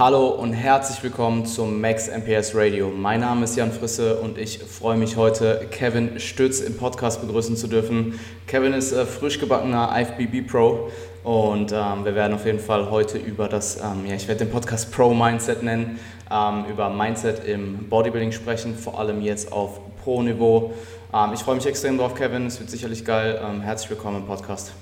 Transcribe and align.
Hallo 0.00 0.28
und 0.28 0.54
herzlich 0.54 1.02
willkommen 1.02 1.44
zum 1.44 1.78
Max 1.78 2.08
MPS 2.08 2.54
Radio. 2.54 2.88
Mein 2.88 3.20
Name 3.20 3.44
ist 3.44 3.54
Jan 3.54 3.70
Frisse 3.70 4.16
und 4.16 4.38
ich 4.38 4.58
freue 4.60 4.96
mich 4.96 5.18
heute, 5.18 5.66
Kevin 5.70 6.18
Stütz 6.18 6.60
im 6.60 6.74
Podcast 6.78 7.20
begrüßen 7.20 7.54
zu 7.54 7.66
dürfen. 7.66 8.18
Kevin 8.46 8.72
ist 8.72 8.92
äh, 8.92 9.04
frisch 9.04 9.38
gebackener 9.38 9.94
IFBB 9.94 10.50
Pro 10.50 10.90
und 11.22 11.72
ähm, 11.72 12.06
wir 12.06 12.14
werden 12.14 12.32
auf 12.32 12.46
jeden 12.46 12.60
Fall 12.60 12.90
heute 12.90 13.18
über 13.18 13.46
das, 13.46 13.76
ähm, 13.76 14.06
ja, 14.06 14.14
ich 14.14 14.26
werde 14.26 14.46
den 14.46 14.50
Podcast 14.50 14.90
Pro 14.90 15.12
Mindset 15.12 15.62
nennen, 15.62 16.00
ähm, 16.30 16.64
über 16.70 16.88
Mindset 16.88 17.44
im 17.44 17.86
Bodybuilding 17.90 18.32
sprechen, 18.32 18.74
vor 18.74 18.98
allem 18.98 19.20
jetzt 19.20 19.52
auf 19.52 19.80
Pro-Niveau. 20.02 20.72
Ähm, 21.12 21.32
ich 21.34 21.40
freue 21.40 21.56
mich 21.56 21.66
extrem 21.66 21.98
drauf, 21.98 22.14
Kevin. 22.14 22.46
Es 22.46 22.58
wird 22.58 22.70
sicherlich 22.70 23.04
geil. 23.04 23.38
Ähm, 23.44 23.60
herzlich 23.60 23.90
willkommen 23.90 24.22
im 24.22 24.26
Podcast. 24.26 24.72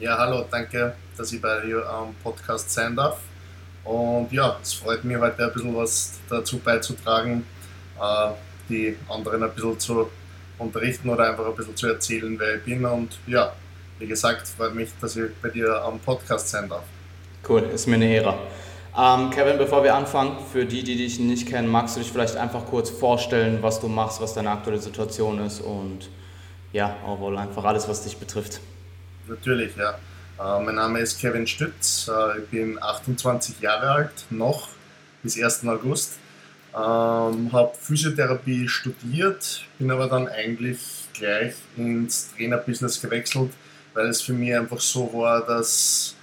Ja, 0.00 0.16
hallo, 0.16 0.46
danke, 0.50 0.94
dass 1.14 1.30
ich 1.30 1.42
bei 1.42 1.60
dir 1.60 1.86
am 1.86 2.14
Podcast 2.24 2.70
sein 2.70 2.96
darf. 2.96 3.18
Und 3.86 4.32
ja, 4.32 4.58
es 4.60 4.74
freut 4.74 5.04
mich 5.04 5.16
heute 5.16 5.44
ein 5.44 5.52
bisschen 5.52 5.76
was 5.76 6.18
dazu 6.28 6.58
beizutragen, 6.58 7.46
äh, 8.00 8.30
die 8.68 8.96
anderen 9.08 9.44
ein 9.44 9.52
bisschen 9.52 9.78
zu 9.78 10.10
unterrichten 10.58 11.08
oder 11.08 11.30
einfach 11.30 11.46
ein 11.46 11.54
bisschen 11.54 11.76
zu 11.76 11.86
erzählen, 11.86 12.36
wer 12.38 12.56
ich 12.56 12.64
bin. 12.64 12.84
Und 12.84 13.18
ja, 13.26 13.52
wie 13.98 14.06
gesagt, 14.06 14.48
freut 14.48 14.74
mich, 14.74 14.90
dass 15.00 15.16
ich 15.16 15.30
bei 15.40 15.50
dir 15.50 15.82
am 15.84 16.00
Podcast 16.00 16.48
sein 16.48 16.68
darf. 16.68 16.82
Cool, 17.48 17.62
ist 17.62 17.86
mir 17.86 17.94
eine 17.94 18.12
Ehre. 18.12 18.34
Ähm, 18.98 19.30
Kevin, 19.30 19.58
bevor 19.58 19.84
wir 19.84 19.94
anfangen, 19.94 20.38
für 20.50 20.64
die, 20.64 20.82
die 20.82 20.96
dich 20.96 21.20
nicht 21.20 21.46
kennen, 21.46 21.68
magst 21.68 21.96
du 21.96 22.00
dich 22.00 22.10
vielleicht 22.10 22.36
einfach 22.36 22.64
kurz 22.66 22.90
vorstellen, 22.90 23.58
was 23.60 23.78
du 23.78 23.88
machst, 23.88 24.20
was 24.20 24.34
deine 24.34 24.50
aktuelle 24.50 24.80
Situation 24.80 25.38
ist 25.44 25.60
und 25.60 26.08
ja, 26.72 26.96
auch 27.06 27.20
einfach 27.36 27.64
alles, 27.64 27.88
was 27.88 28.02
dich 28.02 28.16
betrifft. 28.16 28.60
Natürlich, 29.28 29.76
ja. 29.76 29.96
Äh, 30.38 30.60
mein 30.62 30.74
Name 30.74 31.00
ist 31.00 31.18
Kevin 31.18 31.46
Stütz, 31.46 32.08
äh, 32.08 32.40
ich 32.40 32.48
bin 32.48 32.82
28 32.82 33.58
Jahre 33.60 33.90
alt, 33.90 34.26
noch 34.28 34.68
bis 35.22 35.42
1. 35.42 35.66
August. 35.66 36.14
Ähm, 36.74 37.50
habe 37.52 37.72
Physiotherapie 37.80 38.68
studiert, 38.68 39.64
bin 39.78 39.90
aber 39.90 40.08
dann 40.08 40.28
eigentlich 40.28 40.78
gleich 41.14 41.54
ins 41.78 42.34
Trainerbusiness 42.34 43.00
gewechselt, 43.00 43.50
weil 43.94 44.08
es 44.08 44.20
für 44.20 44.34
mich 44.34 44.54
einfach 44.54 44.80
so 44.80 45.10
war, 45.14 45.46
dass 45.46 46.14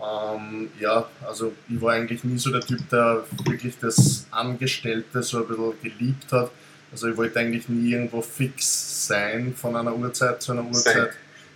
ähm, 0.00 0.70
ja, 0.78 1.08
also 1.26 1.52
ich 1.68 1.80
war 1.80 1.94
eigentlich 1.94 2.22
nie 2.22 2.38
so 2.38 2.52
der 2.52 2.60
Typ, 2.60 2.88
der 2.90 3.24
wirklich 3.44 3.76
das 3.80 4.26
Angestellte 4.30 5.24
so 5.24 5.38
ein 5.38 5.48
bisschen 5.48 5.82
geliebt 5.82 6.30
hat. 6.30 6.52
Also 6.92 7.08
ich 7.08 7.16
wollte 7.16 7.40
eigentlich 7.40 7.68
nie 7.68 7.90
irgendwo 7.90 8.22
fix 8.22 9.08
sein 9.08 9.54
von 9.56 9.74
einer 9.74 9.96
Uhrzeit 9.96 10.40
zu 10.40 10.52
einer 10.52 10.64
Uhrzeit. 10.64 11.10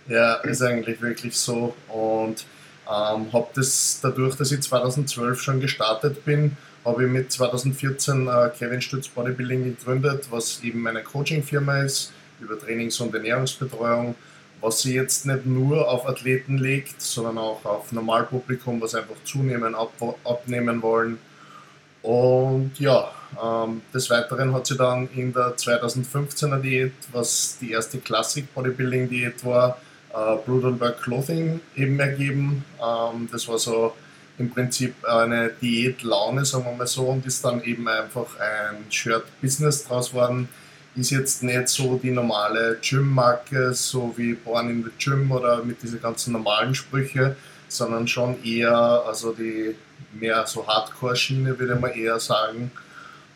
Ja, 0.07 0.35
ist 0.35 0.61
eigentlich 0.61 1.01
wirklich 1.01 1.35
so. 1.35 1.75
Und 1.87 2.45
ähm, 2.87 3.31
habe 3.31 3.47
das 3.55 3.99
dadurch, 4.01 4.35
dass 4.35 4.51
ich 4.51 4.61
2012 4.61 5.41
schon 5.41 5.59
gestartet 5.59 6.25
bin, 6.25 6.57
habe 6.83 7.05
ich 7.05 7.11
mit 7.11 7.31
2014 7.31 8.27
äh, 8.27 8.49
Kevin 8.57 8.81
Stütz 8.81 9.07
Bodybuilding 9.07 9.63
gegründet, 9.63 10.27
was 10.31 10.61
eben 10.63 10.81
meine 10.81 11.03
Coaching-Firma 11.03 11.83
ist, 11.83 12.11
über 12.39 12.57
Trainings- 12.57 12.99
und 12.99 13.13
Ernährungsbetreuung, 13.13 14.15
was 14.61 14.81
sie 14.81 14.95
jetzt 14.95 15.25
nicht 15.25 15.45
nur 15.45 15.87
auf 15.87 16.07
Athleten 16.07 16.57
legt, 16.57 17.01
sondern 17.01 17.37
auch 17.37 17.63
auf 17.65 17.91
Normalpublikum, 17.91 18.81
was 18.81 18.95
einfach 18.95 19.15
zunehmen, 19.23 19.75
ab, 19.75 19.91
abnehmen 20.23 20.81
wollen. 20.81 21.19
Und 22.01 22.71
ja, 22.79 23.11
ähm, 23.41 23.81
des 23.93 24.09
Weiteren 24.09 24.53
hat 24.53 24.65
sie 24.65 24.75
dann 24.75 25.07
in 25.15 25.31
der 25.31 25.55
2015er 25.55 26.59
Diät, 26.59 26.93
was 27.11 27.57
die 27.61 27.71
erste 27.71 27.99
Classic 27.99 28.51
Bodybuilding 28.53 29.07
Diät 29.07 29.45
war, 29.45 29.77
äh, 30.13 30.35
Brutalberg 30.45 31.01
Clothing 31.01 31.59
eben 31.75 31.99
ergeben. 31.99 32.63
Ähm, 32.79 33.29
das 33.31 33.47
war 33.47 33.57
so 33.57 33.93
im 34.37 34.49
Prinzip 34.49 34.95
eine 35.05 35.49
Diät-Laune, 35.61 36.45
sagen 36.45 36.65
wir 36.65 36.73
mal 36.73 36.87
so, 36.87 37.03
und 37.07 37.25
ist 37.25 37.43
dann 37.45 37.63
eben 37.63 37.87
einfach 37.87 38.27
ein 38.39 38.89
Shirt-Business 38.89 39.85
draus 39.85 40.13
worden. 40.13 40.49
Ist 40.95 41.11
jetzt 41.11 41.43
nicht 41.43 41.69
so 41.69 41.99
die 42.01 42.11
normale 42.11 42.77
Gym-Marke, 42.81 43.73
so 43.73 44.13
wie 44.17 44.33
Born 44.33 44.69
in 44.69 44.83
the 44.83 44.89
Gym 44.97 45.31
oder 45.31 45.63
mit 45.63 45.81
diesen 45.81 46.01
ganzen 46.01 46.33
normalen 46.33 46.75
Sprüche, 46.75 47.35
sondern 47.69 48.07
schon 48.07 48.43
eher, 48.43 49.03
also 49.07 49.31
die 49.31 49.75
mehr 50.13 50.45
so 50.45 50.67
Hardcore-Schiene, 50.67 51.57
würde 51.57 51.75
man 51.75 51.91
eher 51.91 52.19
sagen. 52.19 52.71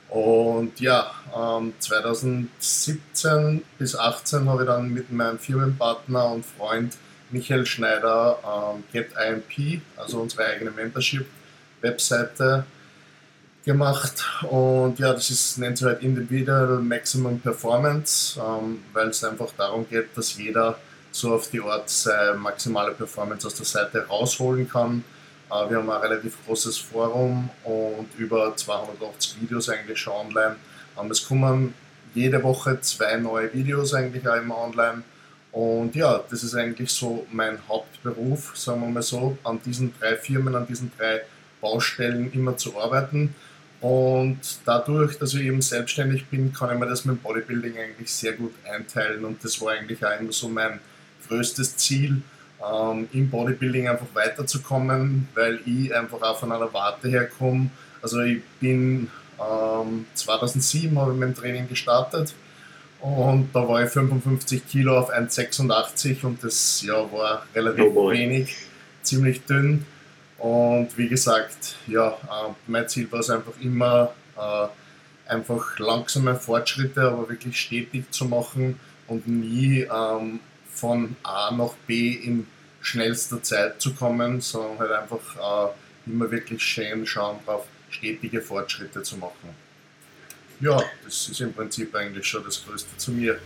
Und 0.09 0.79
ja, 0.79 1.11
ähm, 1.35 1.73
2017 1.79 3.63
bis 3.77 3.91
2018 3.91 4.49
habe 4.49 4.63
ich 4.63 4.67
dann 4.67 4.93
mit 4.93 5.11
meinem 5.11 5.39
Firmenpartner 5.39 6.31
und 6.31 6.45
Freund 6.45 6.95
Michael 7.31 7.65
Schneider 7.65 8.37
ähm, 8.43 8.83
GetIMP, 8.93 9.81
also 9.97 10.21
unsere 10.21 10.45
eigene 10.45 10.71
Membership-Webseite, 10.71 12.65
gemacht. 13.65 14.23
Und 14.43 14.99
ja, 14.99 15.11
das 15.11 15.31
ist, 15.31 15.57
nennt 15.57 15.79
sich 15.79 15.87
halt 15.87 16.03
Individual 16.03 16.79
Maximum 16.79 17.39
Performance, 17.39 18.39
ähm, 18.39 18.83
weil 18.93 19.09
es 19.09 19.23
einfach 19.23 19.51
darum 19.57 19.89
geht, 19.89 20.15
dass 20.15 20.37
jeder 20.37 20.77
so 21.11 21.33
auf 21.33 21.49
die 21.49 21.61
Art 21.61 21.89
seine 21.89 22.37
maximale 22.37 22.91
Performance 22.91 23.47
aus 23.47 23.55
der 23.55 23.65
Seite 23.65 24.05
rausholen 24.07 24.69
kann 24.69 25.03
wir 25.49 25.77
haben 25.77 25.89
ein 25.89 26.01
relativ 26.01 26.37
großes 26.45 26.77
Forum 26.77 27.49
und 27.63 28.07
über 28.17 28.55
280 28.55 29.41
Videos 29.41 29.69
eigentlich 29.69 29.99
schon 29.99 30.27
online. 30.27 30.55
Ähm, 30.99 31.11
es 31.11 31.27
kommen 31.27 31.73
jede 32.13 32.41
Woche 32.41 32.79
zwei 32.81 33.17
neue 33.17 33.53
Videos 33.53 33.93
eigentlich 33.93 34.27
auch 34.27 34.37
immer 34.37 34.57
online. 34.57 35.03
Und 35.51 35.95
ja, 35.95 36.23
das 36.29 36.43
ist 36.43 36.55
eigentlich 36.55 36.89
so 36.89 37.25
mein 37.31 37.59
Hauptberuf, 37.67 38.57
sagen 38.57 38.81
wir 38.81 38.89
mal 38.89 39.01
so, 39.01 39.37
an 39.43 39.59
diesen 39.65 39.93
drei 39.99 40.15
Firmen, 40.17 40.55
an 40.55 40.67
diesen 40.67 40.91
drei 40.97 41.21
Baustellen 41.61 42.31
immer 42.33 42.57
zu 42.57 42.79
arbeiten. 42.79 43.33
Und 43.81 44.39
dadurch, 44.65 45.17
dass 45.17 45.33
ich 45.33 45.41
eben 45.43 45.61
selbstständig 45.61 46.25
bin, 46.27 46.51
kann 46.51 46.73
ich 46.73 46.79
mir 46.79 46.87
das 46.87 47.05
mit 47.05 47.17
dem 47.17 47.21
Bodybuilding 47.21 47.77
eigentlich 47.77 48.11
sehr 48.11 48.33
gut 48.33 48.53
einteilen. 48.65 49.23
Und 49.23 49.43
das 49.43 49.61
war 49.61 49.73
eigentlich 49.73 50.03
auch 50.03 50.19
immer 50.19 50.31
so 50.31 50.49
mein 50.49 50.79
größtes 51.27 51.77
Ziel, 51.77 52.21
ähm, 52.63 53.07
im 53.13 53.29
Bodybuilding 53.29 53.87
einfach 53.87 54.07
weiterzukommen, 54.13 55.27
weil 55.33 55.59
ich 55.65 55.93
einfach 55.93 56.21
auch 56.21 56.39
von 56.39 56.51
einer 56.51 56.71
Warte 56.73 57.09
herkomme. 57.09 57.69
Also 58.01 58.21
ich 58.21 58.43
bin 58.59 59.09
ähm, 59.39 60.05
2007 60.13 60.99
habe 60.99 61.13
ich 61.13 61.19
mein 61.19 61.35
Training 61.35 61.67
gestartet 61.67 62.33
und 63.01 63.49
da 63.53 63.67
war 63.67 63.83
ich 63.83 63.89
55 63.89 64.67
Kilo 64.67 64.97
auf 64.97 65.11
1,86 65.11 66.23
und 66.23 66.43
das 66.43 66.81
ja, 66.81 66.95
war 67.11 67.45
relativ 67.53 67.91
oh 67.95 68.09
wenig, 68.09 68.55
ziemlich 69.03 69.45
dünn. 69.45 69.85
Und 70.37 70.89
wie 70.97 71.07
gesagt, 71.07 71.75
ja, 71.87 72.09
äh, 72.09 72.53
mein 72.67 72.87
Ziel 72.89 73.11
war 73.11 73.19
es 73.19 73.29
einfach 73.29 73.53
immer, 73.61 74.13
äh, 74.37 75.31
einfach 75.31 75.79
langsame 75.79 76.35
Fortschritte, 76.35 77.01
aber 77.01 77.29
wirklich 77.29 77.59
stetig 77.59 78.11
zu 78.11 78.25
machen 78.25 78.79
und 79.07 79.27
nie 79.27 79.81
ähm, 79.81 80.39
von 80.75 81.15
A 81.23 81.51
nach 81.51 81.73
B 81.87 82.13
in 82.13 82.47
schnellster 82.81 83.41
Zeit 83.41 83.81
zu 83.81 83.93
kommen, 83.93 84.41
sondern 84.41 84.79
halt 84.79 84.91
einfach 84.91 85.69
äh, 85.69 86.09
immer 86.09 86.29
wirklich 86.29 86.61
schön 86.61 87.05
schauen 87.05 87.37
drauf, 87.45 87.65
stetige 87.89 88.41
Fortschritte 88.41 89.01
zu 89.01 89.17
machen. 89.17 89.49
Ja, 90.61 90.81
das 91.03 91.27
ist 91.27 91.41
im 91.41 91.53
Prinzip 91.53 91.93
eigentlich 91.95 92.25
schon 92.25 92.43
das 92.43 92.63
Größte 92.63 92.95
zu 92.97 93.11
mir. 93.11 93.39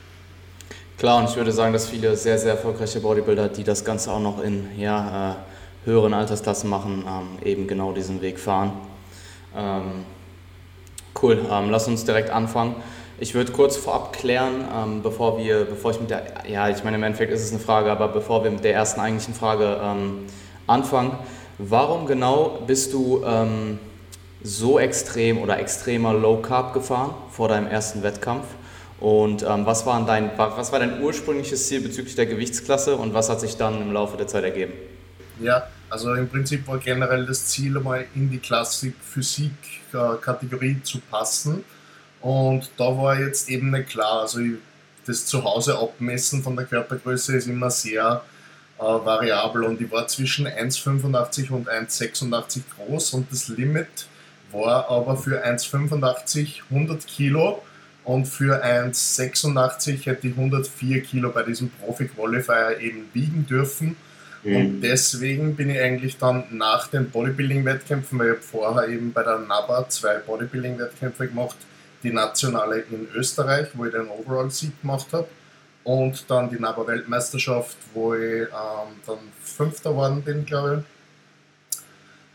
Klar, 0.97 1.19
und 1.19 1.29
ich 1.29 1.35
würde 1.35 1.51
sagen, 1.51 1.71
dass 1.71 1.87
viele 1.87 2.15
sehr, 2.17 2.37
sehr 2.37 2.51
erfolgreiche 2.51 2.99
Bodybuilder, 2.99 3.47
die 3.47 3.63
das 3.63 3.85
Ganze 3.85 4.11
auch 4.11 4.19
noch 4.19 4.43
in 4.43 4.77
ja, 4.77 5.31
äh, 5.31 5.35
höheren 5.85 6.13
Altersklassen 6.13 6.69
machen, 6.69 7.05
ähm, 7.07 7.47
eben 7.47 7.67
genau 7.67 7.93
diesen 7.93 8.21
Weg 8.21 8.37
fahren. 8.37 8.73
Ähm, 9.55 10.05
cool, 11.21 11.45
ähm, 11.49 11.69
lass 11.69 11.87
uns 11.87 12.03
direkt 12.03 12.29
anfangen. 12.29 12.75
Ich 13.21 13.33
würde 13.33 13.51
kurz 13.51 13.75
vorab 13.75 14.13
klären, 14.13 14.65
ähm, 14.73 15.01
bevor 15.01 15.37
wir, 15.37 15.65
bevor 15.65 15.91
ich 15.91 15.99
mit 15.99 16.09
der, 16.09 16.23
ja, 16.47 16.69
ich 16.69 16.85
meine 16.85 16.95
im 16.95 17.03
Endeffekt 17.03 17.33
ist 17.33 17.43
es 17.43 17.51
eine 17.51 17.59
Frage, 17.59 17.91
aber 17.91 18.07
bevor 18.07 18.45
wir 18.45 18.51
mit 18.51 18.63
der 18.63 18.73
ersten 18.73 19.01
eigentlichen 19.01 19.33
Frage 19.33 19.77
ähm, 19.83 20.19
anfangen, 20.67 21.17
warum 21.57 22.05
genau 22.05 22.61
bist 22.65 22.93
du 22.93 23.21
ähm, 23.25 23.77
so 24.41 24.79
extrem 24.79 25.39
oder 25.39 25.59
extremer 25.59 26.13
Low 26.13 26.37
Carb 26.37 26.73
gefahren 26.73 27.13
vor 27.29 27.49
deinem 27.49 27.67
ersten 27.67 28.03
Wettkampf? 28.03 28.45
Und 29.01 29.43
ähm, 29.43 29.65
was, 29.65 29.85
war 29.85 30.01
dein, 30.05 30.31
was 30.37 30.71
war 30.71 30.79
dein 30.79 31.01
ursprüngliches 31.01 31.67
Ziel 31.67 31.81
bezüglich 31.81 32.15
der 32.15 32.25
Gewichtsklasse 32.25 32.95
und 32.95 33.13
was 33.13 33.29
hat 33.29 33.41
sich 33.41 33.57
dann 33.57 33.81
im 33.81 33.91
Laufe 33.91 34.15
der 34.15 34.27
Zeit 34.27 34.45
ergeben? 34.45 34.71
Ja, 35.41 35.67
also 35.89 36.13
im 36.13 36.29
Prinzip 36.29 36.65
war 36.67 36.77
generell 36.77 37.25
das 37.25 37.47
Ziel, 37.47 37.75
einmal 37.75 38.05
in 38.15 38.29
die 38.29 38.39
Klassik-Physik-Kategorie 38.39 40.81
zu 40.83 40.99
passen 40.99 41.65
und 42.21 42.69
da 42.77 42.85
war 42.85 43.19
jetzt 43.19 43.49
eben 43.49 43.71
nicht 43.71 43.89
klar, 43.89 44.21
also 44.21 44.39
das 45.05 45.25
Zuhause 45.25 45.77
abmessen 45.77 46.43
von 46.43 46.55
der 46.55 46.65
Körpergröße 46.65 47.35
ist 47.35 47.47
immer 47.47 47.71
sehr 47.71 48.21
äh, 48.77 48.81
variabel 48.81 49.63
und 49.63 49.81
ich 49.81 49.91
war 49.91 50.07
zwischen 50.07 50.47
1,85 50.47 51.51
und 51.51 51.69
1,86 51.69 52.61
groß 52.75 53.13
und 53.13 53.31
das 53.31 53.47
Limit 53.47 54.07
war 54.51 54.89
aber 54.89 55.17
für 55.17 55.45
1,85 55.45 56.61
100 56.69 57.05
Kilo 57.07 57.61
und 58.03 58.25
für 58.25 58.63
1,86 58.63 60.05
hätte 60.05 60.27
ich 60.27 60.35
104 60.35 61.01
Kilo 61.03 61.29
bei 61.29 61.43
diesem 61.43 61.69
Profi-Qualifier 61.69 62.79
eben 62.79 63.09
wiegen 63.13 63.45
dürfen. 63.45 63.95
Mhm. 64.43 64.55
Und 64.55 64.81
deswegen 64.81 65.55
bin 65.55 65.69
ich 65.69 65.79
eigentlich 65.79 66.17
dann 66.17 66.45
nach 66.51 66.87
den 66.87 67.09
Bodybuilding-Wettkämpfen, 67.11 68.17
weil 68.17 68.33
ich 68.33 68.39
vorher 68.39 68.87
eben 68.87 69.13
bei 69.13 69.23
der 69.23 69.39
NABA 69.39 69.89
zwei 69.89 70.15
Bodybuilding-Wettkämpfe 70.15 71.27
gemacht, 71.27 71.57
die 72.03 72.11
nationale 72.11 72.79
in 72.81 73.07
Österreich, 73.13 73.67
wo 73.73 73.85
ich 73.85 73.91
den 73.91 74.07
Overall-Sieg 74.07 74.81
gemacht 74.81 75.07
habe, 75.11 75.27
und 75.83 76.29
dann 76.29 76.49
die 76.49 76.59
NABA-Weltmeisterschaft, 76.59 77.77
wo 77.93 78.13
ich 78.13 78.41
ähm, 78.41 78.95
dann 79.05 79.17
Fünfter 79.41 79.91
geworden 79.91 80.21
bin, 80.21 80.45
glaube 80.45 80.83
ich. 80.83 81.79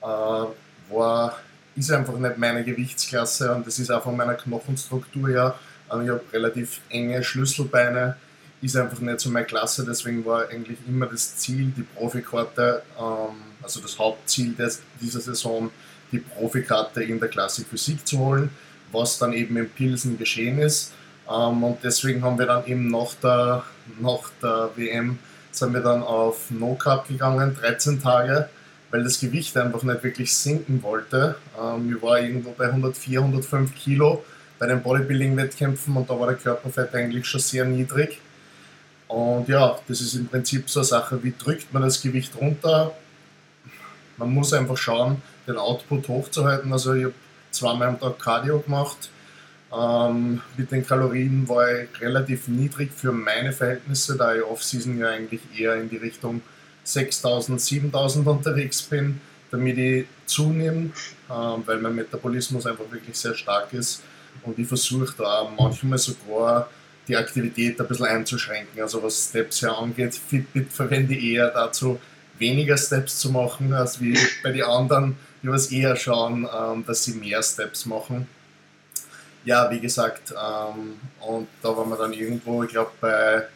Äh, 0.02 0.94
war, 0.94 1.38
ist 1.76 1.90
einfach 1.92 2.14
nicht 2.14 2.38
meine 2.38 2.64
Gewichtsklasse 2.64 3.54
und 3.54 3.66
das 3.66 3.78
ist 3.78 3.90
auch 3.90 4.02
von 4.02 4.16
meiner 4.16 4.34
Knochenstruktur 4.34 5.28
her. 5.28 5.54
Ähm, 5.92 6.02
ich 6.02 6.08
habe 6.10 6.22
relativ 6.32 6.80
enge 6.88 7.22
Schlüsselbeine 7.22 8.16
ist 8.64 8.76
einfach 8.76 8.98
nicht 9.00 9.20
so 9.20 9.30
meine 9.30 9.44
Klasse, 9.44 9.84
deswegen 9.84 10.24
war 10.24 10.48
eigentlich 10.48 10.78
immer 10.88 11.06
das 11.06 11.36
Ziel, 11.36 11.72
die 11.76 11.82
Profikarte, 11.82 12.82
ähm, 12.98 13.36
also 13.62 13.80
das 13.80 13.98
Hauptziel 13.98 14.54
des, 14.54 14.80
dieser 15.00 15.20
Saison, 15.20 15.70
die 16.10 16.18
Profikarte 16.18 17.02
in 17.02 17.20
der 17.20 17.28
Klassik 17.28 17.66
Physik 17.68 18.06
zu 18.06 18.18
holen, 18.18 18.50
was 18.94 19.18
dann 19.18 19.32
eben 19.32 19.56
in 19.56 19.68
Pilsen 19.68 20.18
geschehen 20.18 20.58
ist. 20.58 20.92
Ähm, 21.28 21.62
und 21.62 21.78
deswegen 21.82 22.22
haben 22.22 22.38
wir 22.38 22.46
dann 22.46 22.66
eben 22.66 22.90
nach 22.90 23.14
der, 23.22 23.64
nach 24.00 24.30
der 24.42 24.70
WM 24.76 25.18
sind 25.50 25.72
wir 25.72 25.80
dann 25.80 26.02
auf 26.02 26.50
No 26.50 26.74
Cup 26.74 27.08
gegangen, 27.08 27.56
13 27.60 28.02
Tage, 28.02 28.48
weil 28.90 29.04
das 29.04 29.20
Gewicht 29.20 29.56
einfach 29.56 29.82
nicht 29.82 30.02
wirklich 30.02 30.36
sinken 30.36 30.82
wollte. 30.82 31.36
Ähm, 31.60 31.94
ich 31.94 32.02
war 32.02 32.20
irgendwo 32.20 32.50
bei 32.52 32.66
104, 32.66 33.20
105 33.20 33.74
Kilo 33.74 34.24
bei 34.58 34.66
den 34.66 34.82
Bodybuilding-Wettkämpfen 34.82 35.96
und 35.96 36.08
da 36.08 36.18
war 36.18 36.28
der 36.28 36.36
Körperfett 36.36 36.94
eigentlich 36.94 37.26
schon 37.26 37.40
sehr 37.40 37.64
niedrig. 37.64 38.20
Und 39.08 39.48
ja, 39.48 39.78
das 39.86 40.00
ist 40.00 40.14
im 40.14 40.26
Prinzip 40.26 40.68
so 40.68 40.80
eine 40.80 40.86
Sache, 40.86 41.22
wie 41.22 41.34
drückt 41.36 41.72
man 41.72 41.82
das 41.82 42.00
Gewicht 42.02 42.34
runter. 42.40 42.92
Man 44.16 44.32
muss 44.32 44.52
einfach 44.52 44.76
schauen, 44.76 45.22
den 45.46 45.56
Output 45.56 46.08
hochzuhalten. 46.08 46.72
Also 46.72 46.94
ich 46.94 47.04
habe 47.04 47.14
zweimal 47.54 47.88
am 47.88 48.00
Tag 48.00 48.18
Cardio 48.18 48.60
gemacht. 48.60 49.10
Ähm, 49.76 50.40
mit 50.56 50.70
den 50.70 50.86
Kalorien 50.86 51.48
war 51.48 51.66
ich 51.72 52.00
relativ 52.00 52.48
niedrig 52.48 52.92
für 52.94 53.12
meine 53.12 53.52
Verhältnisse, 53.52 54.16
da 54.16 54.34
ich 54.34 54.42
Off-Season 54.42 54.98
ja 54.98 55.08
eigentlich 55.08 55.40
eher 55.56 55.74
in 55.76 55.88
die 55.88 55.96
Richtung 55.96 56.42
6000, 56.84 57.60
7000 57.60 58.26
unterwegs 58.26 58.82
bin, 58.82 59.20
damit 59.50 59.78
ich 59.78 60.06
zunehme, 60.26 60.90
ähm, 61.30 61.62
weil 61.64 61.78
mein 61.80 61.94
Metabolismus 61.94 62.66
einfach 62.66 62.90
wirklich 62.90 63.16
sehr 63.16 63.34
stark 63.34 63.72
ist. 63.72 64.02
Und 64.42 64.58
ich 64.58 64.68
versuche 64.68 65.14
da 65.16 65.50
manchmal 65.56 65.98
sogar 65.98 66.68
die 67.08 67.16
Aktivität 67.16 67.80
ein 67.80 67.86
bisschen 67.86 68.06
einzuschränken. 68.06 68.80
Also 68.80 69.02
was 69.02 69.28
Steps 69.28 69.60
ja 69.60 69.72
angeht, 69.72 70.14
Fitbit 70.14 70.72
verwende 70.72 71.14
ich 71.14 71.34
eher 71.34 71.50
dazu, 71.50 71.98
weniger 72.38 72.76
Steps 72.76 73.18
zu 73.18 73.30
machen, 73.30 73.72
als 73.72 74.00
wie 74.00 74.18
bei 74.42 74.52
den 74.52 74.64
anderen, 74.64 75.16
die 75.44 75.50
was 75.50 75.70
eher 75.70 75.94
schauen, 75.94 76.48
ähm, 76.52 76.84
dass 76.86 77.04
sie 77.04 77.14
mehr 77.14 77.42
Steps 77.42 77.84
machen. 77.84 78.26
Ja, 79.44 79.70
wie 79.70 79.78
gesagt, 79.78 80.32
ähm, 80.32 80.98
und 81.20 81.48
da 81.62 81.76
waren 81.76 81.90
wir 81.90 81.98
dann 81.98 82.14
irgendwo, 82.14 82.62
ich 82.64 82.70
glaube, 82.70 82.92
bei 82.98 83.46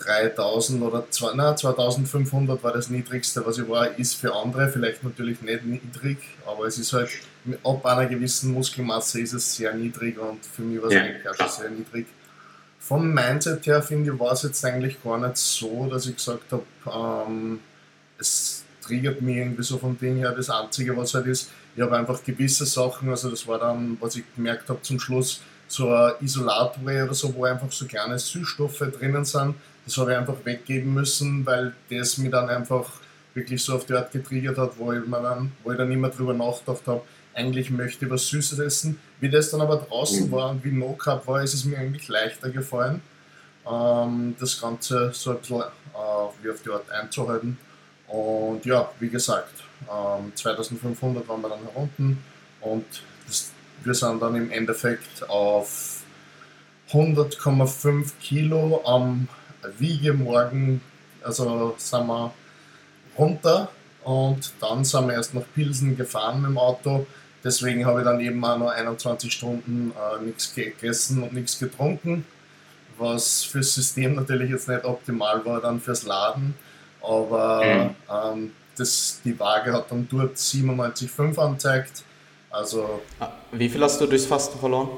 3000 0.00 0.82
oder 0.82 1.10
2, 1.10 1.34
nein, 1.34 1.56
2500 1.56 2.62
war 2.62 2.72
das 2.72 2.88
niedrigste, 2.88 3.44
was 3.44 3.58
ich 3.58 3.68
war, 3.68 3.98
ist 3.98 4.14
für 4.14 4.34
andere 4.34 4.68
vielleicht 4.70 5.04
natürlich 5.04 5.42
nicht 5.42 5.64
niedrig, 5.64 6.18
aber 6.46 6.66
es 6.66 6.78
ist 6.78 6.94
halt, 6.94 7.10
ab 7.62 7.84
einer 7.84 8.06
gewissen 8.06 8.52
Muskelmasse 8.52 9.20
ist 9.20 9.34
es 9.34 9.56
sehr 9.56 9.74
niedrig 9.74 10.18
und 10.18 10.44
für 10.44 10.62
mich 10.62 10.80
war 10.80 10.88
es 10.88 10.94
ja. 10.94 11.02
eigentlich 11.02 11.28
auch 11.28 11.34
schon 11.34 11.48
sehr 11.48 11.70
niedrig. 11.70 12.06
Vom 12.78 13.12
Mindset 13.12 13.66
her 13.66 13.82
finde 13.82 14.12
ich, 14.12 14.18
war 14.18 14.32
es 14.32 14.42
jetzt 14.42 14.64
eigentlich 14.64 15.02
gar 15.02 15.18
nicht 15.18 15.36
so, 15.36 15.86
dass 15.90 16.06
ich 16.06 16.16
gesagt 16.16 16.50
habe, 16.50 16.64
ähm, 16.86 17.60
es 18.18 18.64
triggert 18.88 19.20
mich 19.20 19.36
irgendwie 19.36 19.62
so 19.62 19.78
vom 19.78 19.98
Ding 19.98 20.16
her. 20.16 20.32
Das 20.32 20.50
Einzige, 20.50 20.96
was 20.96 21.14
halt 21.14 21.26
ist, 21.26 21.50
ich 21.76 21.82
habe 21.82 21.96
einfach 21.96 22.24
gewisse 22.24 22.66
Sachen, 22.66 23.10
also 23.10 23.30
das 23.30 23.46
war 23.46 23.58
dann, 23.58 23.96
was 24.00 24.16
ich 24.16 24.24
gemerkt 24.34 24.68
habe 24.68 24.82
zum 24.82 24.98
Schluss, 24.98 25.42
so 25.68 25.92
ein 25.92 26.12
Isolatway 26.20 27.02
oder 27.02 27.14
so, 27.14 27.34
wo 27.34 27.44
einfach 27.44 27.70
so 27.70 27.86
kleine 27.86 28.18
Süßstoffe 28.18 28.84
drinnen 28.98 29.24
sind, 29.24 29.54
das 29.84 29.96
habe 29.98 30.12
ich 30.12 30.18
einfach 30.18 30.36
weggeben 30.44 30.94
müssen, 30.94 31.44
weil 31.46 31.74
das 31.90 32.18
mich 32.18 32.30
dann 32.30 32.48
einfach 32.48 32.90
wirklich 33.34 33.62
so 33.62 33.74
auf 33.74 33.86
die 33.86 33.94
Art 33.94 34.10
getriggert 34.10 34.58
hat, 34.58 34.72
wo 34.78 34.92
ich, 34.92 35.06
mir 35.06 35.20
dann, 35.20 35.52
wo 35.62 35.70
ich 35.70 35.78
dann 35.78 35.92
immer 35.92 36.08
drüber 36.08 36.34
nachgedacht 36.34 36.82
habe, 36.86 37.02
eigentlich 37.34 37.70
möchte 37.70 38.04
ich 38.04 38.10
was 38.10 38.26
Süßes 38.28 38.58
essen. 38.58 38.98
Wie 39.20 39.30
das 39.30 39.50
dann 39.50 39.60
aber 39.60 39.76
draußen 39.76 40.26
mhm. 40.26 40.32
war 40.32 40.50
und 40.50 40.64
wie 40.64 40.72
No 40.72 40.92
Cup 40.94 41.26
war, 41.26 41.42
ist 41.42 41.54
es 41.54 41.64
mir 41.64 41.78
eigentlich 41.78 42.08
leichter 42.08 42.50
gefallen, 42.50 43.00
ähm, 43.70 44.34
das 44.40 44.60
Ganze 44.60 45.12
so 45.12 45.30
ein 45.30 45.38
bisschen 45.38 45.60
äh, 45.60 46.42
wie 46.42 46.50
auf 46.50 46.62
die 46.62 46.70
Art 46.70 46.90
einzuhalten. 46.90 47.58
Und 48.08 48.64
ja, 48.64 48.90
wie 49.00 49.08
gesagt, 49.08 49.52
ähm, 49.82 50.32
2500 50.34 51.28
waren 51.28 51.42
wir 51.42 51.50
dann 51.50 51.62
herunten 51.62 52.18
und 52.60 52.84
das, 53.26 53.50
wir 53.84 53.94
sind 53.94 54.20
dann 54.20 54.34
im 54.34 54.50
Endeffekt 54.50 55.28
auf 55.28 56.02
100,5 56.90 58.12
Kilo 58.20 58.82
am 58.86 59.28
Wiege 59.78 60.14
morgen, 60.14 60.80
also 61.22 61.74
sind 61.76 62.06
wir 62.06 62.32
runter 63.18 63.68
und 64.04 64.52
dann 64.60 64.84
sind 64.84 65.06
wir 65.06 65.14
erst 65.14 65.34
nach 65.34 65.42
Pilsen 65.54 65.96
gefahren 65.96 66.40
mit 66.40 66.50
dem 66.50 66.58
Auto. 66.58 67.06
Deswegen 67.44 67.84
habe 67.84 68.00
ich 68.00 68.04
dann 68.04 68.20
eben 68.20 68.42
auch 68.44 68.58
noch 68.58 68.70
21 68.70 69.32
Stunden 69.32 69.92
äh, 69.92 70.24
nichts 70.24 70.54
gegessen 70.54 71.22
und 71.22 71.34
nichts 71.34 71.58
getrunken, 71.58 72.24
was 72.98 73.44
fürs 73.44 73.74
System 73.74 74.14
natürlich 74.14 74.50
jetzt 74.50 74.68
nicht 74.68 74.84
optimal 74.84 75.44
war, 75.44 75.60
dann 75.60 75.80
fürs 75.80 76.04
Laden. 76.04 76.54
Aber 77.02 77.64
mhm. 77.64 77.90
ähm, 78.10 78.52
das, 78.76 79.20
die 79.24 79.38
Waage 79.38 79.72
hat 79.72 79.90
dann 79.90 80.08
dort 80.10 80.36
97,5 80.36 81.38
angezeigt. 81.38 82.02
Also, 82.50 83.02
ah, 83.20 83.30
Wie 83.52 83.68
viel 83.68 83.82
hast 83.82 84.00
du 84.00 84.06
durchs 84.06 84.26
Fasten 84.26 84.58
verloren? 84.58 84.88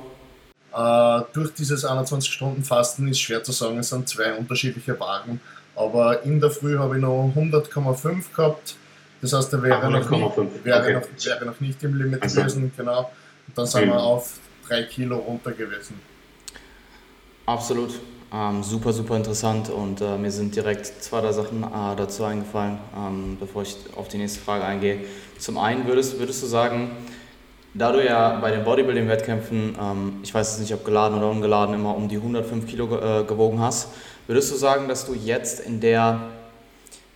Äh, 0.73 1.23
durch 1.33 1.53
dieses 1.55 1.85
21-Stunden-Fasten 1.85 3.09
ist 3.09 3.21
schwer 3.21 3.43
zu 3.43 3.53
sagen, 3.53 3.79
es 3.79 3.89
sind 3.89 4.09
zwei 4.09 4.35
unterschiedliche 4.35 4.99
Wagen. 5.01 5.41
Aber 5.75 6.23
in 6.23 6.41
der 6.41 6.51
Früh 6.51 6.79
habe 6.79 6.97
ich 6.97 7.03
noch 7.03 7.33
100,5 7.35 8.35
gehabt. 8.35 8.77
Das 9.21 9.33
heißt, 9.33 9.53
er 9.53 9.63
wäre, 9.63 9.91
noch, 9.91 10.11
nicht, 10.11 10.65
wäre, 10.65 10.81
okay. 10.81 10.93
noch, 10.95 11.27
wäre 11.27 11.47
noch 11.47 11.61
nicht 11.61 11.83
im 11.83 11.97
Limit 11.97 12.23
also. 12.23 12.41
gewesen. 12.41 12.73
Genau. 12.77 13.11
Und 13.47 13.59
dann 13.59 13.67
sind 13.67 13.87
mhm. 13.87 13.91
wir 13.91 14.01
auf 14.01 14.39
3 14.69 14.85
Kilo 14.85 15.19
runter 15.19 15.53
gewesen. 15.53 16.01
Absolut. 17.47 18.01
Ähm, 18.33 18.63
super, 18.63 18.93
super 18.93 19.17
interessant 19.17 19.71
und 19.71 20.01
äh, 20.01 20.17
mir 20.17 20.31
sind 20.31 20.55
direkt 20.55 20.87
zwei, 20.87 21.21
drei 21.21 21.33
Sachen 21.33 21.65
äh, 21.65 21.97
dazu 21.97 22.23
eingefallen, 22.23 22.79
ähm, 22.97 23.37
bevor 23.41 23.63
ich 23.63 23.77
auf 23.97 24.07
die 24.07 24.19
nächste 24.19 24.39
Frage 24.39 24.65
eingehe. 24.65 25.01
Zum 25.39 25.59
einen 25.59 25.85
würdest, 25.89 26.17
würdest 26.21 26.41
du 26.45 26.47
sagen, 26.47 26.93
da 27.75 27.91
du 27.91 28.05
ja 28.05 28.39
bei 28.39 28.53
den 28.53 28.63
Bodybuilding-Wettkämpfen, 28.63 29.77
ähm, 29.81 30.21
ich 30.23 30.33
weiß 30.33 30.53
jetzt 30.53 30.61
nicht, 30.61 30.73
ob 30.75 30.85
geladen 30.85 31.19
oder 31.19 31.29
ungeladen, 31.29 31.75
immer 31.75 31.97
um 31.97 32.09
die 32.09 32.19
105 32.19 32.69
Kilo 32.69 32.85
äh, 32.99 33.25
gewogen 33.25 33.59
hast, 33.59 33.89
würdest 34.29 34.53
du 34.53 34.57
sagen, 34.57 34.87
dass 34.87 35.07
du 35.07 35.15
jetzt 35.15 35.59
in 35.59 35.81
der, 35.81 36.21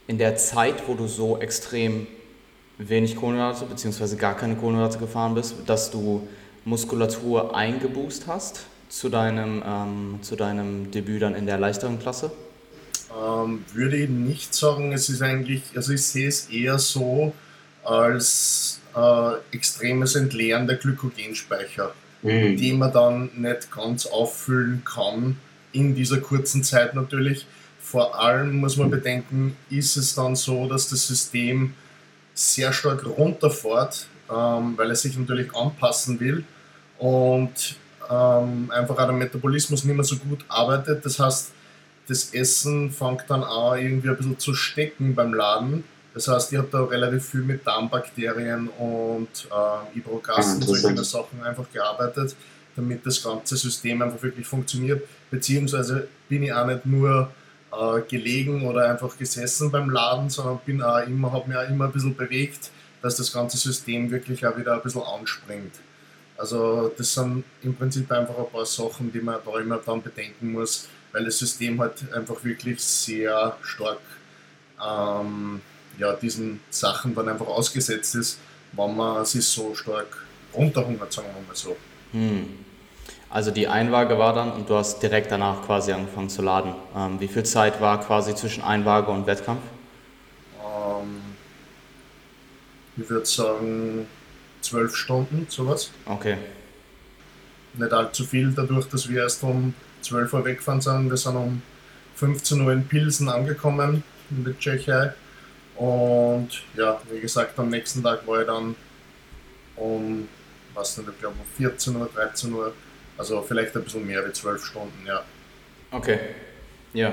in 0.09 0.19
der 0.19 0.35
Zeit, 0.35 0.89
wo 0.89 0.95
du 0.95 1.07
so 1.07 1.39
extrem 1.39 2.09
wenig 2.79 3.15
Kohlenhydrate 3.15 3.67
bzw. 3.67 4.17
gar 4.17 4.37
keine 4.37 4.57
Kohlenhydrate 4.57 4.99
gefahren 4.99 5.37
bist, 5.37 5.55
dass 5.67 5.93
du 5.93 6.27
Muskulatur 6.65 7.55
eingeboost 7.55 8.27
hast 8.27 8.67
zu 8.89 9.09
deinem, 9.09 9.63
ähm, 9.67 10.19
zu 10.23 10.37
deinem 10.37 10.91
Debüt 10.91 11.23
dann 11.23 11.35
in 11.35 11.47
der 11.47 11.59
leichteren 11.59 11.99
Klasse? 11.99 12.33
Ähm, 13.11 13.65
würde 13.73 13.97
ich 13.97 14.09
nicht 14.09 14.55
sagen, 14.55 14.93
es 14.93 15.09
ist 15.09 15.23
eigentlich, 15.23 15.63
also 15.77 15.93
ich 15.93 16.03
sehe 16.03 16.29
es 16.29 16.49
eher 16.49 16.79
so 16.79 17.33
als 17.85 18.81
äh, 18.97 19.33
extremes 19.53 20.15
Entleeren 20.17 20.67
der 20.67 20.77
Glykogenspeicher, 20.77 21.95
mhm. 22.23 22.57
die 22.57 22.73
man 22.73 22.93
dann 22.93 23.31
nicht 23.37 23.71
ganz 23.71 24.07
auffüllen 24.07 24.83
kann 24.85 25.37
in 25.73 25.95
dieser 25.95 26.19
kurzen 26.19 26.65
Zeit 26.65 26.95
natürlich. 26.95 27.47
Vor 27.81 28.19
allem 28.19 28.57
muss 28.57 28.77
man 28.77 28.91
bedenken, 28.91 29.57
ist 29.71 29.97
es 29.97 30.15
dann 30.15 30.35
so, 30.35 30.69
dass 30.69 30.89
das 30.89 31.07
System 31.07 31.75
sehr 32.33 32.73
stark 32.73 33.07
runterfährt, 33.07 34.09
ähm, 34.31 34.75
weil 34.77 34.91
es 34.91 35.03
sich 35.03 35.17
natürlich 35.17 35.55
anpassen 35.55 36.19
will 36.19 36.45
und 36.99 37.77
ähm, 38.11 38.71
einfach 38.71 38.99
auch 38.99 39.07
der 39.07 39.13
Metabolismus 39.13 39.85
nicht 39.85 39.95
mehr 39.95 40.05
so 40.05 40.17
gut 40.17 40.45
arbeitet. 40.49 41.05
Das 41.05 41.19
heißt, 41.19 41.53
das 42.09 42.35
Essen 42.35 42.91
fängt 42.91 43.25
dann 43.29 43.43
auch 43.43 43.75
irgendwie 43.75 44.11
ein 44.11 44.17
bisschen 44.17 44.39
zu 44.39 44.55
stecken 44.55 45.15
beim 45.15 45.33
Laden 45.33 45.85
das 46.15 46.29
heißt, 46.29 46.53
ich 46.53 46.59
habe 46.59 46.69
da 46.71 46.85
relativ 46.85 47.27
viel 47.27 47.43
mit 47.43 47.67
Darmbakterien 47.67 48.69
und 48.69 49.29
äh, 49.51 49.99
Ibrogast 49.99 50.57
und 50.57 50.63
solche 50.63 51.05
Sachen 51.05 51.43
einfach 51.43 51.65
gearbeitet, 51.73 52.37
damit 52.77 53.05
das 53.05 53.23
ganze 53.23 53.57
System 53.57 54.01
einfach 54.01 54.23
wirklich 54.23 54.47
funktioniert. 54.47 55.03
Beziehungsweise 55.29 56.07
bin 56.29 56.45
ich 56.45 56.53
auch 56.53 56.67
nicht 56.67 56.87
nur 56.87 57.31
äh, 57.73 58.01
gelegen 58.09 58.65
oder 58.65 58.89
einfach 58.89 59.19
gesessen 59.19 59.73
beim 59.73 59.91
Laden, 59.91 60.31
sondern 60.31 60.61
bin 60.65 60.81
auch 60.83 61.05
immer, 61.05 61.33
habe 61.33 61.49
mich 61.49 61.59
auch 61.59 61.69
immer 61.69 61.87
ein 61.87 61.93
bisschen 61.93 62.15
bewegt, 62.15 62.71
dass 63.03 63.17
das 63.17 63.33
ganze 63.33 63.57
System 63.57 64.09
wirklich 64.13 64.47
auch 64.47 64.57
wieder 64.57 64.75
ein 64.75 64.83
bisschen 64.83 65.03
anspringt. 65.03 65.73
Also 66.37 66.93
das 66.97 67.15
sind 67.15 67.45
im 67.63 67.75
Prinzip 67.77 68.11
einfach 68.11 68.37
ein 68.37 68.51
paar 68.51 68.67
Sachen, 68.67 69.13
die 69.13 69.21
man 69.21 69.39
da 69.45 69.59
immer 69.61 69.79
dann 69.79 70.03
bedenken 70.03 70.53
muss, 70.53 70.89
weil 71.13 71.25
das 71.25 71.39
System 71.39 71.81
halt 71.81 72.13
einfach 72.13 72.43
wirklich 72.43 72.83
sehr 72.83 73.57
stark 73.63 74.01
ähm, 74.85 75.61
ja, 75.99 76.13
diesen 76.15 76.61
Sachen 76.71 77.15
dann 77.15 77.29
einfach 77.29 77.47
ausgesetzt 77.47 78.15
ist, 78.17 78.39
wenn 78.73 78.97
man 78.97 79.25
sich 79.25 79.47
so 79.47 79.75
stark 79.75 80.25
runterhungert, 80.53 81.13
sagen 81.13 81.29
wir 81.35 81.47
mal 81.47 81.55
so. 81.55 81.77
Hm. 82.13 82.65
Also 83.31 83.51
die 83.51 83.67
Einwaage 83.67 84.19
war 84.19 84.33
dann 84.33 84.53
und 84.53 84.71
du 84.71 84.77
hast 84.77 85.01
direkt 85.01 85.31
danach 85.33 85.63
quasi 85.63 85.93
angefangen 85.93 86.29
zu 86.29 86.43
laden. 86.43 86.75
Ähm, 86.97 87.21
wie 87.21 87.29
viel 87.29 87.43
Zeit 87.45 87.81
war 87.81 88.01
quasi 88.01 88.35
zwischen 88.35 88.63
Einwaage 88.63 89.11
und 89.11 89.27
Wettkampf? 89.27 89.63
Ähm, 90.61 91.21
ich 92.97 93.11
würde 93.11 93.27
sagen 93.27 94.07
zwölf 94.65 94.97
Stunden, 94.97 95.47
sowas. 95.49 95.91
Okay. 96.07 96.37
Nicht 97.75 97.93
allzu 97.93 98.25
viel, 98.25 98.53
dadurch, 98.53 98.87
dass 98.87 99.09
wir 99.09 99.23
erst 99.23 99.43
um 99.43 99.75
12 100.03 100.33
Uhr 100.33 100.45
weggefahren 100.45 100.81
sind. 100.81 101.11
Wir 101.11 101.17
sind 101.17 101.37
um 101.37 101.63
15 102.17 102.61
Uhr 102.61 102.73
in 102.73 102.87
Pilsen 102.87 103.29
angekommen 103.29 104.03
in 104.31 104.45
der 104.45 104.59
Tschechei. 104.59 105.13
Und 105.77 106.49
ja, 106.77 107.01
wie 107.11 107.21
gesagt, 107.21 107.59
am 107.59 107.69
nächsten 107.69 108.03
Tag 108.03 108.27
war 108.27 108.41
ich 108.41 108.47
dann 108.47 108.77
um, 109.77 110.29
was 110.73 110.97
nicht, 110.99 111.09
ich 111.09 111.19
glaube 111.19 111.37
um 111.39 111.47
14 111.57 111.97
Uhr, 111.97 112.09
13 112.15 112.53
Uhr, 112.53 112.73
also 113.19 113.43
vielleicht 113.43 113.77
ein 113.77 113.83
bisschen 113.83 114.07
mehr 114.07 114.25
wie 114.27 114.33
12 114.33 114.65
Stunden, 114.65 115.07
ja. 115.07 115.25
Okay, 115.91 116.19
ja. 116.93 117.13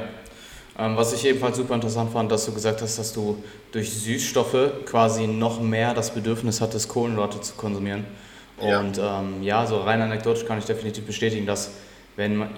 Ähm, 0.79 0.95
was 0.95 1.13
ich 1.13 1.25
ebenfalls 1.25 1.57
super 1.57 1.75
interessant 1.75 2.11
fand, 2.11 2.31
dass 2.31 2.45
du 2.45 2.53
gesagt 2.53 2.81
hast, 2.81 2.97
dass 2.97 3.13
du 3.13 3.43
durch 3.71 3.91
Süßstoffe 3.91 4.85
quasi 4.85 5.27
noch 5.27 5.59
mehr 5.61 5.93
das 5.93 6.13
Bedürfnis 6.13 6.61
hattest, 6.61 6.87
Kohlenhydrate 6.87 7.41
zu 7.41 7.53
konsumieren. 7.55 8.05
Und 8.57 8.97
ja, 8.97 9.19
ähm, 9.19 9.43
ja 9.43 9.65
so 9.65 9.77
rein 9.77 10.01
anekdotisch 10.01 10.45
kann 10.45 10.59
ich 10.59 10.65
definitiv 10.65 11.05
bestätigen, 11.05 11.45
dass 11.45 11.71
wenn 12.15 12.35
man, 12.35 12.49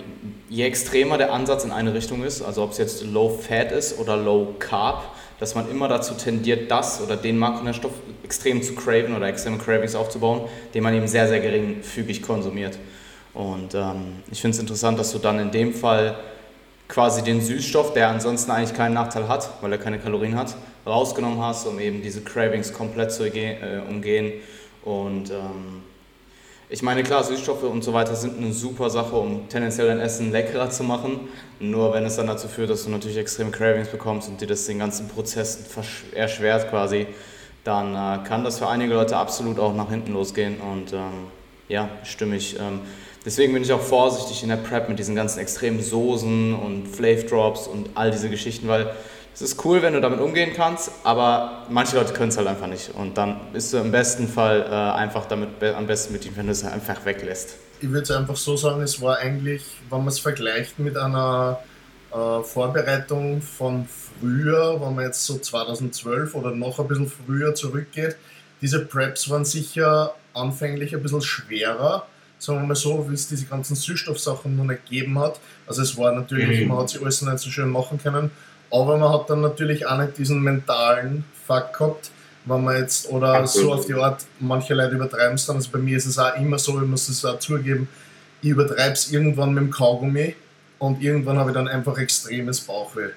je 0.49 0.65
extremer 0.65 1.17
der 1.17 1.31
Ansatz 1.31 1.63
in 1.63 1.71
eine 1.71 1.93
Richtung 1.93 2.23
ist, 2.23 2.41
also 2.41 2.63
ob 2.63 2.71
es 2.71 2.77
jetzt 2.77 3.03
Low 3.05 3.29
Fat 3.29 3.71
ist 3.71 3.99
oder 3.99 4.17
Low 4.17 4.55
Carb, 4.59 5.03
dass 5.39 5.55
man 5.55 5.69
immer 5.69 5.87
dazu 5.87 6.13
tendiert, 6.13 6.71
das 6.71 7.01
oder 7.01 7.15
den 7.15 7.37
Makronährstoff 7.37 7.91
extrem 8.23 8.61
zu 8.61 8.75
craven 8.75 9.15
oder 9.15 9.27
extreme 9.27 9.57
Cravings 9.57 9.95
aufzubauen, 9.95 10.41
den 10.73 10.83
man 10.83 10.93
eben 10.93 11.07
sehr, 11.07 11.27
sehr 11.27 11.39
geringfügig 11.39 12.21
konsumiert. 12.21 12.77
Und 13.33 13.73
ähm, 13.73 14.23
ich 14.31 14.41
finde 14.41 14.55
es 14.55 14.59
interessant, 14.59 14.99
dass 14.99 15.11
du 15.11 15.19
dann 15.19 15.39
in 15.39 15.51
dem 15.51 15.73
Fall 15.73 16.15
quasi 16.87 17.23
den 17.23 17.41
Süßstoff, 17.41 17.93
der 17.93 18.09
ansonsten 18.09 18.51
eigentlich 18.51 18.75
keinen 18.75 18.93
Nachteil 18.93 19.27
hat, 19.27 19.49
weil 19.61 19.71
er 19.71 19.77
keine 19.77 19.99
Kalorien 19.99 20.35
hat, 20.35 20.55
rausgenommen 20.85 21.41
hast, 21.41 21.65
um 21.65 21.79
eben 21.79 22.01
diese 22.01 22.21
Cravings 22.21 22.73
komplett 22.73 23.11
zu 23.11 23.25
äh, 23.25 23.81
umgehen. 23.89 24.33
Und 24.83 25.31
ähm, 25.31 25.81
ich 26.69 26.81
meine, 26.81 27.03
klar, 27.03 27.23
Süßstoffe 27.23 27.63
und 27.63 27.83
so 27.83 27.93
weiter 27.93 28.15
sind 28.15 28.37
eine 28.37 28.51
super 28.51 28.89
Sache, 28.89 29.15
um 29.15 29.47
tendenziell 29.47 29.87
dein 29.87 29.99
Essen 29.99 30.31
leckerer 30.31 30.69
zu 30.69 30.83
machen. 30.83 31.29
Nur 31.59 31.93
wenn 31.93 32.05
es 32.05 32.15
dann 32.15 32.27
dazu 32.27 32.47
führt, 32.47 32.69
dass 32.69 32.83
du 32.83 32.89
natürlich 32.89 33.17
extrem 33.17 33.51
Cravings 33.51 33.89
bekommst 33.89 34.27
und 34.27 34.41
dir 34.41 34.47
das 34.47 34.65
den 34.65 34.79
ganzen 34.79 35.07
Prozess 35.07 35.59
erschwert 36.13 36.69
quasi, 36.69 37.07
dann 37.63 37.93
äh, 37.93 38.27
kann 38.27 38.43
das 38.43 38.59
für 38.59 38.67
einige 38.67 38.93
Leute 38.93 39.15
absolut 39.17 39.59
auch 39.59 39.73
nach 39.73 39.89
hinten 39.89 40.13
losgehen. 40.13 40.59
Und 40.59 40.93
ähm, 40.93 41.27
ja, 41.69 41.89
stimme 42.03 42.35
ich. 42.35 42.59
Ähm, 42.59 42.81
deswegen 43.25 43.53
bin 43.53 43.63
ich 43.63 43.71
auch 43.71 43.81
vorsichtig 43.81 44.43
in 44.43 44.49
der 44.49 44.57
Prep 44.57 44.89
mit 44.89 44.99
diesen 44.99 45.15
ganzen 45.15 45.39
extremen 45.39 45.81
Soßen 45.81 46.55
und 46.55 46.87
Flav 46.87 47.25
Drops 47.25 47.67
und 47.67 47.89
all 47.95 48.11
diese 48.11 48.29
Geschichten, 48.29 48.67
weil 48.67 48.93
es 49.33 49.41
ist 49.41 49.65
cool, 49.65 49.81
wenn 49.81 49.93
du 49.93 50.01
damit 50.01 50.19
umgehen 50.19 50.51
kannst, 50.55 50.91
aber 51.03 51.65
manche 51.69 51.95
Leute 51.95 52.13
können 52.13 52.29
es 52.29 52.37
halt 52.37 52.47
einfach 52.47 52.67
nicht. 52.67 52.91
Und 52.93 53.17
dann 53.17 53.39
bist 53.51 53.73
du 53.73 53.77
im 53.77 53.91
besten 53.91 54.27
Fall 54.27 54.61
äh, 54.61 54.69
einfach 54.69 55.25
damit 55.25 55.49
am 55.63 55.87
besten 55.87 56.13
mit 56.13 56.25
ihm, 56.25 56.35
wenn 56.35 56.45
du 56.45 56.51
es 56.51 56.63
einfach 56.63 57.03
weglässt. 57.03 57.55
Ich 57.81 57.89
würde 57.89 58.03
es 58.03 58.11
einfach 58.11 58.35
so 58.35 58.55
sagen, 58.55 58.81
es 58.81 59.01
war 59.01 59.17
eigentlich, 59.17 59.63
wenn 59.89 59.99
man 59.99 60.09
es 60.09 60.19
vergleicht 60.19 60.77
mit 60.77 60.95
einer 60.95 61.59
äh, 62.11 62.43
Vorbereitung 62.43 63.41
von 63.41 63.87
früher, 64.19 64.79
wenn 64.79 64.95
man 64.95 65.05
jetzt 65.05 65.25
so 65.25 65.39
2012 65.39 66.35
oder 66.35 66.51
noch 66.51 66.79
ein 66.79 66.87
bisschen 66.87 67.11
früher 67.11 67.55
zurückgeht, 67.55 68.15
diese 68.61 68.85
Preps 68.85 69.29
waren 69.29 69.45
sicher 69.45 70.13
anfänglich 70.33 70.95
ein 70.95 71.01
bisschen 71.01 71.21
schwerer, 71.21 72.05
sagen 72.43 72.61
wir 72.61 72.67
mal 72.67 72.75
so, 72.75 73.05
wie 73.09 73.13
es 73.13 73.27
diese 73.27 73.45
ganzen 73.45 73.75
Süßstoffsachen 73.75 74.55
noch 74.55 74.65
nicht 74.65 74.85
gegeben 74.85 75.19
hat. 75.19 75.39
Also 75.67 75.81
es 75.81 75.97
war 75.97 76.11
natürlich, 76.11 76.61
mhm. 76.61 76.67
man 76.69 76.79
hat 76.79 76.89
sich 76.89 77.01
alles 77.01 77.21
nicht 77.21 77.39
so 77.39 77.49
schön 77.49 77.69
machen 77.69 77.99
können 78.01 78.31
aber 78.73 78.97
man 78.97 79.13
hat 79.13 79.29
dann 79.29 79.41
natürlich 79.41 79.85
auch 79.85 79.99
nicht 79.99 80.17
diesen 80.17 80.41
mentalen 80.41 81.23
Fuck 81.45 81.77
gehabt, 81.77 82.11
wenn 82.45 82.63
man 82.63 82.77
jetzt, 82.77 83.07
oder 83.09 83.35
Absolut. 83.35 83.69
so 83.69 83.73
auf 83.75 83.85
die 83.85 83.93
Art, 83.93 84.25
manche 84.39 84.73
Leute 84.73 84.95
übertreiben 84.95 85.35
es 85.35 85.45
dann. 85.45 85.57
Also 85.57 85.69
bei 85.71 85.77
mir 85.77 85.95
ist 85.95 86.07
es 86.07 86.17
auch 86.17 86.35
immer 86.35 86.57
so, 86.57 86.81
ich 86.81 86.87
muss 86.87 87.07
es 87.07 87.23
auch 87.23 87.37
zugeben, 87.37 87.87
ich 88.41 88.49
übertreibe 88.49 88.93
es 88.93 89.11
irgendwann 89.11 89.53
mit 89.53 89.63
dem 89.63 89.71
Kaugummi 89.71 90.35
und 90.79 91.03
irgendwann 91.03 91.37
habe 91.37 91.51
ich 91.51 91.53
dann 91.53 91.67
einfach 91.67 91.97
extremes 91.99 92.61
Bauchweh. 92.61 93.09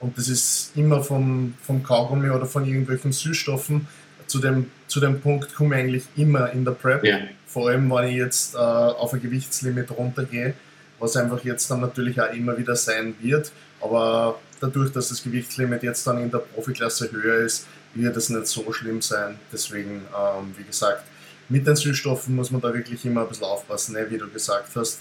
Und 0.00 0.18
das 0.18 0.28
ist 0.28 0.72
immer 0.74 1.02
vom, 1.02 1.54
vom 1.62 1.82
Kaugummi 1.82 2.28
oder 2.30 2.46
von 2.46 2.66
irgendwelchen 2.66 3.12
Süßstoffen. 3.12 3.86
Zu 4.26 4.40
dem, 4.40 4.70
zu 4.88 5.00
dem 5.00 5.20
Punkt 5.20 5.54
komme 5.54 5.76
ich 5.76 5.80
eigentlich 5.80 6.04
immer 6.16 6.50
in 6.50 6.64
der 6.64 6.72
Prep. 6.72 7.04
Ja. 7.04 7.18
Vor 7.54 7.68
allem, 7.68 7.88
wenn 7.88 8.08
ich 8.08 8.16
jetzt 8.16 8.56
äh, 8.56 8.58
auf 8.58 9.12
ein 9.12 9.22
Gewichtslimit 9.22 9.92
runtergehe, 9.92 10.54
was 10.98 11.16
einfach 11.16 11.44
jetzt 11.44 11.70
dann 11.70 11.82
natürlich 11.82 12.20
auch 12.20 12.32
immer 12.32 12.58
wieder 12.58 12.74
sein 12.74 13.14
wird. 13.20 13.52
Aber 13.80 14.40
dadurch, 14.58 14.90
dass 14.90 15.10
das 15.10 15.22
Gewichtslimit 15.22 15.84
jetzt 15.84 16.04
dann 16.04 16.18
in 16.18 16.32
der 16.32 16.38
Profiklasse 16.38 17.12
höher 17.12 17.44
ist, 17.44 17.68
wird 17.94 18.16
es 18.16 18.28
nicht 18.28 18.48
so 18.48 18.72
schlimm 18.72 19.00
sein. 19.00 19.38
Deswegen, 19.52 20.02
ähm, 20.18 20.52
wie 20.56 20.64
gesagt, 20.64 21.04
mit 21.48 21.64
den 21.64 21.76
Süßstoffen 21.76 22.34
muss 22.34 22.50
man 22.50 22.60
da 22.60 22.74
wirklich 22.74 23.04
immer 23.04 23.20
ein 23.20 23.28
bisschen 23.28 23.44
aufpassen, 23.44 23.92
ne, 23.94 24.04
wie 24.10 24.18
du 24.18 24.28
gesagt 24.28 24.74
hast, 24.74 24.98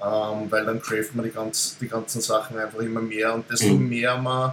ähm, 0.00 0.48
weil 0.48 0.64
dann 0.64 0.80
craft 0.80 1.10
man 1.14 1.24
die, 1.24 1.32
ganz, 1.32 1.76
die 1.80 1.88
ganzen 1.88 2.20
Sachen 2.20 2.56
einfach 2.56 2.78
immer 2.78 3.00
mehr 3.00 3.34
und 3.34 3.50
desto 3.50 3.74
mhm. 3.74 3.88
mehr 3.88 4.16
man 4.16 4.52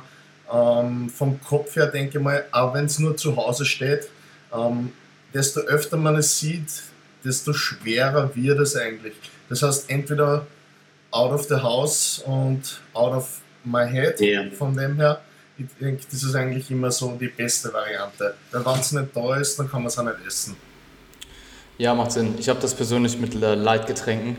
ähm, 0.52 1.08
vom 1.08 1.40
Kopf 1.40 1.76
her, 1.76 1.86
denke 1.86 2.18
ich 2.18 2.24
mal, 2.24 2.46
auch 2.52 2.74
wenn 2.74 2.86
es 2.86 2.98
nur 2.98 3.16
zu 3.16 3.36
Hause 3.36 3.64
steht, 3.64 4.10
ähm, 4.52 4.92
desto 5.36 5.60
öfter 5.60 5.98
man 5.98 6.16
es 6.16 6.40
sieht, 6.40 6.82
desto 7.24 7.54
schwerer 7.54 8.36
wird 8.36 8.60
es 8.60 8.76
eigentlich. 8.76 9.14
Das 9.50 9.62
heißt, 9.62 9.90
entweder 9.90 10.46
out 11.12 11.32
of 11.32 11.44
the 11.44 11.56
house 11.56 12.24
und 12.26 12.82
out 12.94 13.14
of 13.14 13.42
my 13.64 13.86
head. 13.86 14.20
Yeah. 14.20 14.50
Von 14.52 14.76
dem 14.76 14.96
her, 14.98 15.22
ich 15.58 15.66
denke, 15.80 16.04
das 16.10 16.24
ist 16.24 16.36
eigentlich 16.36 16.70
immer 16.72 16.92
so 16.92 17.16
die 17.20 17.28
beste 17.28 17.72
Variante. 17.72 18.36
Weil 18.52 18.66
wenn 18.66 18.80
es 18.80 18.92
nicht 18.92 19.16
da 19.16 19.36
ist, 19.38 19.60
dann 19.60 19.70
kann 19.70 19.82
man 19.82 19.88
es 19.88 19.98
auch 19.98 20.04
nicht 20.04 20.26
essen. 20.26 20.56
Ja, 21.78 21.94
macht 21.94 22.12
Sinn. 22.12 22.36
Ich 22.38 22.50
habe 22.50 22.60
das 22.60 22.74
persönlich 22.74 23.18
mit 23.18 23.34
Leitgetränken, 23.34 24.38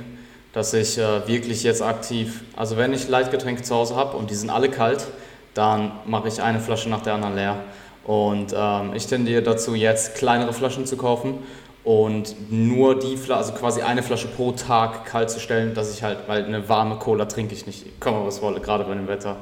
dass 0.52 0.72
ich 0.72 0.98
äh, 0.98 1.26
wirklich 1.26 1.62
jetzt 1.64 1.82
aktiv, 1.82 2.42
also 2.56 2.76
wenn 2.76 2.92
ich 2.92 3.08
Leitgetränke 3.08 3.62
zu 3.62 3.74
Hause 3.74 3.96
habe 3.96 4.16
und 4.16 4.30
die 4.30 4.34
sind 4.34 4.50
alle 4.50 4.70
kalt, 4.70 5.06
dann 5.52 5.92
mache 6.06 6.28
ich 6.28 6.42
eine 6.42 6.60
Flasche 6.60 6.88
nach 6.88 7.02
der 7.02 7.14
anderen 7.14 7.34
leer. 7.34 7.58
Und 8.04 8.54
ähm, 8.56 8.92
ich 8.94 9.06
tendiere 9.06 9.42
dazu, 9.42 9.74
jetzt 9.74 10.14
kleinere 10.16 10.52
Flaschen 10.52 10.86
zu 10.86 10.96
kaufen 10.96 11.38
und 11.84 12.50
nur 12.50 12.98
die 12.98 13.16
Flasche, 13.16 13.36
also 13.36 13.52
quasi 13.52 13.82
eine 13.82 14.02
Flasche 14.02 14.26
pro 14.28 14.52
Tag 14.52 15.04
kalt 15.04 15.28
zu 15.30 15.38
stellen, 15.38 15.74
dass 15.74 15.94
ich 15.94 16.02
halt, 16.02 16.18
weil 16.26 16.44
eine 16.44 16.66
warme 16.68 16.96
Cola 16.96 17.26
trinke 17.26 17.54
ich 17.54 17.66
nicht, 17.66 18.00
komme 18.00 18.26
was 18.26 18.40
wolle, 18.40 18.60
gerade 18.60 18.84
bei 18.84 18.94
dem 18.94 19.06
Wetter. 19.06 19.36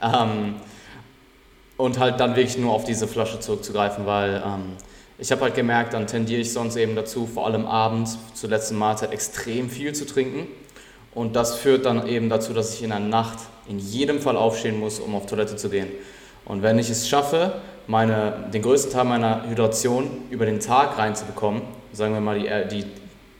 Ähm, 0.00 0.56
und 1.76 1.98
halt 1.98 2.18
dann 2.18 2.34
wirklich 2.34 2.56
nur 2.56 2.72
auf 2.72 2.84
diese 2.84 3.06
Flasche 3.06 3.40
zurückzugreifen, 3.40 4.06
weil 4.06 4.42
ähm, 4.44 4.76
ich 5.18 5.30
habe 5.30 5.42
halt 5.42 5.54
gemerkt, 5.54 5.92
dann 5.92 6.06
tendiere 6.06 6.40
ich 6.40 6.52
sonst 6.52 6.76
eben 6.76 6.96
dazu, 6.96 7.26
vor 7.26 7.46
allem 7.46 7.66
abends 7.66 8.18
zur 8.34 8.48
letzten 8.48 8.76
Mahlzeit 8.76 9.12
extrem 9.12 9.68
viel 9.68 9.92
zu 9.94 10.06
trinken. 10.06 10.46
Und 11.14 11.36
das 11.36 11.56
führt 11.56 11.84
dann 11.84 12.06
eben 12.06 12.30
dazu, 12.30 12.54
dass 12.54 12.74
ich 12.74 12.82
in 12.82 12.88
der 12.88 13.00
Nacht 13.00 13.38
in 13.68 13.78
jedem 13.78 14.20
Fall 14.20 14.36
aufstehen 14.36 14.80
muss, 14.80 14.98
um 14.98 15.14
auf 15.14 15.26
Toilette 15.26 15.56
zu 15.56 15.68
gehen. 15.68 15.88
Und 16.46 16.62
wenn 16.62 16.78
ich 16.78 16.88
es 16.88 17.08
schaffe, 17.08 17.60
meine, 17.86 18.48
den 18.52 18.62
größten 18.62 18.92
Teil 18.92 19.04
meiner 19.04 19.48
Hydration 19.48 20.10
über 20.30 20.46
den 20.46 20.60
Tag 20.60 20.98
reinzubekommen, 20.98 21.62
sagen 21.92 22.14
wir 22.14 22.20
mal 22.20 22.38
die, 22.38 22.46
äh, 22.46 22.66
die 22.66 22.84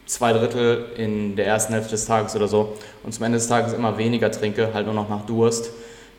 zwei 0.06 0.32
Drittel 0.32 0.86
in 0.96 1.36
der 1.36 1.46
ersten 1.46 1.72
Hälfte 1.72 1.92
des 1.92 2.04
Tages 2.06 2.36
oder 2.36 2.48
so. 2.48 2.76
Und 3.02 3.12
zum 3.12 3.24
Ende 3.24 3.38
des 3.38 3.48
Tages 3.48 3.72
immer 3.72 3.98
weniger 3.98 4.30
trinke, 4.30 4.72
halt 4.74 4.86
nur 4.86 4.94
noch 4.94 5.08
nach 5.08 5.24
Durst, 5.26 5.70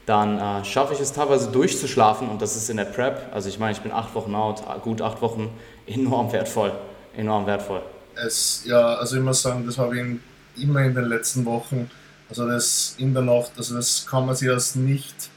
dann 0.06 0.40
äh, 0.40 0.66
schaffe 0.66 0.94
ich 0.94 1.00
es 1.00 1.14
teilweise 1.14 1.50
durchzuschlafen 1.52 2.28
und 2.28 2.42
das 2.42 2.56
ist 2.56 2.70
in 2.70 2.78
der 2.78 2.86
Prep, 2.86 3.34
also 3.34 3.48
ich 3.48 3.58
meine, 3.58 3.72
ich 3.72 3.82
bin 3.82 3.92
acht 3.92 4.14
Wochen 4.16 4.36
out, 4.36 4.62
gut 4.82 5.02
acht 5.02 5.22
Wochen, 5.22 5.50
enorm 5.88 6.32
wertvoll, 6.32 6.74
enorm 7.16 7.46
wertvoll. 7.46 7.82
Es, 8.16 8.64
ja, 8.66 8.96
also 8.96 9.16
ich 9.16 9.24
muss 9.24 9.42
sagen, 9.42 9.66
das 9.66 9.78
habe 9.78 9.98
ich 9.98 10.64
immer 10.64 10.82
in 10.82 10.94
den 10.94 11.06
letzten 11.06 11.46
Wochen, 11.46 11.90
also 12.30 12.48
das 12.48 12.96
in 12.98 13.14
der 13.14 13.24
Nacht, 13.24 13.52
also 13.58 13.76
das 13.76 14.06
kann 14.06 14.26
man 14.26 14.36
sich 14.36 14.50
als 14.50 14.76
nicht 14.76 15.30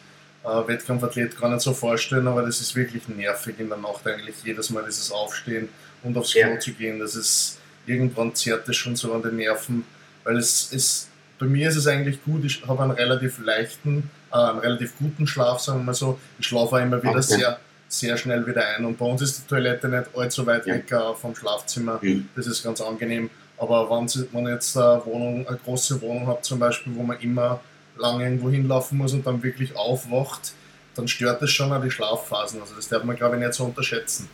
äh, 0.44 0.68
Wettkampfathlet 0.68 1.40
gar 1.40 1.48
nicht 1.48 1.62
so 1.62 1.72
vorstellen, 1.72 2.26
aber 2.26 2.42
das 2.42 2.60
ist 2.60 2.74
wirklich 2.74 3.06
nervig 3.08 3.54
in 3.58 3.68
der 3.68 3.78
Nacht 3.78 4.06
eigentlich 4.06 4.36
jedes 4.44 4.70
Mal 4.70 4.84
dieses 4.84 5.12
Aufstehen 5.12 5.68
und 6.06 6.16
aufs 6.16 6.32
Klo 6.32 6.40
ja. 6.40 6.58
zu 6.58 6.72
gehen. 6.72 6.98
Das 6.98 7.14
ist 7.14 7.58
irgendwann 7.86 8.34
zerrt 8.34 8.68
das 8.68 8.76
schon 8.76 8.96
so 8.96 9.12
an 9.12 9.22
den 9.22 9.36
Nerven, 9.36 9.84
weil 10.24 10.36
es 10.36 10.72
ist 10.72 11.08
bei 11.38 11.46
mir 11.46 11.68
ist 11.68 11.76
es 11.76 11.86
eigentlich 11.86 12.24
gut, 12.24 12.44
ich 12.44 12.66
habe 12.66 12.82
einen 12.82 12.92
relativ 12.92 13.38
leichten, 13.38 14.10
äh, 14.32 14.36
einen 14.36 14.58
relativ 14.58 14.96
guten 14.98 15.26
Schlaf, 15.26 15.60
sagen 15.60 15.80
wir 15.80 15.84
mal 15.84 15.94
so. 15.94 16.18
Ich 16.38 16.46
schlafe 16.46 16.76
auch 16.76 16.80
immer 16.80 17.02
wieder 17.02 17.12
okay. 17.12 17.22
sehr, 17.22 17.58
sehr 17.88 18.16
schnell 18.16 18.46
wieder 18.46 18.66
ein. 18.66 18.84
Und 18.84 18.98
bei 18.98 19.04
uns 19.04 19.22
ist 19.22 19.42
die 19.42 19.46
Toilette 19.48 19.88
nicht 19.88 20.04
allzu 20.16 20.46
weit 20.46 20.66
ja. 20.66 20.74
weg 20.74 20.90
äh, 20.90 21.14
vom 21.14 21.34
Schlafzimmer. 21.34 21.98
Mhm. 22.00 22.28
Das 22.34 22.46
ist 22.46 22.62
ganz 22.62 22.80
angenehm. 22.80 23.30
Aber 23.58 23.88
wenn, 23.90 24.08
wenn 24.32 24.46
jetzt 24.48 24.76
eine 24.76 25.04
Wohnung, 25.04 25.46
eine 25.46 25.58
große 25.58 26.00
Wohnung 26.02 26.26
habt, 26.26 26.44
zum 26.44 26.58
Beispiel, 26.58 26.94
wo 26.94 27.02
man 27.02 27.18
immer 27.20 27.60
lange 27.98 28.24
irgendwo 28.24 28.50
hinlaufen 28.50 28.98
muss 28.98 29.12
und 29.12 29.26
dann 29.26 29.42
wirklich 29.42 29.74
aufwacht, 29.76 30.52
dann 30.94 31.08
stört 31.08 31.42
das 31.42 31.50
schon 31.50 31.72
an 31.72 31.82
die 31.82 31.90
Schlafphasen. 31.90 32.60
Also 32.60 32.74
das 32.74 32.88
darf 32.88 33.04
man, 33.04 33.16
glaube 33.16 33.36
ich, 33.36 33.42
nicht 33.42 33.54
so 33.54 33.64
unterschätzen. 33.64 34.28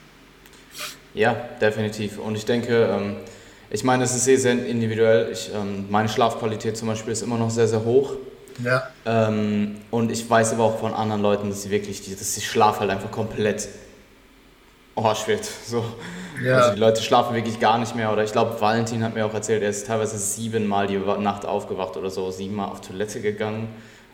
Ja, 1.14 1.34
definitiv. 1.60 2.18
Und 2.18 2.36
ich 2.36 2.44
denke, 2.44 2.88
ähm, 2.90 3.16
ich 3.70 3.84
meine, 3.84 4.04
es 4.04 4.14
ist 4.14 4.24
sehr, 4.24 4.38
sehr 4.38 4.52
individuell. 4.66 5.30
Ich, 5.32 5.50
ähm, 5.54 5.86
meine 5.88 6.08
Schlafqualität 6.08 6.76
zum 6.76 6.88
Beispiel 6.88 7.12
ist 7.12 7.22
immer 7.22 7.38
noch 7.38 7.50
sehr, 7.50 7.68
sehr 7.68 7.84
hoch. 7.84 8.14
Ja. 8.62 8.88
Ähm, 9.06 9.76
und 9.90 10.10
ich 10.10 10.28
weiß 10.28 10.52
aber 10.54 10.64
auch 10.64 10.78
von 10.78 10.92
anderen 10.92 11.22
Leuten, 11.22 11.48
dass 11.48 11.62
sie 11.62 11.70
wirklich, 11.70 12.02
dass 12.16 12.34
die 12.34 12.40
Schlaf 12.40 12.80
halt 12.80 12.90
einfach 12.90 13.10
komplett 13.10 13.68
Arsch 14.94 15.26
wird. 15.26 15.44
So. 15.66 15.84
Ja. 16.42 16.56
Also 16.58 16.74
die 16.74 16.80
Leute 16.80 17.02
schlafen 17.02 17.34
wirklich 17.34 17.60
gar 17.60 17.78
nicht 17.78 17.94
mehr. 17.94 18.12
Oder 18.12 18.24
ich 18.24 18.32
glaube, 18.32 18.60
Valentin 18.60 19.02
hat 19.02 19.14
mir 19.14 19.24
auch 19.24 19.34
erzählt, 19.34 19.62
er 19.62 19.70
ist 19.70 19.86
teilweise 19.86 20.18
siebenmal 20.18 20.86
die 20.86 20.98
Nacht 20.98 21.46
aufgewacht 21.46 21.96
oder 21.96 22.10
so, 22.10 22.30
siebenmal 22.30 22.68
auf 22.68 22.80
Toilette 22.80 23.20
gegangen. 23.20 23.68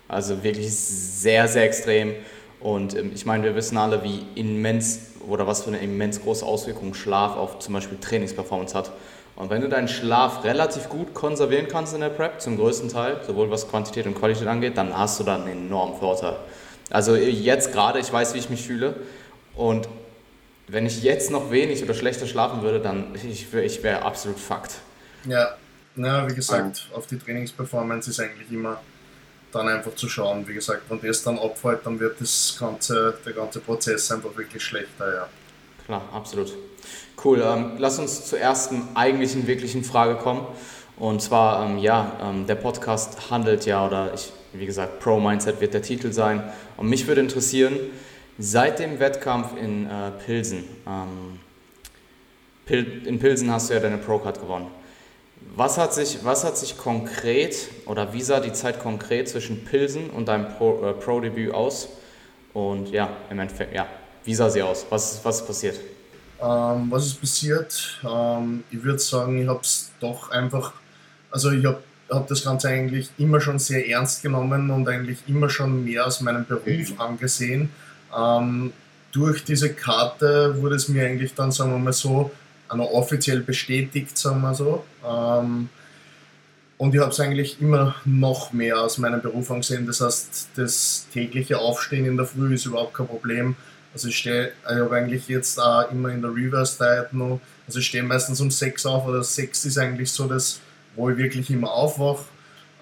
Also 0.07 0.43
wirklich 0.43 0.73
sehr, 0.75 1.49
sehr 1.49 1.65
extrem. 1.65 2.15
Und 2.61 2.97
ähm, 2.97 3.13
ich 3.15 3.27
meine, 3.27 3.45
wir 3.45 3.55
wissen 3.55 3.77
alle, 3.77 4.03
wie 4.03 4.25
immens 4.35 5.01
oder 5.29 5.47
was 5.47 5.63
für 5.63 5.69
eine 5.69 5.79
immens 5.79 6.21
große 6.23 6.45
Auswirkung 6.45 6.95
Schlaf 6.95 7.37
auf 7.37 7.59
zum 7.59 7.75
Beispiel 7.75 7.99
Trainingsperformance 7.99 8.75
hat. 8.77 8.93
Und 9.37 9.51
wenn 9.51 9.61
du 9.61 9.69
deinen 9.69 9.87
Schlaf 9.87 10.43
relativ 10.43 10.89
gut 10.89 11.15
konservieren 11.15 11.69
kannst 11.69 11.95
in 11.95 12.01
der 12.01 12.09
Prep, 12.09 12.41
zum 12.41 12.57
größten 12.57 12.89
Teil, 12.89 13.21
sowohl 13.25 13.51
was 13.51 13.69
Quantität 13.69 14.07
und 14.07 14.17
Qualität 14.17 14.49
angeht, 14.49 14.77
dann 14.77 14.97
hast 14.97 15.21
du 15.21 15.25
da 15.25 15.37
einen 15.37 15.47
enormen 15.47 15.97
Vorteil. 15.97 16.37
Also 16.91 17.15
jetzt 17.15 17.73
gerade, 17.73 18.01
ich 18.01 18.13
weiß, 18.13 18.35
wie 18.35 18.39
ich 18.39 18.51
mich 18.51 18.67
fühle. 18.67 18.97
Und 19.55 19.89
wenn 20.67 20.87
ich 20.87 21.05
jetzt 21.05 21.31
noch 21.31 21.53
wenig 21.53 21.85
oder 21.85 21.95
schlechter 21.95 22.27
schlafen 22.27 22.63
würde, 22.63 22.81
dann 22.81 23.15
ich, 23.15 23.53
ich 23.55 23.83
wäre 23.85 24.03
absolut 24.03 24.41
fucked. 24.41 24.81
Ja, 25.25 25.57
ja, 25.97 26.29
wie 26.29 26.35
gesagt, 26.35 26.89
auf 26.95 27.07
die 27.07 27.19
Trainingsperformance 27.19 28.11
ist 28.11 28.21
eigentlich 28.21 28.51
immer 28.51 28.81
dann 29.53 29.69
einfach 29.69 29.95
zu 29.95 30.09
schauen. 30.09 30.47
Wie 30.47 30.55
gesagt, 30.55 30.83
wenn 30.89 31.01
das 31.01 31.23
dann 31.23 31.39
abfällt, 31.39 31.81
dann 31.85 31.99
wird 31.99 32.21
das 32.21 32.57
ganze, 32.59 33.15
der 33.25 33.33
ganze 33.33 33.61
Prozess 33.61 34.11
einfach 34.11 34.37
wirklich 34.37 34.63
schlechter, 34.63 35.15
ja. 35.15 35.29
Klar, 35.87 36.03
absolut. 36.13 36.53
Cool, 37.25 37.43
ähm, 37.45 37.73
lass 37.79 37.99
uns 37.99 38.27
zur 38.27 38.39
ersten 38.39 38.89
eigentlichen, 38.95 39.47
wirklichen 39.47 39.83
Frage 39.83 40.17
kommen. 40.17 40.47
Und 40.97 41.23
zwar, 41.23 41.65
ähm, 41.65 41.79
ja, 41.79 42.13
ähm, 42.23 42.47
der 42.47 42.57
Podcast 42.57 43.31
handelt 43.31 43.67
ja, 43.67 43.87
oder 43.87 44.13
ich, 44.15 44.33
wie 44.53 44.67
gesagt, 44.67 45.01
Pro 45.01 45.19
Mindset 45.19 45.61
wird 45.61 45.75
der 45.75 45.83
Titel 45.83 46.13
sein. 46.13 46.43
Und 46.77 46.89
mich 46.89 47.07
würde 47.07 47.21
interessieren, 47.21 47.77
seit 48.39 48.79
dem 48.79 49.01
Wettkampf 49.01 49.57
in 49.57 49.87
äh, 49.87 50.11
Pilsen, 50.25 50.65
ähm, 50.87 51.41
Pil 52.67 53.07
in 53.07 53.19
Pilsen 53.19 53.51
hast 53.51 53.71
du 53.71 53.75
ja 53.75 53.81
deine 53.81 53.97
Pro-Card 53.97 54.41
gewonnen. 54.41 54.67
Was 55.59 55.77
hat, 55.77 55.93
sich, 55.93 56.21
was 56.23 56.45
hat 56.45 56.57
sich 56.57 56.79
konkret 56.79 57.69
oder 57.85 58.13
wie 58.13 58.23
sah 58.23 58.39
die 58.39 58.53
Zeit 58.53 58.79
konkret 58.79 59.29
zwischen 59.29 59.65
Pilsen 59.65 60.09
und 60.09 60.29
deinem 60.29 60.45
äh, 60.45 60.93
Pro-Debüt 60.93 61.53
aus? 61.53 61.89
Und 62.55 62.91
ja, 62.91 63.09
im 63.29 63.41
Endeffekt, 63.41 63.75
ja, 63.75 63.89
wie 64.23 64.37
sah 64.37 64.49
sie 64.51 64.63
aus? 64.63 64.87
Was, 64.89 65.19
was 65.25 65.41
ist 65.41 65.47
passiert? 65.49 65.81
Ähm, 66.41 66.87
was 66.91 67.07
ist 67.07 67.21
passiert? 67.21 68.01
Ähm, 68.09 68.63
ich 68.71 68.85
würde 68.85 69.01
sagen, 69.01 69.43
ich 69.43 69.49
habe 69.49 69.59
es 69.63 69.91
doch 69.99 70.31
einfach, 70.31 70.75
also 71.33 71.51
ich 71.51 71.67
habe 71.67 71.83
hab 72.09 72.29
das 72.29 72.45
Ganze 72.45 72.69
eigentlich 72.69 73.11
immer 73.19 73.41
schon 73.41 73.59
sehr 73.59 73.85
ernst 73.89 74.23
genommen 74.23 74.71
und 74.71 74.89
eigentlich 74.89 75.19
immer 75.27 75.51
schon 75.51 75.85
mehr 75.85 76.05
als 76.05 76.21
meinen 76.21 76.47
Beruf 76.47 76.93
mhm. 76.93 77.01
angesehen. 77.01 77.71
Ähm, 78.17 78.73
durch 79.11 79.45
diese 79.45 79.75
Karte 79.75 80.63
wurde 80.63 80.77
es 80.77 80.89
mir 80.89 81.05
eigentlich 81.05 81.35
dann, 81.35 81.51
sagen 81.51 81.73
wir 81.73 81.79
mal 81.79 81.93
so, 81.93 82.31
noch 82.75 82.91
offiziell 82.91 83.41
bestätigt, 83.41 84.17
sagen 84.17 84.41
wir 84.43 84.55
so. 84.55 84.85
Ähm, 85.07 85.69
und 86.79 86.95
ich 86.95 87.01
habe 87.01 87.11
es 87.11 87.19
eigentlich 87.19 87.61
immer 87.61 87.97
noch 88.05 88.53
mehr 88.53 88.81
aus 88.81 88.99
meinem 88.99 89.21
Beruf 89.21 89.51
angesehen. 89.51 89.87
Das 89.87 90.01
heißt, 90.01 90.51
das 90.55 91.09
tägliche 91.13 91.59
Aufstehen 91.59 92.07
in 92.07 92.17
der 92.17 92.27
Früh 92.27 92.55
ist 92.55 92.67
überhaupt 92.67 92.95
kein 92.95 93.09
Problem. 93.09 93.57
Also 93.93 94.09
ich 94.09 94.19
stehe, 94.19 94.53
ich 94.65 94.77
habe 94.77 94.95
eigentlich 94.95 95.27
jetzt 95.29 95.59
auch 95.59 95.91
immer 95.91 96.11
in 96.11 96.23
der 96.23 96.31
Reverse 96.31 96.79
Diet 96.79 97.13
noch, 97.13 97.41
also 97.67 97.81
ich 97.81 97.87
stehe 97.87 98.05
meistens 98.05 98.41
um 98.41 98.51
6 98.51 98.87
auf 98.87 99.07
oder 99.07 99.25
6 99.25 99.65
ist 99.65 99.79
eigentlich 99.79 100.13
so 100.13 100.29
das, 100.29 100.61
wo 100.95 101.11
ich 101.11 101.17
wirklich 101.17 101.51
immer 101.51 101.73
aufwache. 101.73 102.25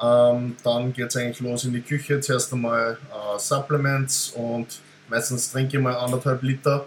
Ähm, 0.03 0.57
dann 0.63 0.93
geht 0.93 1.09
es 1.09 1.17
eigentlich 1.17 1.41
los 1.41 1.65
in 1.65 1.73
die 1.73 1.81
Küche, 1.81 2.21
zuerst 2.21 2.53
einmal 2.53 2.99
äh, 3.11 3.39
Supplements 3.39 4.31
und 4.31 4.67
meistens 5.09 5.51
trinke 5.51 5.79
ich 5.79 5.83
mal 5.83 5.97
anderthalb 5.97 6.43
Liter 6.43 6.87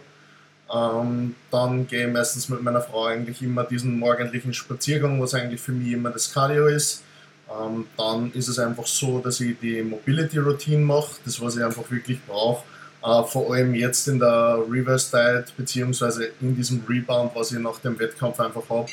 ähm, 0.74 1.36
dann 1.50 1.88
gehe 1.88 2.08
ich 2.08 2.14
meistens 2.14 2.48
mit 2.50 2.62
meiner 2.62 2.82
Frau 2.82 3.06
eigentlich 3.06 3.42
immer 3.42 3.64
diesen 3.64 3.98
morgendlichen 3.98 4.54
Spaziergang, 4.54 5.22
was 5.22 5.34
eigentlich 5.34 5.62
für 5.62 5.72
mich 5.72 5.94
immer 5.94 6.12
das 6.12 6.32
Cardio 6.32 6.68
ist. 6.68 7.04
Ähm, 7.50 7.88
dann 7.98 8.32
ist 8.34 8.48
es 8.48 8.60
einfach 8.60 8.86
so, 8.86 9.20
dass 9.20 9.40
ich 9.40 9.60
die 9.60 9.82
Mobility 9.82 10.38
Routine 10.38 10.86
mache, 10.86 11.16
das 11.26 11.42
was 11.42 11.58
ich 11.58 11.64
einfach 11.64 11.90
wirklich 11.90 12.20
brauche. 12.26 12.64
Äh, 13.04 13.24
vor 13.24 13.54
allem 13.54 13.74
jetzt 13.74 14.08
in 14.08 14.20
der 14.20 14.60
Reverse 14.70 15.10
Diet 15.12 15.58
beziehungsweise 15.58 16.30
in 16.42 16.56
diesem 16.56 16.84
Rebound, 16.88 17.32
was 17.34 17.52
ich 17.52 17.60
nach 17.60 17.80
dem 17.80 17.98
Wettkampf 17.98 18.40
einfach 18.40 18.70
habe, 18.70 18.90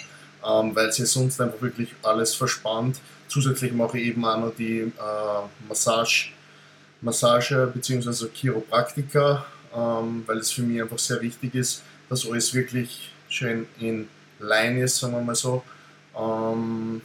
ähm, 0.46 0.74
weil 0.74 0.90
sich 0.92 1.10
sonst 1.10 1.40
einfach 1.40 1.60
wirklich 1.60 1.94
alles 2.02 2.34
verspannt. 2.34 3.00
Zusätzlich 3.28 3.72
mache 3.72 3.98
ich 3.98 4.06
eben 4.08 4.24
auch 4.24 4.38
noch 4.38 4.54
die 4.54 4.78
äh, 4.80 5.68
Massage, 5.68 6.30
Massage 7.02 7.70
bzw. 7.74 8.28
Chiropraktika 8.32 9.44
ähm, 9.76 10.22
weil 10.26 10.38
es 10.38 10.50
für 10.50 10.62
mich 10.62 10.80
einfach 10.80 10.98
sehr 10.98 11.20
wichtig 11.20 11.54
ist, 11.54 11.82
dass 12.08 12.28
alles 12.28 12.54
wirklich 12.54 13.10
schön 13.28 13.66
in 13.78 14.08
Line 14.40 14.82
ist, 14.82 14.98
sagen 14.98 15.14
wir 15.14 15.20
mal 15.20 15.34
so. 15.34 15.62
Ähm, 16.18 17.02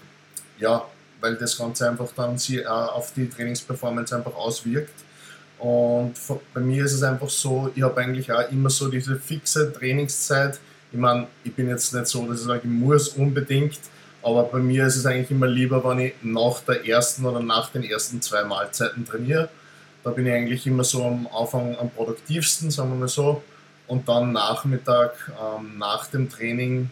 ja, 0.60 0.86
weil 1.20 1.36
das 1.36 1.58
Ganze 1.58 1.90
einfach 1.90 2.10
dann 2.16 2.38
sie, 2.38 2.60
äh, 2.60 2.68
auf 2.68 3.14
die 3.14 3.30
Trainingsperformance 3.30 4.16
einfach 4.16 4.36
auswirkt. 4.36 4.94
Und 5.60 6.14
bei 6.54 6.62
mir 6.62 6.86
ist 6.86 6.94
es 6.94 7.04
einfach 7.04 7.30
so, 7.30 7.72
ich 7.76 7.84
habe 7.84 8.02
eigentlich 8.02 8.32
auch 8.32 8.50
immer 8.52 8.70
so 8.70 8.90
diese 8.90 9.18
fixe 9.18 9.72
Trainingszeit. 9.72 10.60
Ich 10.92 10.98
meine, 10.98 11.28
ich 11.44 11.54
bin 11.54 11.68
jetzt 11.68 11.94
nicht 11.94 12.08
so, 12.08 12.26
dass 12.28 12.40
ich 12.40 12.46
sage, 12.48 12.62
ich 12.64 12.70
muss 12.70 13.10
unbedingt, 13.10 13.80
aber 14.24 14.44
bei 14.44 14.60
mir 14.60 14.88
ist 14.88 14.96
es 14.96 15.06
eigentlich 15.06 15.32
immer 15.32 15.48
lieber, 15.48 15.84
wenn 15.84 16.00
ich 16.00 16.14
nach 16.22 16.62
der 16.62 16.86
ersten 16.86 17.26
oder 17.26 17.40
nach 17.40 17.72
den 17.72 17.84
ersten 17.84 18.22
zwei 18.22 18.44
Mahlzeiten 18.44 19.06
trainiere 19.06 19.50
da 20.04 20.12
bin 20.12 20.26
ich 20.26 20.34
eigentlich 20.34 20.68
immer 20.68 20.84
so 20.84 21.06
am 21.06 21.28
Anfang 21.28 21.78
am 21.78 21.90
produktivsten, 21.90 22.72
sagen 22.72 22.90
wir 22.92 22.98
mal 22.98 23.08
so. 23.08 23.44
Und 23.88 24.08
dann 24.08 24.32
Nachmittag, 24.32 25.32
ähm, 25.40 25.78
nach 25.78 26.08
dem 26.08 26.30
Training, 26.30 26.90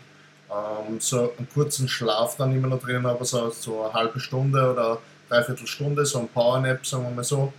ähm, 0.50 1.00
so 1.00 1.34
einen 1.38 1.48
kurzen 1.54 1.88
Schlaf 1.88 2.36
dann 2.38 2.54
immer 2.54 2.68
noch 2.68 2.82
drin, 2.82 3.06
aber 3.06 3.26
so, 3.26 3.50
so 3.52 3.84
eine 3.84 3.94
halbe 3.94 4.20
Stunde 4.20 4.72
oder 4.72 5.00
dreiviertel 5.30 5.68
Stunde, 5.68 6.06
so 6.06 6.20
ein 6.20 6.28
Powernap, 6.28 6.86
sagen 6.86 7.04
wir 7.04 7.12
mal 7.12 7.24
so. 7.24 7.54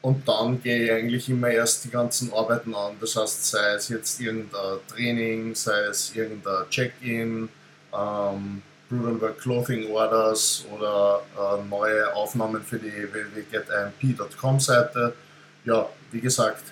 Und 0.00 0.28
dann 0.28 0.62
gehe 0.62 0.84
ich 0.84 0.92
eigentlich 0.92 1.28
immer 1.30 1.48
erst 1.48 1.84
die 1.84 1.90
ganzen 1.90 2.32
Arbeiten 2.32 2.74
an. 2.74 2.92
Das 3.00 3.16
heißt, 3.16 3.50
sei 3.50 3.74
es 3.74 3.88
jetzt 3.88 4.20
irgendein 4.20 4.78
Training, 4.88 5.54
sei 5.54 5.80
es 5.84 6.14
irgendein 6.14 6.68
Check-in, 6.68 7.48
ähm, 7.96 8.62
Brutalwork 9.00 9.40
Clothing 9.40 9.90
Orders 9.90 10.64
oder 10.74 11.22
äh, 11.36 11.68
neue 11.68 12.14
Aufnahmen 12.14 12.62
für 12.62 12.78
die 12.78 12.92
www.getimp.com 12.92 14.60
Seite. 14.60 15.14
Ja, 15.64 15.88
wie 16.10 16.20
gesagt, 16.20 16.62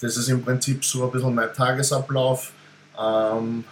das 0.00 0.16
ist 0.16 0.28
im 0.28 0.42
Prinzip 0.42 0.84
so 0.84 1.04
ein 1.04 1.10
bisschen 1.10 1.34
mein 1.34 1.52
Tagesablauf. 1.52 2.52
Ähm, 2.98 3.64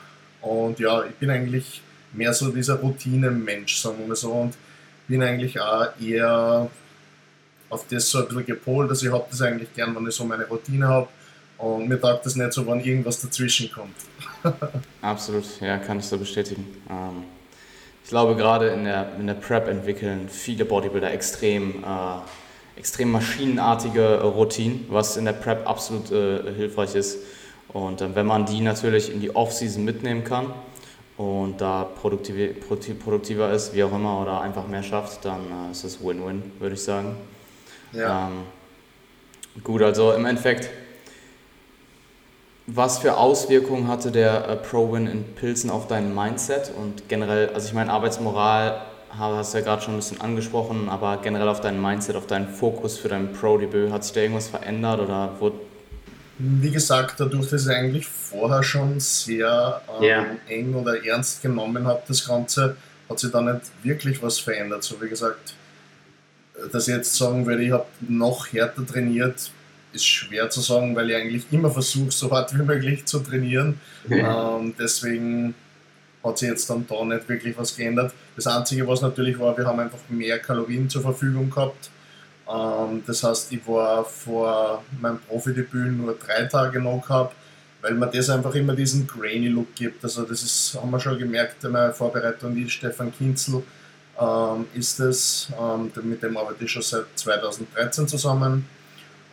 und 0.43 0.79
ja, 0.79 1.05
ich 1.05 1.15
bin 1.15 1.31
eigentlich 1.31 1.83
mehr 2.13 2.33
so 2.33 2.51
dieser 2.51 2.75
Routine-Mensch, 2.75 3.77
sagen 3.77 3.99
wir 3.99 4.09
mal 4.09 4.17
so, 4.17 4.33
und 4.33 4.55
bin 5.09 5.23
eigentlich 5.23 5.61
auch 5.61 5.89
eher 6.01 6.69
auf 7.69 7.87
das 7.89 8.11
so 8.11 8.19
ein 8.19 8.29
bisschen 8.29 8.47
gepolt. 8.47 8.91
Also 8.91 9.07
ich 9.07 9.13
habe 9.13 9.27
das 9.31 9.43
eigentlich 9.43 9.73
gern, 9.75 9.95
wenn 9.95 10.07
ich 10.07 10.15
so 10.15 10.25
meine 10.25 10.47
Routine 10.47 10.87
habe. 10.87 11.09
Und 11.59 11.89
mir 11.89 12.01
taugt 12.01 12.27
das 12.27 12.37
nicht 12.37 12.53
so, 12.53 12.67
wenn 12.67 12.81
irgendwas 12.81 13.21
dazwischen 13.21 13.71
kommt. 13.71 13.97
Absolut, 15.01 15.61
ja, 15.61 15.79
kann 15.79 15.99
ich 15.99 16.05
so 16.05 16.19
bestätigen. 16.19 16.67
Ähm 16.91 17.36
ich 18.07 18.11
glaube, 18.11 18.37
gerade 18.37 18.69
in 18.69 18.85
der, 18.85 19.17
in 19.19 19.27
der 19.27 19.35
Prep 19.35 19.67
entwickeln 19.67 20.29
viele 20.29 20.65
Bodybuilder 20.65 21.11
extrem, 21.11 21.83
äh, 21.83 22.79
extrem 22.79 23.11
maschinenartige 23.11 24.23
Routinen, 24.23 24.87
was 24.91 25.17
in 25.17 25.25
der 25.25 25.33
Prep 25.33 25.69
absolut 25.69 26.13
äh, 26.13 26.55
hilfreich 26.55 26.95
ist. 26.95 27.19
Und 27.67 28.01
äh, 28.01 28.15
wenn 28.15 28.27
man 28.27 28.47
die 28.47 28.61
natürlich 28.61 29.13
in 29.13 29.21
die 29.21 29.35
Off-Season 29.35 29.85
mitnehmen 29.85 30.23
kann 30.23 30.55
und 31.17 31.61
da 31.61 31.83
produktiv, 31.83 32.39
produktiver 33.03 33.51
ist, 33.51 33.75
wie 33.75 33.83
auch 33.83 33.93
immer, 33.93 34.23
oder 34.23 34.41
einfach 34.41 34.69
mehr 34.69 34.85
schafft, 34.85 35.25
dann 35.25 35.41
äh, 35.41 35.73
ist 35.73 35.83
das 35.83 36.01
Win-Win, 36.01 36.53
würde 36.61 36.77
ich 36.77 36.85
sagen. 36.85 37.17
Ja. 37.93 38.29
Ähm, 38.29 39.63
gut, 39.65 39.83
also 39.83 40.13
im 40.13 40.27
Endeffekt 40.27 40.71
was 42.67 42.99
für 42.99 43.17
Auswirkungen 43.17 43.89
hatte 43.89 44.11
der 44.11 44.49
äh, 44.49 44.57
Pro-Win 44.57 45.07
in 45.07 45.25
Pilzen 45.35 45.71
auf 45.71 45.87
dein 45.87 46.15
Mindset 46.15 46.73
und 46.77 47.09
generell, 47.09 47.51
also 47.51 47.69
ich 47.69 47.75
meine, 47.75 47.93
Arbeitsmoral 47.93 48.83
hast 49.11 49.55
du 49.55 49.59
ja 49.59 49.65
gerade 49.65 49.83
schon 49.83 49.95
ein 49.95 49.99
bisschen 49.99 50.21
angesprochen, 50.21 50.89
aber 50.89 51.19
generell 51.23 51.49
auf 51.49 51.61
dein 51.61 51.81
Mindset, 51.81 52.17
auf 52.17 52.27
deinen 52.27 52.49
Fokus 52.49 52.99
für 52.99 53.09
dein 53.09 53.33
Pro-Debüt, 53.33 53.91
hat 53.91 54.05
sich 54.05 54.13
da 54.13 54.21
irgendwas 54.21 54.49
verändert 54.49 55.01
oder 55.01 55.31
wurde 55.39 55.61
wie 56.39 56.71
gesagt, 56.71 57.19
dadurch, 57.19 57.49
dass 57.49 57.67
ich 57.67 57.75
eigentlich 57.75 58.07
vorher 58.07 58.63
schon 58.63 59.01
sehr 59.01 59.81
ähm, 59.97 60.03
yeah. 60.03 60.27
eng 60.49 60.75
oder 60.75 61.03
ernst 61.03 61.41
genommen 61.41 61.87
habe, 61.87 62.03
das 62.07 62.27
Ganze, 62.27 62.77
hat 63.09 63.19
sich 63.19 63.31
da 63.31 63.41
nicht 63.41 63.63
wirklich 63.83 64.23
was 64.23 64.39
verändert. 64.39 64.85
So 64.85 65.01
wie 65.01 65.09
gesagt, 65.09 65.55
dass 66.71 66.89
ich 66.89 66.95
jetzt 66.95 67.15
sagen 67.15 67.47
würde, 67.47 67.63
ich 67.63 67.73
habe 67.73 67.87
noch 68.01 68.53
härter 68.53 68.87
trainiert, 68.87 69.51
ist 69.93 70.07
schwer 70.07 70.51
zu 70.51 70.61
sagen, 70.61 70.95
weil 70.95 71.11
ich 71.11 71.17
eigentlich 71.17 71.45
immer 71.51 71.71
versuche, 71.71 72.11
so 72.11 72.31
hart 72.31 72.55
wie 72.55 72.63
möglich 72.63 73.05
zu 73.07 73.21
trainieren. 73.21 73.81
Ähm, 74.11 74.75
deswegen 74.79 75.55
hat 76.23 76.39
sich 76.39 76.49
jetzt 76.49 76.69
dann 76.69 76.87
da 76.87 77.05
nicht 77.05 77.29
wirklich 77.29 77.57
was 77.57 77.77
geändert. 77.77 78.13
Das 78.35 78.47
Einzige, 78.47 78.87
was 78.87 79.01
natürlich 79.01 79.39
war, 79.39 79.57
wir 79.57 79.67
haben 79.67 79.81
einfach 79.81 79.99
mehr 80.09 80.39
Kalorien 80.39 80.89
zur 80.89 81.03
Verfügung 81.03 81.51
gehabt. 81.51 81.91
Ähm, 82.49 83.03
das 83.07 83.23
heißt, 83.23 83.53
ich 83.53 83.67
war 83.67 84.05
vor 84.05 84.85
meinem 85.01 85.19
Profidebüt 85.21 85.93
nur 85.93 86.15
drei 86.15 86.45
Tage 86.45 86.81
noch 86.81 87.03
gehabt, 87.07 87.35
weil 87.83 87.95
man 87.95 88.11
das 88.11 88.31
einfach 88.31 88.55
immer 88.55 88.75
diesen 88.75 89.07
grainy 89.07 89.49
Look 89.49 89.75
gibt. 89.75 90.03
Also 90.05 90.23
das 90.23 90.43
ist, 90.43 90.79
haben 90.81 90.91
wir 90.91 91.01
schon 91.01 91.19
gemerkt 91.19 91.63
in 91.65 91.73
meiner 91.73 91.93
Vorbereitung, 91.93 92.55
die 92.55 92.69
Stefan 92.69 93.13
Kinzel 93.13 93.63
ähm, 94.21 94.67
ist 94.75 95.01
es. 95.01 95.49
Ähm, 95.61 95.91
mit 96.03 96.23
dem 96.23 96.37
arbeite 96.37 96.65
ich 96.65 96.71
schon 96.71 96.83
seit 96.83 97.07
2013 97.15 98.09
zusammen. 98.09 98.69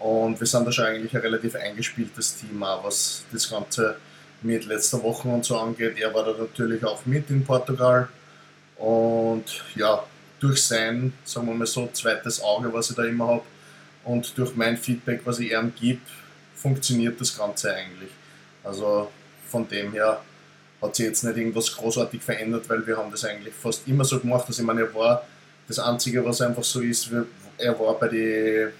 Und 0.04 0.38
wir 0.38 0.46
sind 0.46 0.68
da 0.68 0.72
schon 0.72 0.84
eigentlich 0.84 1.16
ein 1.16 1.22
relativ 1.22 1.56
eingespieltes 1.56 2.36
Team, 2.36 2.62
auch 2.62 2.84
was 2.84 3.24
das 3.32 3.50
Ganze 3.50 3.96
mit 4.42 4.66
letzter 4.66 5.02
Woche 5.02 5.30
und 5.30 5.46
so 5.46 5.58
angeht. 5.58 5.98
Er 5.98 6.14
war 6.14 6.26
da 6.26 6.34
natürlich 6.38 6.84
auch 6.84 7.06
mit 7.06 7.30
in 7.30 7.46
Portugal. 7.46 8.10
Und 8.76 9.46
ja, 9.76 10.04
durch 10.42 10.62
sein, 10.62 11.14
sagen 11.24 11.48
wir 11.48 11.54
mal 11.54 11.66
so, 11.66 11.88
zweites 11.94 12.44
Auge, 12.44 12.74
was 12.74 12.90
ich 12.90 12.98
da 12.98 13.06
immer 13.06 13.28
habe, 13.28 13.44
und 14.04 14.38
durch 14.38 14.54
mein 14.58 14.76
Feedback, 14.76 15.22
was 15.24 15.40
ich 15.40 15.54
ihm 15.54 15.72
gebe, 15.74 16.02
funktioniert 16.54 17.22
das 17.22 17.38
Ganze 17.38 17.74
eigentlich. 17.74 18.10
Also 18.62 19.10
von 19.48 19.66
dem 19.70 19.94
her 19.94 20.22
hat 20.82 20.98
sich 20.98 21.06
jetzt 21.06 21.24
nicht 21.24 21.38
irgendwas 21.38 21.74
großartig 21.74 22.22
verändert, 22.22 22.68
weil 22.68 22.86
wir 22.86 22.98
haben 22.98 23.10
das 23.10 23.24
eigentlich 23.24 23.54
fast 23.54 23.88
immer 23.88 24.04
so 24.04 24.20
gemacht. 24.20 24.44
Also 24.50 24.64
ich 24.64 24.68
meine, 24.68 24.82
er 24.82 24.94
war 24.94 25.26
das 25.66 25.80
Einzige, 25.80 26.26
was 26.26 26.42
einfach 26.42 26.66
so 26.66 26.82
ist, 26.82 27.10
er 27.58 27.80
war 27.80 27.98
bei 27.98 28.10
den, 28.10 28.74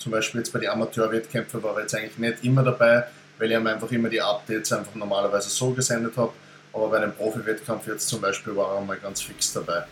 zum 0.00 0.12
Beispiel 0.12 0.40
jetzt 0.40 0.52
bei 0.52 0.58
den 0.58 0.70
Amateurwettkämpfen, 0.70 1.62
war 1.62 1.74
er 1.76 1.82
jetzt 1.82 1.94
eigentlich 1.94 2.18
nicht 2.18 2.44
immer 2.44 2.62
dabei, 2.62 3.04
weil 3.38 3.50
ich 3.50 3.56
ihm 3.56 3.66
einfach 3.66 3.90
immer 3.92 4.08
die 4.08 4.20
Updates 4.20 4.72
einfach 4.72 4.94
normalerweise 4.94 5.50
so 5.50 5.70
gesendet 5.70 6.16
habe. 6.16 6.32
Aber 6.72 6.88
bei 6.88 6.96
einem 6.98 7.12
Profi-Wettkampf 7.12 7.86
jetzt 7.86 8.08
zum 8.08 8.20
Beispiel 8.20 8.54
war 8.56 8.76
er 8.76 8.80
mal 8.80 8.96
ganz 8.96 9.22
fix 9.22 9.52
dabei. 9.52 9.84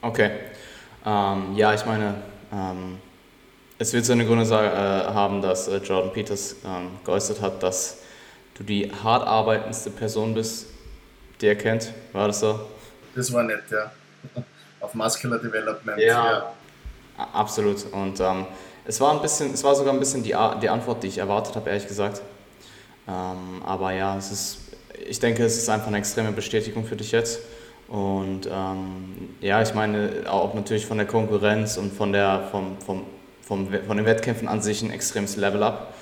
Okay. 0.00 0.30
Ähm, 1.04 1.54
ja, 1.56 1.74
ich 1.74 1.84
meine, 1.84 2.14
ähm, 2.52 2.98
es 3.78 3.92
wird 3.92 4.04
seine 4.04 4.24
Gründe 4.24 4.44
äh, 4.44 5.12
haben, 5.12 5.42
dass 5.42 5.68
äh, 5.68 5.76
Jordan 5.78 6.12
Peters 6.12 6.56
ähm, 6.64 6.98
geäußert 7.04 7.40
hat, 7.40 7.62
dass 7.62 7.98
du 8.54 8.62
die 8.62 8.90
hart 8.90 9.26
arbeitendste 9.26 9.90
Person 9.90 10.34
bist, 10.34 10.68
die 11.40 11.46
er 11.46 11.56
kennt. 11.56 11.92
War 12.12 12.28
das 12.28 12.40
so? 12.40 12.68
Das 13.14 13.32
war 13.32 13.42
nett, 13.42 13.64
ja. 13.70 13.92
Auf 14.80 14.94
Muscular 14.94 15.38
Development. 15.38 15.98
Ja, 15.98 16.54
ja. 17.18 17.28
absolut. 17.32 17.84
Und 17.92 18.20
ähm, 18.20 18.46
es 18.86 19.00
war 19.00 19.12
ein 19.12 19.22
bisschen, 19.22 19.52
es 19.52 19.64
war 19.64 19.74
sogar 19.74 19.92
ein 19.92 19.98
bisschen 19.98 20.22
die, 20.22 20.36
die 20.62 20.68
Antwort, 20.68 21.02
die 21.02 21.08
ich 21.08 21.18
erwartet 21.18 21.56
habe, 21.56 21.70
ehrlich 21.70 21.86
gesagt. 21.86 22.20
Ähm, 23.08 23.62
aber 23.64 23.92
ja, 23.92 24.16
es 24.16 24.30
ist, 24.30 24.58
ich 25.06 25.18
denke, 25.20 25.44
es 25.44 25.56
ist 25.56 25.68
einfach 25.68 25.88
eine 25.88 25.98
extreme 25.98 26.32
Bestätigung 26.32 26.84
für 26.84 26.96
dich 26.96 27.12
jetzt. 27.12 27.40
Und 27.88 28.46
ähm, 28.50 29.36
ja, 29.40 29.62
ich 29.62 29.74
meine 29.74 30.24
auch 30.26 30.54
natürlich 30.54 30.86
von 30.86 30.98
der 30.98 31.06
Konkurrenz 31.06 31.76
und 31.76 31.92
von, 31.92 32.12
der, 32.12 32.48
vom, 32.50 32.78
vom, 32.80 33.04
vom, 33.42 33.68
von 33.86 33.96
den 33.96 34.06
Wettkämpfen 34.06 34.48
an 34.48 34.62
sich 34.62 34.82
ein 34.82 34.90
extremes 34.90 35.36
Level-Up. 35.36 35.94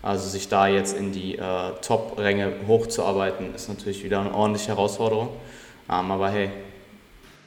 Also 0.00 0.28
sich 0.28 0.48
da 0.48 0.68
jetzt 0.68 0.96
in 0.96 1.12
die 1.12 1.36
äh, 1.36 1.72
Top-Ränge 1.82 2.52
hochzuarbeiten, 2.68 3.54
ist 3.54 3.68
natürlich 3.68 4.04
wieder 4.04 4.20
eine 4.20 4.32
ordentliche 4.32 4.68
Herausforderung. 4.68 5.28
Ähm, 5.90 6.10
aber 6.10 6.30
hey. 6.30 6.50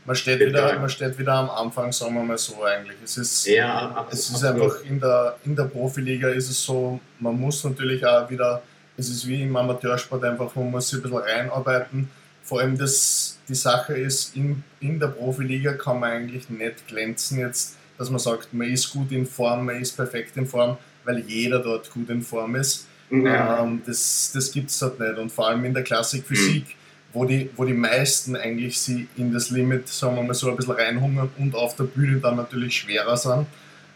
Man 0.06 0.16
steht, 0.16 0.40
wieder, 0.40 0.80
man 0.80 0.90
steht 0.90 1.18
wieder 1.20 1.34
am 1.34 1.50
Anfang, 1.50 1.92
sagen 1.92 2.16
wir 2.16 2.24
mal 2.24 2.38
so 2.38 2.64
eigentlich. 2.64 2.98
Es 3.04 3.18
ist, 3.18 3.46
ja, 3.46 4.08
es 4.12 4.30
ist 4.30 4.44
einfach 4.44 4.84
in 4.84 5.00
der, 5.00 5.38
in 5.46 5.56
der 5.56 5.66
Profiliga 5.66 6.30
ist 6.30 6.50
es 6.50 6.64
so, 6.64 7.00
man 7.20 7.40
muss 7.40 7.64
natürlich 7.64 8.04
auch 8.06 8.28
wieder, 8.30 8.64
es 8.98 9.10
ist 9.10 9.28
wie 9.28 9.44
im 9.44 9.56
Amateursport 9.56 10.24
einfach, 10.24 10.56
man 10.56 10.72
muss 10.72 10.90
sich 10.90 11.00
ein 11.00 11.04
bisschen 11.04 11.20
reinarbeiten. 11.20 12.10
Vor 12.44 12.62
allem 12.62 12.78
das, 12.78 13.38
die 13.48 13.56
Sache 13.56 13.94
ist, 13.94 14.36
in, 14.36 14.64
in 14.80 15.00
der 15.00 15.08
Profiliga 15.08 15.74
kann 15.74 16.00
man 16.00 16.12
eigentlich 16.12 16.50
nicht 16.50 16.88
glänzen 16.88 17.40
jetzt, 17.40 17.78
dass 17.98 18.10
man 18.10 18.20
sagt, 18.20 18.52
man 18.54 18.68
ist 18.68 18.92
gut 18.92 19.12
in 19.12 19.28
Form, 19.28 19.66
man 19.66 19.80
ist 19.80 19.96
perfekt 19.96 20.36
in 20.36 20.48
Form 20.48 20.78
weil 21.04 21.20
jeder 21.20 21.60
dort 21.60 21.90
gut 21.92 22.10
in 22.10 22.22
Form 22.22 22.56
ist. 22.56 22.88
Ja. 23.10 23.64
Ähm, 23.64 23.82
das 23.86 24.32
das 24.34 24.52
gibt 24.52 24.70
es 24.70 24.80
dort 24.80 25.00
nicht. 25.00 25.18
Und 25.18 25.32
vor 25.32 25.50
allem 25.50 25.64
in 25.66 25.74
der 25.74 25.84
Klassikphysik, 25.84 26.66
mhm. 26.66 26.81
Wo, 27.14 27.26
die, 27.26 27.50
wo 27.56 27.66
die 27.66 27.74
meisten 27.74 28.36
eigentlich 28.36 28.80
sie 28.80 29.08
in 29.18 29.34
das 29.34 29.50
Limit, 29.50 29.88
sagen 29.88 30.16
wir 30.16 30.24
mal 30.24 30.34
so, 30.34 30.50
ein 30.50 30.56
bisschen 30.56 30.76
reinhungern 30.76 31.30
und 31.38 31.56
auf 31.56 31.76
der 31.76 31.86
Bühne 31.86 32.20
dann 32.20 32.38
natürlich 32.38 32.78
schwerer 32.78 33.18
sind, 33.18 33.48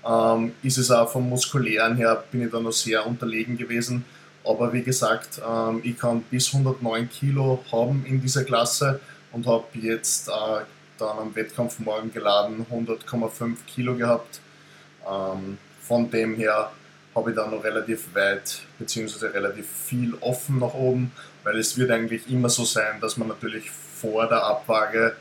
ähm, 0.07 0.53
ist 0.61 0.77
es 0.77 0.91
auch 0.91 1.09
vom 1.09 1.29
Muskulären 1.29 1.95
her, 1.95 2.23
bin 2.31 2.43
ich 2.43 2.51
da 2.51 2.59
noch 2.59 2.71
sehr 2.71 3.05
unterlegen 3.05 3.57
gewesen. 3.57 4.05
Aber 4.43 4.71
wie 4.73 4.83
gesagt, 4.83 5.41
ähm, 5.47 5.81
ich 5.83 5.97
kann 5.97 6.21
bis 6.29 6.53
109 6.53 7.09
Kilo 7.09 7.63
haben 7.71 8.05
in 8.07 8.21
dieser 8.21 8.43
Klasse 8.43 8.99
und 9.31 9.47
habe 9.47 9.65
jetzt 9.73 10.27
äh, 10.27 10.31
dann 10.99 11.17
am 11.17 11.35
Wettkampf 11.35 11.79
morgen 11.79 12.13
geladen 12.13 12.65
100,5 12.71 13.55
Kilo 13.67 13.95
gehabt. 13.95 14.39
Ähm, 15.09 15.57
von 15.81 16.09
dem 16.09 16.35
her 16.35 16.71
habe 17.15 17.29
ich 17.29 17.35
da 17.35 17.47
noch 17.47 17.63
relativ 17.63 18.13
weit 18.13 18.61
bzw. 18.77 19.27
relativ 19.27 19.67
viel 19.67 20.13
offen 20.21 20.59
nach 20.59 20.73
oben, 20.73 21.11
weil 21.45 21.59
es 21.59 21.77
wird 21.77 21.91
eigentlich 21.91 22.29
immer 22.29 22.49
so 22.49 22.65
sein, 22.65 22.99
dass 22.99 23.15
man 23.15 23.29
natürlich 23.29 23.69
vor 23.69 24.27
der 24.27 24.43
Abwaage 24.43 25.15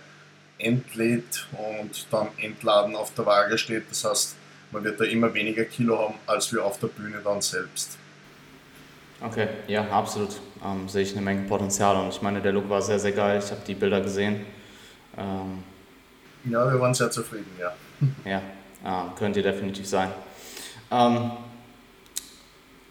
entlädt 0.58 1.46
und 1.52 2.06
dann 2.10 2.28
entladen 2.38 2.96
auf 2.96 3.12
der 3.14 3.26
Waage 3.26 3.58
steht. 3.58 3.84
Das 3.90 4.04
heißt, 4.04 4.34
man 4.72 4.82
wird 4.82 4.98
da 4.98 5.04
immer 5.04 5.32
weniger 5.34 5.64
Kilo 5.64 5.98
haben, 5.98 6.14
als 6.26 6.52
wir 6.52 6.64
auf 6.64 6.80
der 6.80 6.88
Bühne 6.88 7.18
dann 7.22 7.42
selbst. 7.42 7.98
Okay, 9.20 9.48
ja, 9.68 9.86
absolut. 9.90 10.40
Ähm, 10.64 10.88
sehe 10.88 11.02
ich 11.02 11.12
eine 11.12 11.20
Menge 11.20 11.46
Potenzial 11.46 11.96
und 11.96 12.08
ich 12.08 12.22
meine, 12.22 12.40
der 12.40 12.52
Look 12.52 12.68
war 12.70 12.80
sehr, 12.80 12.98
sehr 12.98 13.12
geil. 13.12 13.40
Ich 13.44 13.50
habe 13.50 13.60
die 13.66 13.74
Bilder 13.74 14.00
gesehen. 14.00 14.46
Ähm, 15.18 15.62
ja, 16.50 16.72
wir 16.72 16.80
waren 16.80 16.94
sehr 16.94 17.10
zufrieden, 17.10 17.50
ja. 17.60 17.72
Ja, 18.24 18.38
äh, 18.84 19.18
könnt 19.18 19.36
ihr 19.36 19.42
definitiv 19.42 19.86
sein. 19.86 20.10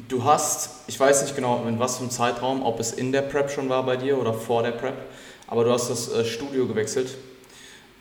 Du 0.08 0.24
hast, 0.24 0.70
ich 0.88 1.00
weiß 1.00 1.24
nicht 1.24 1.36
genau 1.36 1.66
in 1.68 1.80
was 1.80 1.98
für 1.98 2.02
einem 2.02 2.12
Zeitraum, 2.12 2.64
ob 2.64 2.80
es 2.80 2.92
in 2.92 3.12
der 3.12 3.22
Prep 3.22 3.50
schon 3.50 3.70
war 3.70 3.84
bei 3.86 3.96
dir 3.96 4.18
oder 4.18 4.34
vor 4.34 4.64
der 4.64 4.72
Prep, 4.72 4.96
aber 5.48 5.64
du 5.64 5.72
hast 5.72 5.90
das 5.90 6.12
äh, 6.12 6.26
Studio 6.26 6.68
gewechselt 6.68 7.16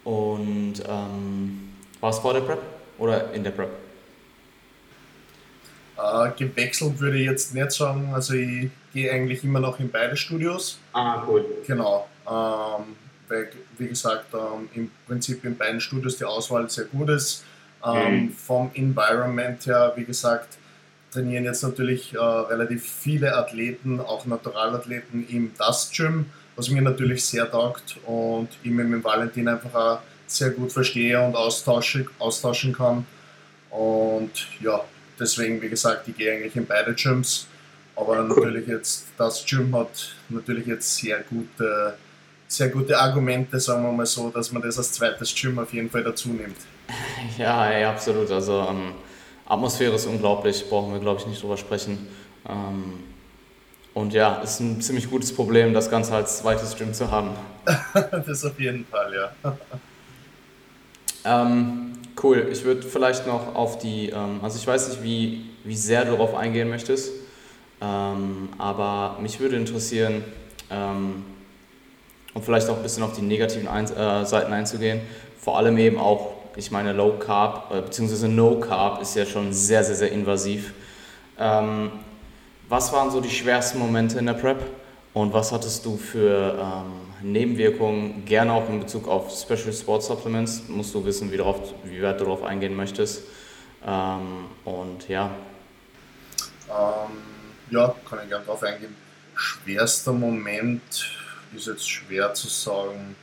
und 0.04 0.74
ähm, 0.88 1.72
war 2.00 2.10
es 2.10 2.18
vor 2.18 2.32
der 2.32 2.40
Prep 2.40 2.60
oder 2.98 3.32
in 3.32 3.44
der 3.44 3.52
Prep? 3.52 3.70
Äh, 5.96 6.30
gewechselt 6.36 6.98
würde 6.98 7.18
ich 7.18 7.26
jetzt 7.26 7.54
nicht 7.54 7.70
sagen, 7.70 8.10
also 8.12 8.34
ich 8.34 8.70
gehe 8.92 9.12
eigentlich 9.12 9.44
immer 9.44 9.60
noch 9.60 9.78
in 9.78 9.90
beide 9.90 10.16
Studios. 10.16 10.78
Ah, 10.92 11.22
cool. 11.28 11.44
Genau, 11.66 12.08
ähm, 12.26 12.96
weil 13.28 13.50
wie 13.78 13.88
gesagt 13.88 14.34
ähm, 14.34 14.68
im 14.74 14.90
Prinzip 15.06 15.44
in 15.44 15.56
beiden 15.56 15.80
Studios 15.80 16.16
die 16.16 16.24
Auswahl 16.24 16.68
sehr 16.68 16.86
gut 16.86 17.10
ist. 17.10 17.44
Ähm, 17.84 18.14
mhm. 18.14 18.32
Vom 18.32 18.70
Environment 18.74 19.64
her, 19.66 19.92
wie 19.96 20.04
gesagt, 20.04 20.58
trainieren 21.12 21.44
jetzt 21.44 21.62
natürlich 21.62 22.14
äh, 22.14 22.18
relativ 22.18 22.85
viele 22.85 23.37
Athleten, 23.37 24.01
auch 24.01 24.25
Naturalathleten 24.25 25.29
im 25.29 25.53
Dust 25.59 25.94
Gym, 25.94 26.27
was 26.57 26.70
mir 26.70 26.83
natürlich 26.83 27.25
sehr 27.25 27.51
taugt 27.51 27.96
und 28.07 28.48
ich 28.62 28.70
mit 28.70 28.87
dem 28.87 29.05
Valentin 29.05 29.48
einfach 29.48 29.75
auch 29.75 29.98
sehr 30.27 30.51
gut 30.51 30.72
verstehe 30.72 31.20
und 31.20 31.37
austausche, 31.37 32.07
austauschen 32.18 32.72
kann. 32.72 33.07
Und 33.70 34.48
ja, 34.61 34.83
deswegen, 35.18 35.61
wie 35.61 35.68
gesagt, 35.68 36.09
ich 36.09 36.16
gehe 36.16 36.33
eigentlich 36.33 36.57
in 36.57 36.66
beide 36.66 36.94
Gyms. 36.94 37.46
Aber 37.94 38.22
natürlich 38.22 38.66
jetzt, 38.66 39.09
das 39.18 39.44
Gym 39.44 39.75
hat 39.77 40.14
natürlich 40.31 40.66
jetzt 40.66 40.96
sehr 40.96 41.20
gute, 41.20 41.94
sehr 42.48 42.70
gute 42.70 42.98
Argumente, 42.98 43.61
sagen 43.61 43.83
wir 43.83 43.92
mal 43.92 44.07
so, 44.07 44.31
dass 44.31 44.51
man 44.51 44.62
das 44.62 44.79
als 44.79 44.92
zweites 44.92 45.35
Gym 45.35 45.59
auf 45.59 45.72
jeden 45.75 45.90
Fall 45.90 46.03
dazu 46.03 46.31
nimmt. 46.31 46.57
Ja, 47.38 47.70
ja 47.79 47.90
absolut. 47.90 48.31
Also 48.31 48.66
ähm 48.68 48.94
Atmosphäre 49.52 49.94
ist 49.94 50.06
unglaublich, 50.06 50.64
brauchen 50.70 50.94
wir, 50.94 51.00
glaube 51.00 51.20
ich, 51.20 51.26
nicht 51.26 51.42
drüber 51.42 51.58
sprechen. 51.58 52.08
Ähm, 52.48 53.00
und 53.92 54.14
ja, 54.14 54.36
ist 54.36 54.60
ein 54.60 54.80
ziemlich 54.80 55.10
gutes 55.10 55.34
Problem, 55.34 55.74
das 55.74 55.90
Ganze 55.90 56.14
als 56.14 56.38
zweites 56.38 56.72
Stream 56.72 56.94
zu 56.94 57.10
haben. 57.10 57.32
das 58.26 58.46
auf 58.46 58.58
jeden 58.58 58.86
Fall, 58.86 59.12
ja. 59.14 59.56
ähm, 61.42 61.92
cool, 62.22 62.48
ich 62.50 62.64
würde 62.64 62.82
vielleicht 62.82 63.26
noch 63.26 63.54
auf 63.54 63.76
die, 63.76 64.08
ähm, 64.08 64.40
also 64.42 64.56
ich 64.56 64.66
weiß 64.66 64.88
nicht, 64.88 65.02
wie, 65.02 65.50
wie 65.64 65.76
sehr 65.76 66.06
du 66.06 66.12
darauf 66.12 66.34
eingehen 66.34 66.70
möchtest, 66.70 67.12
ähm, 67.82 68.48
aber 68.56 69.18
mich 69.20 69.38
würde 69.38 69.56
interessieren, 69.56 70.24
ähm, 70.70 71.26
um 72.32 72.42
vielleicht 72.42 72.70
auch 72.70 72.78
ein 72.78 72.82
bisschen 72.82 73.02
auf 73.02 73.12
die 73.12 73.20
negativen 73.20 73.68
ein 73.68 73.84
äh, 73.84 74.24
Seiten 74.24 74.54
einzugehen, 74.54 75.02
vor 75.38 75.58
allem 75.58 75.76
eben 75.76 75.98
auch 75.98 76.41
ich 76.56 76.70
meine, 76.70 76.92
Low 76.92 77.18
Carb 77.18 77.72
äh, 77.72 77.80
bzw. 77.80 78.28
No 78.28 78.60
Carb 78.60 79.00
ist 79.00 79.14
ja 79.14 79.26
schon 79.26 79.52
sehr, 79.52 79.82
sehr, 79.84 79.96
sehr 79.96 80.12
invasiv. 80.12 80.74
Ähm, 81.38 81.90
was 82.68 82.92
waren 82.92 83.10
so 83.10 83.20
die 83.20 83.30
schwersten 83.30 83.78
Momente 83.78 84.18
in 84.18 84.26
der 84.26 84.34
Prep 84.34 84.62
und 85.12 85.32
was 85.32 85.52
hattest 85.52 85.84
du 85.84 85.96
für 85.96 86.58
ähm, 86.58 87.32
Nebenwirkungen, 87.32 88.24
gerne 88.24 88.52
auch 88.52 88.68
in 88.68 88.80
Bezug 88.80 89.08
auf 89.08 89.30
Special 89.30 89.72
Sports 89.72 90.06
Supplements? 90.06 90.62
Musst 90.68 90.94
du 90.94 91.04
wissen, 91.04 91.30
wie, 91.30 91.36
darauf, 91.36 91.74
wie 91.84 92.02
weit 92.02 92.20
du 92.20 92.24
darauf 92.24 92.42
eingehen 92.42 92.74
möchtest. 92.74 93.22
Ähm, 93.86 94.46
und 94.64 95.08
ja. 95.08 95.30
Ähm, 96.70 97.18
ja, 97.70 97.94
kann 98.08 98.20
ich 98.22 98.28
gerne 98.28 98.44
darauf 98.44 98.62
eingehen. 98.62 98.94
Schwerster 99.34 100.12
Moment 100.12 100.82
ist 101.54 101.66
jetzt 101.66 101.88
schwer 101.88 102.32
zu 102.34 102.48
sagen. 102.48 103.16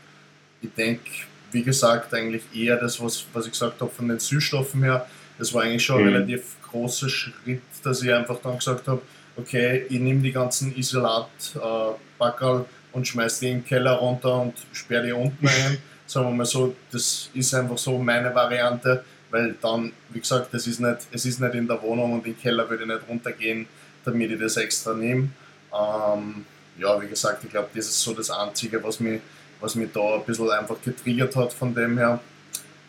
Ich 0.61 0.73
denke, 0.73 1.09
wie 1.51 1.63
gesagt, 1.63 2.13
eigentlich 2.13 2.43
eher 2.53 2.77
das, 2.77 3.01
was, 3.01 3.25
was 3.33 3.45
ich 3.45 3.51
gesagt 3.51 3.81
habe 3.81 3.91
von 3.91 4.07
den 4.07 4.19
Süßstoffen 4.19 4.83
her. 4.83 5.05
Das 5.37 5.53
war 5.53 5.63
eigentlich 5.63 5.83
schon 5.83 5.99
ein 5.99 6.07
mhm. 6.07 6.13
relativ 6.13 6.43
großer 6.69 7.09
Schritt, 7.09 7.61
dass 7.83 8.01
ich 8.01 8.13
einfach 8.13 8.37
dann 8.41 8.57
gesagt 8.57 8.87
habe, 8.87 9.01
okay, 9.37 9.85
ich 9.89 9.99
nehme 9.99 10.21
die 10.21 10.31
ganzen 10.31 10.75
Isolat-Backerl 10.75 12.61
äh, 12.61 12.95
und 12.95 13.07
schmeiße 13.07 13.41
die 13.41 13.51
in 13.51 13.57
den 13.59 13.65
Keller 13.65 13.93
runter 13.93 14.41
und 14.41 14.53
sperre 14.73 15.07
die 15.07 15.13
unten 15.13 15.47
ein. 15.47 15.77
Sagen 16.05 16.27
wir 16.27 16.35
mal 16.35 16.45
so, 16.45 16.75
das 16.91 17.29
ist 17.33 17.53
einfach 17.53 17.77
so 17.77 17.97
meine 17.99 18.33
Variante, 18.33 19.03
weil 19.29 19.55
dann, 19.61 19.91
wie 20.09 20.19
gesagt, 20.19 20.53
das 20.53 20.65
ist 20.67 20.79
nicht, 20.79 20.97
es 21.11 21.25
ist 21.25 21.39
nicht 21.39 21.53
in 21.53 21.67
der 21.67 21.81
Wohnung 21.81 22.13
und 22.13 22.25
im 22.25 22.37
Keller 22.37 22.69
würde 22.69 22.83
ich 22.83 22.89
nicht 22.89 23.07
runtergehen, 23.07 23.67
damit 24.03 24.31
ich 24.31 24.39
das 24.39 24.57
extra 24.57 24.93
nehme. 24.93 25.29
Ähm, 25.71 26.45
ja, 26.79 26.99
wie 27.01 27.07
gesagt, 27.07 27.43
ich 27.43 27.51
glaube, 27.51 27.69
das 27.75 27.85
ist 27.85 28.01
so 28.01 28.13
das 28.13 28.29
Einzige, 28.29 28.83
was 28.83 28.99
mich, 28.99 29.21
was 29.59 29.75
mich 29.75 29.91
da 29.93 30.15
ein 30.15 30.25
bisschen 30.25 30.49
einfach 30.49 30.77
getriggert 30.83 31.35
hat 31.35 31.53
von 31.53 31.73
dem 31.73 31.97
her. 31.97 32.19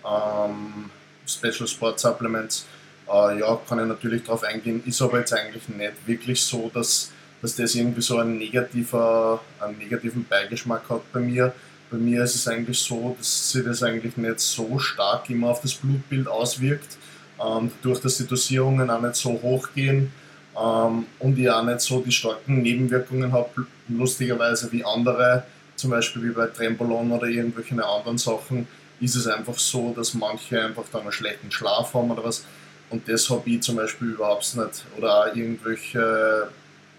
Ähm, 0.05 0.91
Special 1.27 1.67
Sport 1.67 2.01
Supplements, 2.01 2.67
äh, 3.09 3.41
ja, 3.41 3.61
kann 3.69 3.81
ich 3.81 3.87
natürlich 3.87 4.25
darauf 4.25 4.43
eingehen, 4.45 4.83
ist 4.87 5.01
aber 5.03 5.19
jetzt 5.19 5.33
eigentlich 5.33 5.69
nicht 5.69 5.93
wirklich 6.07 6.43
so, 6.43 6.71
dass, 6.73 7.13
dass 7.43 7.57
das 7.57 7.75
irgendwie 7.75 8.03
so 8.03 8.19
einen, 8.19 8.39
negativer, 8.39 9.41
einen 9.61 9.79
negativen 9.79 10.25
Beigeschmack 10.29 10.89
hat 10.89 11.13
bei 11.13 11.21
mir. 11.21 11.53
Bei 11.91 11.97
mir 11.97 12.23
ist 12.23 12.37
es 12.37 12.47
eigentlich 12.47 12.79
so, 12.79 13.17
dass 13.19 13.53
sich 13.53 13.65
das 13.65 13.83
eigentlich 13.83 14.17
nicht 14.17 14.41
so 14.41 14.79
stark 14.79 15.29
immer 15.31 15.49
auf 15.49 15.61
das 15.61 15.75
Blutbild 15.75 16.29
auswirkt, 16.29 16.97
ähm, 17.45 17.71
dadurch, 17.83 18.01
dass 18.01 18.19
die 18.19 18.27
Dosierungen 18.27 18.91
auch 18.91 19.01
nicht 19.01 19.17
so 19.17 19.31
hoch 19.31 19.69
gehen 19.75 20.13
ähm, 20.57 21.07
und 21.19 21.39
ich 21.39 21.51
auch 21.51 21.65
nicht 21.65 21.81
so 21.81 22.01
die 22.01 22.13
starken 22.13 22.63
Nebenwirkungen 22.63 23.33
habe, 23.33 23.67
lustigerweise 23.89 24.71
wie 24.71 24.85
andere, 24.85 25.45
zum 25.81 25.91
Beispiel 25.91 26.23
wie 26.23 26.31
bei 26.31 26.47
Trembolon 26.47 27.11
oder 27.13 27.27
irgendwelchen 27.27 27.81
anderen 27.81 28.19
Sachen, 28.19 28.69
ist 29.01 29.17
es 29.17 29.27
einfach 29.27 29.59
so, 29.59 29.93
dass 29.95 30.15
manche 30.15 30.63
einfach 30.63 30.85
dann 30.93 31.03
einen 31.03 31.13
schlechten 31.13 31.51
Schlaf 31.51 31.95
haben 31.95 32.11
oder 32.11 32.25
was. 32.25 32.45
Und 32.91 33.09
das 33.09 33.31
habe 33.31 33.49
ich 33.49 33.63
zum 33.63 33.77
Beispiel 33.77 34.09
überhaupt 34.11 34.57
nicht. 34.57 34.85
Oder 34.99 35.25
auch 35.25 35.35
irgendwelche 35.35 36.51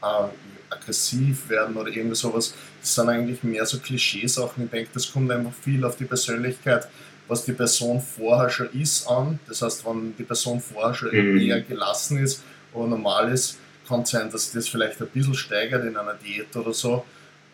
äh, 0.02 0.74
aggressiv 0.74 1.50
werden 1.50 1.76
oder 1.76 1.90
irgendwie 1.90 2.16
sowas. 2.16 2.54
Das 2.80 2.96
sind 2.96 3.10
eigentlich 3.10 3.44
mehr 3.44 3.66
so 3.66 3.80
Klischeesachen. 3.80 4.66
Ich 4.66 4.72
denke, 4.72 4.90
das 4.94 5.12
kommt 5.12 5.30
einfach 5.32 5.54
viel 5.54 5.84
auf 5.86 5.98
die 5.98 6.06
Persönlichkeit, 6.06 6.88
was 7.28 7.46
die 7.46 7.54
Person 7.54 8.02
vorher 8.02 8.50
schon 8.50 8.70
ist, 8.74 9.08
an. 9.08 9.40
Das 9.48 9.62
heißt, 9.62 9.86
wenn 9.86 10.16
die 10.18 10.24
Person 10.24 10.60
vorher 10.60 10.94
schon 10.94 11.10
mhm. 11.10 11.40
eher 11.40 11.62
gelassen 11.62 12.24
ist 12.24 12.44
oder 12.74 12.88
normal 12.88 13.32
ist, 13.32 13.58
kann 13.88 14.02
es 14.02 14.10
sein, 14.10 14.32
dass 14.32 14.52
das 14.52 14.70
vielleicht 14.70 15.02
ein 15.02 15.08
bisschen 15.08 15.34
steigert 15.34 15.86
in 15.86 15.98
einer 15.98 16.14
Diät 16.14 16.56
oder 16.56 16.74
so. 16.74 17.06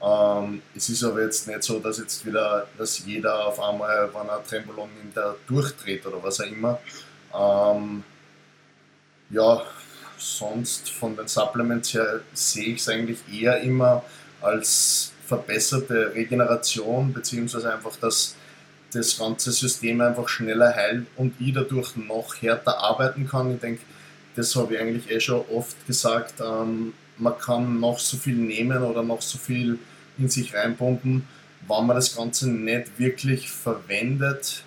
Ähm, 0.02 0.62
es 0.76 0.90
ist 0.90 1.04
aber 1.04 1.24
jetzt 1.24 1.48
nicht 1.48 1.64
so, 1.64 1.80
dass 1.80 1.98
jetzt 1.98 2.26
wieder, 2.26 2.68
dass 2.78 3.04
jeder 3.06 3.48
auf 3.48 3.60
einmal, 3.60 4.10
wenn 4.14 4.30
er 4.30 4.44
Trembolon 4.44 4.90
nimmt, 4.98 5.16
der 5.16 5.36
durchdreht 5.48 6.06
oder 6.06 6.22
was 6.22 6.40
auch 6.40 6.46
immer. 6.46 6.80
Ähm, 7.34 8.04
ja, 9.30 9.64
sonst 10.18 10.90
von 10.90 11.16
den 11.16 11.28
Supplements 11.28 11.94
her 11.94 12.22
sehe 12.34 12.74
ich 12.74 12.82
es 12.82 12.90
eigentlich 12.90 13.20
eher 13.32 13.60
immer 13.62 14.04
als 14.42 15.12
verbesserte 15.26 16.14
Regeneration, 16.14 17.12
beziehungsweise 17.12 17.74
einfach, 17.74 17.96
dass 17.98 18.36
das 18.94 19.18
ganze 19.18 19.52
System 19.52 20.00
einfach 20.00 20.30
schneller 20.30 20.74
heilt 20.74 21.08
und 21.18 21.34
ich 21.40 21.54
dadurch 21.54 21.96
noch 21.98 22.36
härter 22.42 22.78
arbeiten 22.80 23.28
kann. 23.28 23.54
Ich 23.54 23.60
denke, 23.60 23.82
das 24.36 24.56
habe 24.56 24.76
ich 24.76 24.80
eigentlich 24.80 25.10
eh 25.10 25.20
schon 25.20 25.44
oft 25.54 25.76
gesagt. 25.88 26.36
Ähm, 26.40 26.94
man 27.17 27.38
kann 27.38 27.80
noch 27.80 27.99
so 27.99 28.17
viel 28.17 28.36
nehmen 28.36 28.84
oder 28.84 29.03
noch 29.03 29.21
so 29.21 29.38
viel 29.38 29.80
in 30.17 30.30
sich 30.30 30.53
reinpumpen, 30.53 31.27
wenn 31.67 31.86
man 31.86 31.95
das 31.95 32.15
Ganze 32.15 32.49
nicht 32.49 32.99
wirklich 32.99 33.49
verwendet, 33.49 34.63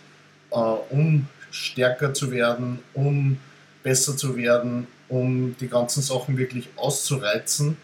äh, 0.50 0.54
um 0.54 1.26
stärker 1.50 2.14
zu 2.14 2.30
werden, 2.30 2.80
um 2.94 3.38
besser 3.82 4.16
zu 4.16 4.36
werden, 4.36 4.86
um 5.08 5.56
die 5.58 5.68
ganzen 5.68 6.02
Sachen 6.02 6.36
wirklich 6.36 6.68
auszureizen, 6.76 7.76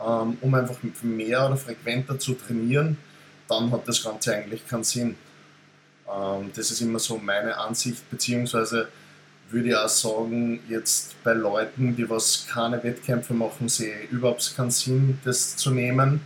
ähm, 0.00 0.38
um 0.40 0.54
einfach 0.54 0.76
mehr 1.02 1.46
oder 1.46 1.56
frequenter 1.56 2.18
zu 2.18 2.34
trainieren, 2.34 2.96
dann 3.48 3.72
hat 3.72 3.88
das 3.88 4.02
Ganze 4.02 4.34
eigentlich 4.34 4.66
keinen 4.66 4.84
Sinn. 4.84 5.16
Ähm, 6.08 6.50
das 6.54 6.70
ist 6.70 6.80
immer 6.80 6.98
so 6.98 7.18
meine 7.18 7.56
Ansicht, 7.58 8.08
beziehungsweise 8.10 8.88
würde 9.50 9.68
ich 9.68 9.76
auch 9.76 9.88
sagen, 9.88 10.60
jetzt 10.68 11.22
bei 11.24 11.32
Leuten, 11.32 11.96
die 11.96 12.08
was 12.08 12.46
keine 12.46 12.82
Wettkämpfe 12.82 13.34
machen, 13.34 13.68
sehe 13.68 13.94
ich 14.04 14.10
überhaupt 14.10 14.54
keinen 14.56 14.70
Sinn, 14.70 15.18
das 15.24 15.56
zu 15.56 15.70
nehmen. 15.70 16.20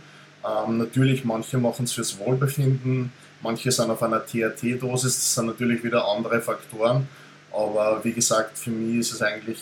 Ähm, 0.45 0.77
natürlich, 0.77 1.23
manche 1.23 1.57
machen 1.57 1.85
es 1.85 1.93
fürs 1.93 2.17
Wohlbefinden, 2.19 3.11
manche 3.41 3.71
sind 3.71 3.89
auf 3.89 4.03
einer 4.03 4.25
THT-Dosis, 4.25 5.15
das 5.15 5.35
sind 5.35 5.45
natürlich 5.45 5.83
wieder 5.83 6.05
andere 6.07 6.41
Faktoren. 6.41 7.07
Aber 7.53 8.03
wie 8.03 8.13
gesagt, 8.13 8.57
für 8.57 8.71
mich 8.71 8.99
ist 8.99 9.13
es 9.13 9.21
eigentlich, 9.21 9.59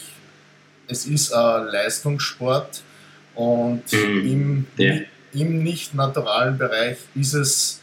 es 0.88 1.06
ist 1.06 1.34
ein 1.34 1.68
Leistungssport 1.68 2.82
und 3.36 3.84
mhm. 3.92 4.26
im, 4.26 4.68
ja. 4.78 4.96
im 5.34 5.64
nicht 5.64 5.94
naturalen 5.94 6.58
Bereich 6.58 6.98
ist 7.16 7.34
es, 7.34 7.81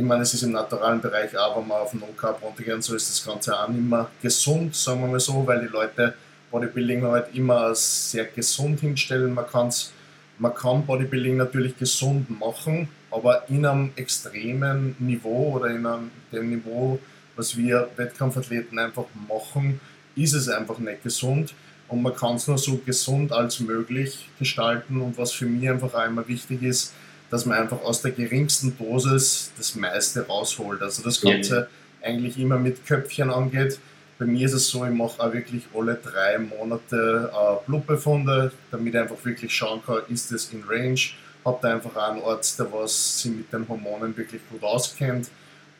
ich 0.00 0.06
meine, 0.06 0.22
es 0.22 0.32
ist 0.32 0.42
im 0.42 0.52
naturalen 0.52 1.00
Bereich 1.00 1.36
auch, 1.36 1.58
wenn 1.58 1.68
man 1.68 1.78
auf 1.78 1.92
No 1.92 2.06
Carb 2.16 2.42
runtergehen, 2.42 2.80
so 2.80 2.94
ist 2.96 3.10
das 3.10 3.24
Ganze 3.24 3.58
auch 3.58 3.68
nicht 3.68 3.82
mehr 3.82 4.10
gesund, 4.22 4.74
sagen 4.74 5.02
wir 5.02 5.08
mal 5.08 5.20
so, 5.20 5.46
weil 5.46 5.60
die 5.60 5.66
Leute 5.66 6.14
Bodybuilding 6.50 7.04
halt 7.04 7.34
immer 7.34 7.74
sehr 7.74 8.24
gesund 8.24 8.80
hinstellen. 8.80 9.34
Man, 9.34 9.44
kann's, 9.46 9.92
man 10.38 10.54
kann 10.54 10.86
Bodybuilding 10.86 11.36
natürlich 11.36 11.78
gesund 11.78 12.28
machen, 12.40 12.88
aber 13.10 13.48
in 13.50 13.66
einem 13.66 13.92
extremen 13.94 14.96
Niveau 14.98 15.52
oder 15.56 15.66
in 15.66 15.84
einem 15.84 16.10
dem 16.32 16.50
Niveau, 16.50 16.98
was 17.36 17.56
wir 17.56 17.88
Wettkampfathleten 17.96 18.78
einfach 18.78 19.04
machen, 19.28 19.80
ist 20.16 20.32
es 20.32 20.48
einfach 20.48 20.78
nicht 20.78 21.02
gesund. 21.02 21.54
Und 21.88 22.02
man 22.02 22.14
kann 22.14 22.36
es 22.36 22.46
nur 22.46 22.56
so 22.56 22.76
gesund 22.78 23.32
als 23.32 23.60
möglich 23.60 24.28
gestalten. 24.38 25.00
Und 25.00 25.18
was 25.18 25.32
für 25.32 25.46
mich 25.46 25.68
einfach 25.68 25.92
auch 25.92 26.06
immer 26.06 26.26
wichtig 26.26 26.62
ist, 26.62 26.94
dass 27.30 27.46
man 27.46 27.58
einfach 27.58 27.82
aus 27.82 28.02
der 28.02 28.10
geringsten 28.10 28.76
Dosis 28.76 29.52
das 29.56 29.74
meiste 29.76 30.26
rausholt. 30.26 30.82
Also 30.82 31.02
das 31.02 31.20
Ganze 31.20 31.68
ja. 32.02 32.08
eigentlich 32.08 32.38
immer 32.38 32.58
mit 32.58 32.84
Köpfchen 32.86 33.30
angeht. 33.30 33.78
Bei 34.18 34.26
mir 34.26 34.44
ist 34.44 34.52
es 34.52 34.68
so, 34.68 34.84
ich 34.84 34.92
mache 34.92 35.22
auch 35.22 35.32
wirklich 35.32 35.62
alle 35.74 35.94
drei 35.94 36.38
Monate 36.38 37.32
äh, 37.32 37.66
Blutbefunde, 37.66 38.52
damit 38.70 38.94
ich 38.94 39.00
einfach 39.00 39.24
wirklich 39.24 39.54
schauen 39.54 39.80
kann, 39.86 40.00
ist 40.08 40.30
das 40.30 40.52
in 40.52 40.62
Range. 40.68 41.00
Habe 41.44 41.58
da 41.62 41.72
einfach 41.72 41.96
einen 41.96 42.22
Arzt, 42.22 42.58
der 42.58 42.70
was 42.70 43.22
sich 43.22 43.32
mit 43.32 43.50
den 43.50 43.66
Hormonen 43.66 44.14
wirklich 44.14 44.42
gut 44.50 44.62
auskennt 44.62 45.30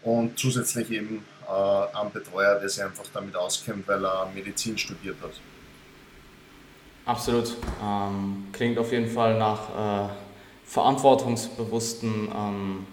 und 0.02 0.38
zusätzlich 0.38 0.90
eben 0.90 1.22
äh, 1.46 1.98
einen 1.98 2.12
Betreuer, 2.12 2.58
der 2.58 2.68
sich 2.68 2.82
einfach 2.82 3.04
damit 3.12 3.36
auskennt, 3.36 3.86
weil 3.86 4.02
er 4.04 4.30
Medizin 4.34 4.78
studiert 4.78 5.16
hat. 5.22 5.32
Absolut. 7.04 7.56
Ähm, 7.82 8.46
klingt 8.52 8.78
auf 8.78 8.92
jeden 8.92 9.10
Fall 9.10 9.36
nach 9.36 10.08
äh, 10.08 10.12
verantwortungsbewussten 10.70 12.28
ähm, 12.33 12.87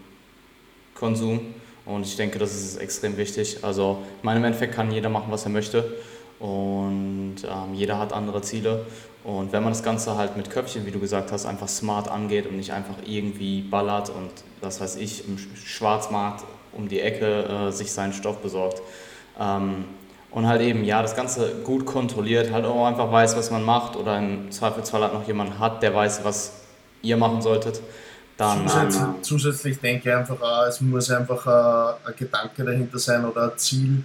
Konsum 0.95 1.53
und 1.85 2.05
ich 2.05 2.15
denke, 2.17 2.39
das 2.39 2.55
ist 2.55 2.77
extrem 2.77 3.17
wichtig. 3.17 3.59
Also, 3.61 3.99
in 4.21 4.25
meinem 4.25 4.43
Endeffekt 4.43 4.73
kann 4.73 4.91
jeder 4.91 5.09
machen, 5.09 5.27
was 5.29 5.45
er 5.45 5.51
möchte 5.51 5.97
und 6.39 7.35
ähm, 7.43 7.73
jeder 7.73 7.99
hat 7.99 8.13
andere 8.13 8.41
Ziele. 8.41 8.85
Und 9.23 9.51
wenn 9.51 9.61
man 9.61 9.73
das 9.73 9.83
Ganze 9.83 10.17
halt 10.17 10.37
mit 10.37 10.49
Köpfchen, 10.49 10.85
wie 10.85 10.91
du 10.91 10.99
gesagt 10.99 11.31
hast, 11.31 11.45
einfach 11.45 11.67
smart 11.67 12.07
angeht 12.07 12.47
und 12.47 12.57
nicht 12.57 12.71
einfach 12.73 12.95
irgendwie 13.05 13.61
ballert 13.61 14.09
und 14.09 14.31
das 14.61 14.81
weiß 14.81 14.95
ich 14.95 15.27
im 15.27 15.37
Schwarzmarkt 15.37 16.45
um 16.73 16.87
die 16.87 16.99
Ecke 16.99 17.43
äh, 17.43 17.71
sich 17.71 17.91
seinen 17.91 18.13
Stoff 18.13 18.37
besorgt. 18.37 18.81
Ähm, 19.39 19.85
und 20.31 20.47
halt 20.47 20.61
eben, 20.61 20.83
ja, 20.83 21.01
das 21.01 21.15
Ganze 21.15 21.61
gut 21.63 21.85
kontrolliert, 21.85 22.51
halt 22.51 22.65
auch 22.65 22.85
einfach 22.85 23.11
weiß, 23.11 23.37
was 23.37 23.51
man 23.51 23.63
macht 23.63 23.95
oder 23.95 24.17
im 24.17 24.51
Zweifelsfall 24.51 25.01
halt 25.03 25.13
noch 25.13 25.27
jemand 25.27 25.59
hat, 25.59 25.83
der 25.83 25.93
weiß, 25.93 26.23
was 26.23 26.66
ihr 27.01 27.17
machen 27.17 27.41
solltet. 27.41 27.81
Dann, 28.38 28.67
zusätzlich, 28.67 29.01
ähm, 29.01 29.15
zusätzlich 29.23 29.79
denke 29.79 30.10
ich 30.10 30.15
einfach 30.15 30.39
auch, 30.39 30.67
es 30.67 30.79
muss 30.79 31.10
einfach 31.10 31.47
ein, 32.05 32.13
Gedanke 32.15 32.63
dahinter 32.63 32.99
sein 32.99 33.25
oder 33.25 33.51
ein 33.51 33.57
Ziel, 33.57 34.03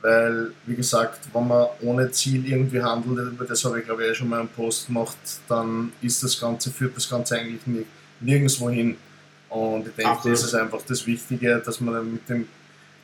weil, 0.00 0.50
wie 0.66 0.74
gesagt, 0.74 1.28
wenn 1.32 1.46
man 1.46 1.68
ohne 1.80 2.10
Ziel 2.10 2.44
irgendwie 2.50 2.82
handelt, 2.82 3.32
über 3.32 3.44
das 3.44 3.64
habe 3.64 3.78
ich 3.78 3.84
glaube 3.84 4.04
ich 4.04 4.16
schon 4.16 4.28
mal 4.28 4.40
einen 4.40 4.48
Post 4.48 4.88
gemacht, 4.88 5.16
dann 5.48 5.92
ist 6.02 6.24
das 6.24 6.40
Ganze, 6.40 6.70
führt 6.72 6.96
das 6.96 7.08
Ganze 7.08 7.38
eigentlich 7.38 7.86
nirgendwo 8.20 8.68
hin. 8.68 8.96
Und 9.48 9.86
ich 9.86 9.94
denke, 9.94 10.30
das 10.30 10.42
ist 10.42 10.54
einfach 10.54 10.80
das 10.88 11.06
Wichtige, 11.06 11.62
dass 11.64 11.80
man 11.80 12.12
mit 12.12 12.28
dem 12.28 12.48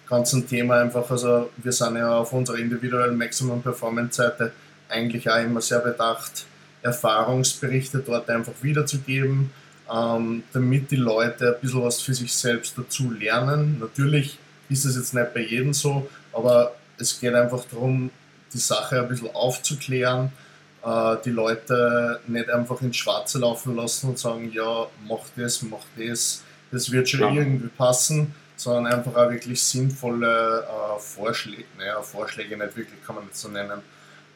ganzen 0.09 0.49
Thema 0.49 0.81
einfach, 0.81 1.09
also 1.09 1.51
wir 1.59 1.73
sind 1.73 1.97
ja 1.97 2.17
auf 2.17 2.33
unserer 2.33 2.57
individuellen 2.57 3.17
Maximum 3.17 3.63
Performance 3.63 4.17
Seite 4.17 4.53
eigentlich 4.89 5.31
auch 5.31 5.37
immer 5.37 5.61
sehr 5.61 5.81
bedacht, 5.81 6.47
Erfahrungsberichte 6.83 7.99
dort 7.99 8.29
einfach 8.31 8.53
wiederzugeben, 8.63 9.51
ähm, 9.93 10.43
damit 10.53 10.91
die 10.91 10.97
Leute 10.97 11.55
ein 11.55 11.61
bisschen 11.61 11.83
was 11.83 12.01
für 12.01 12.15
sich 12.15 12.33
selbst 12.33 12.77
dazu 12.77 13.11
lernen. 13.11 13.79
Natürlich 13.81 14.39
ist 14.69 14.85
es 14.85 14.97
jetzt 14.97 15.15
nicht 15.15 15.35
bei 15.35 15.41
jedem 15.41 15.73
so, 15.73 16.09
aber 16.33 16.75
es 16.99 17.19
geht 17.19 17.35
einfach 17.35 17.65
darum, 17.71 18.11
die 18.53 18.59
Sache 18.59 19.01
ein 19.01 19.09
bisschen 19.09 19.31
aufzuklären 19.35 20.33
äh, 20.85 21.17
die 21.25 21.31
Leute 21.31 22.21
nicht 22.27 22.51
einfach 22.51 22.81
ins 22.83 22.97
Schwarze 22.97 23.39
laufen 23.39 23.77
lassen 23.77 24.11
und 24.11 24.19
sagen, 24.19 24.51
ja, 24.53 24.87
mach 25.07 25.25
das, 25.37 25.63
mach 25.63 25.85
das, 25.97 26.43
das 26.71 26.91
wird 26.91 27.09
schon 27.09 27.21
ja. 27.21 27.33
irgendwie 27.33 27.69
passen, 27.69 28.35
sondern 28.57 28.93
einfach 28.93 29.15
auch 29.15 29.31
wirklich 29.31 29.63
sinnvolle 29.63 30.65
äh, 30.65 31.01
Vorschläge, 31.01 31.65
naja, 31.77 32.01
Vorschläge 32.03 32.57
nicht 32.57 32.77
wirklich, 32.77 33.03
kann 33.05 33.17
man 33.17 33.25
nicht 33.25 33.37
so 33.37 33.49
nennen, 33.49 33.81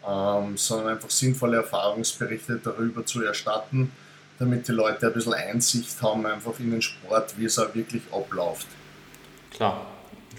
ähm, 0.09 0.57
sondern 0.57 0.95
einfach 0.95 1.11
sinnvolle 1.11 1.59
Erfahrungsberichte 1.59 2.61
darüber 2.63 3.05
zu 3.05 3.23
erstatten, 3.23 3.93
damit 4.39 4.67
die 4.69 4.73
Leute 4.73 5.07
ein 5.07 5.13
bisschen 5.13 5.35
Einsicht 5.35 6.01
haben 6.03 6.27
einfach 6.27 6.59
in 6.59 6.71
den 6.71 6.83
Sport, 6.83 7.39
wie 7.39 7.45
es 7.45 7.59
auch 7.59 7.75
wirklich 7.75 8.03
abläuft. 8.13 8.67
Klar, 9.51 9.87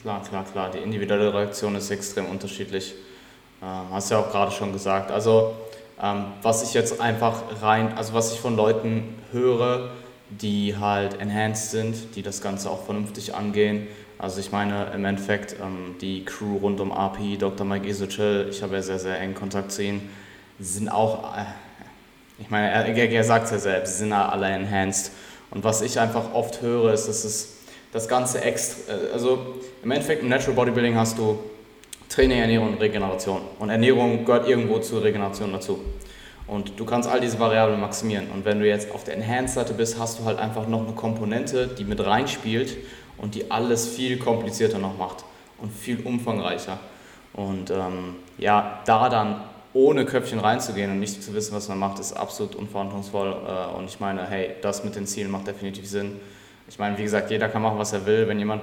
klar, 0.02 0.23
klar, 0.23 0.45
klar. 0.45 0.71
Die 0.71 0.80
individuelle 0.80 1.34
Reaktion 1.34 1.76
ist 1.76 1.89
extrem 1.89 2.26
unterschiedlich. 2.26 2.95
Ähm, 3.62 3.86
hast 3.91 4.12
ja 4.12 4.17
auch 4.19 4.32
gerade 4.32 4.52
schon 4.52 4.73
gesagt. 4.73 5.12
Also 5.12 5.56
ähm, 6.02 6.26
was 6.41 6.63
ich 6.63 6.73
jetzt 6.73 6.99
einfach 6.99 7.62
rein, 7.62 7.97
also 7.97 8.13
was 8.13 8.34
ich 8.34 8.39
von 8.39 8.56
Leuten 8.56 9.15
höre, 9.32 9.91
die 10.30 10.76
halt 10.78 11.19
enhanced 11.19 11.71
sind, 11.71 12.15
die 12.15 12.23
das 12.23 12.41
Ganze 12.41 12.69
auch 12.69 12.86
vernünftig 12.86 13.36
angehen. 13.36 13.88
Also 14.23 14.39
ich 14.39 14.53
meine 14.53 14.89
im 14.95 15.03
Endeffekt 15.03 15.57
ähm, 15.62 15.95
die 15.99 16.23
Crew 16.23 16.55
rund 16.55 16.79
um 16.79 16.93
RP, 16.93 17.38
Dr. 17.38 17.67
Mike 17.67 17.86
Isochel, 17.86 18.47
ich 18.49 18.63
habe 18.63 18.75
ja 18.75 18.81
sehr, 18.81 18.97
sehr 18.97 19.19
engen 19.19 19.36
Kontakt 19.36 19.73
zu 19.73 19.83
ihnen, 19.83 20.09
sind 20.62 20.88
auch, 20.88 21.36
äh, 21.36 21.43
ich 22.39 22.49
meine, 22.49 22.71
er, 22.71 22.88
er 22.88 23.23
sagt 23.25 23.47
es 23.47 23.51
ja 23.51 23.59
selbst, 23.59 23.97
sind 23.97 24.13
alle 24.13 24.47
enhanced. 24.47 25.12
Und 25.51 25.65
was 25.65 25.81
ich 25.81 25.99
einfach 25.99 26.33
oft 26.33 26.62
höre, 26.62 26.93
ist, 26.93 27.09
dass 27.09 27.25
es 27.25 27.57
das 27.91 28.07
Ganze 28.07 28.39
extra, 28.41 28.93
äh, 28.93 29.12
also 29.12 29.57
im 29.83 29.91
Endeffekt 29.91 30.23
im 30.23 30.29
Natural 30.29 30.55
Bodybuilding 30.55 30.95
hast 30.95 31.17
du 31.17 31.39
Training, 32.07 32.39
Ernährung 32.39 32.69
und 32.69 32.79
Regeneration. 32.79 33.41
Und 33.59 33.71
Ernährung 33.71 34.23
gehört 34.23 34.47
irgendwo 34.47 34.79
zur 34.79 35.03
Regeneration 35.03 35.51
dazu. 35.51 35.81
Und 36.47 36.79
du 36.79 36.86
kannst 36.86 37.09
all 37.09 37.19
diese 37.19 37.39
Variablen 37.39 37.81
maximieren. 37.81 38.29
Und 38.33 38.45
wenn 38.45 38.62
du 38.62 38.67
jetzt 38.67 38.89
auf 38.91 39.03
der 39.03 39.15
Enhanced-Seite 39.15 39.73
bist, 39.73 39.99
hast 39.99 40.19
du 40.19 40.23
halt 40.23 40.39
einfach 40.39 40.65
noch 40.65 40.88
eine 40.88 40.93
Komponente, 40.93 41.67
die 41.67 41.83
mit 41.83 41.99
reinspielt 41.99 42.77
und 43.17 43.36
die 43.36 43.52
alles 43.52 43.88
viel 43.88 44.17
komplizierter 44.17 44.80
noch 44.80 44.97
macht 44.97 45.23
und 45.60 45.71
viel 45.71 46.02
umfangreicher. 46.06 46.80
Und 47.34 47.71
ähm, 47.71 48.15
ja, 48.38 48.82
da 48.86 49.10
dann 49.10 49.41
ohne 49.73 50.06
Köpfchen 50.06 50.39
reinzugehen 50.39 50.91
und 50.91 50.99
nicht 50.99 51.23
zu 51.23 51.34
wissen, 51.34 51.56
was 51.56 51.67
man 51.67 51.80
macht, 51.80 51.99
ist 51.99 52.13
absolut 52.13 52.56
unverantwortungsvoll. 52.56 53.36
Äh, 53.47 53.78
und 53.78 53.86
ich 53.86 53.99
meine, 53.99 54.26
hey, 54.28 54.52
das 54.62 54.84
mit 54.84 54.95
den 54.95 55.08
Zielen 55.08 55.32
macht 55.32 55.47
definitiv 55.47 55.88
Sinn. 55.88 56.19
Ich 56.67 56.78
meine, 56.78 56.97
wie 56.97 57.04
gesagt, 57.04 57.32
jeder 57.32 57.49
kann 57.49 57.62
machen, 57.62 57.80
was 57.80 57.91
er 57.93 58.06
will. 58.06 58.28
Wenn 58.28 58.38
jemand, 58.38 58.62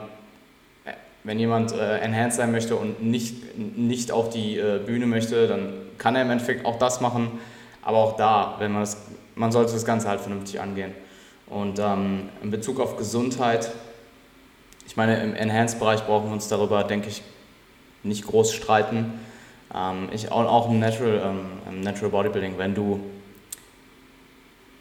äh, 0.85 0.93
wenn 1.25 1.39
jemand 1.39 1.73
äh, 1.73 1.99
enhanced 1.99 2.37
sein 2.39 2.53
möchte 2.53 2.77
und 2.77 3.03
nicht, 3.03 3.59
nicht 3.59 4.13
auf 4.13 4.31
die 4.31 4.59
äh, 4.59 4.81
Bühne 4.85 5.07
möchte, 5.07 5.49
dann 5.49 5.73
kann 5.99 6.15
er 6.15 6.23
im 6.23 6.31
Endeffekt 6.31 6.65
auch 6.65 6.79
das 6.79 7.01
machen. 7.01 7.33
Aber 7.83 7.99
auch 7.99 8.17
da, 8.17 8.55
wenn 8.59 8.73
man, 8.73 8.83
das, 8.83 8.99
man 9.35 9.51
sollte 9.51 9.73
das 9.73 9.85
Ganze 9.85 10.09
halt 10.09 10.21
vernünftig 10.21 10.61
angehen. 10.61 10.93
Und 11.47 11.81
ähm, 11.81 12.29
in 12.43 12.53
Bezug 12.53 12.79
auf 12.79 12.97
Gesundheit, 12.97 13.73
ich 14.91 14.97
meine, 14.97 15.23
im 15.23 15.37
Enhanced-Bereich 15.37 16.05
brauchen 16.05 16.27
wir 16.27 16.33
uns 16.33 16.49
darüber, 16.49 16.83
denke 16.83 17.09
ich, 17.09 17.23
nicht 18.03 18.27
groß 18.27 18.53
streiten. 18.53 19.21
Ähm, 19.73 20.09
ich, 20.13 20.33
auch 20.33 20.69
im 20.69 20.81
Natural, 20.81 21.23
ähm, 21.25 21.47
im 21.69 21.81
Natural 21.81 22.11
Bodybuilding, 22.11 22.59
wenn 22.59 22.75
du, 22.75 22.99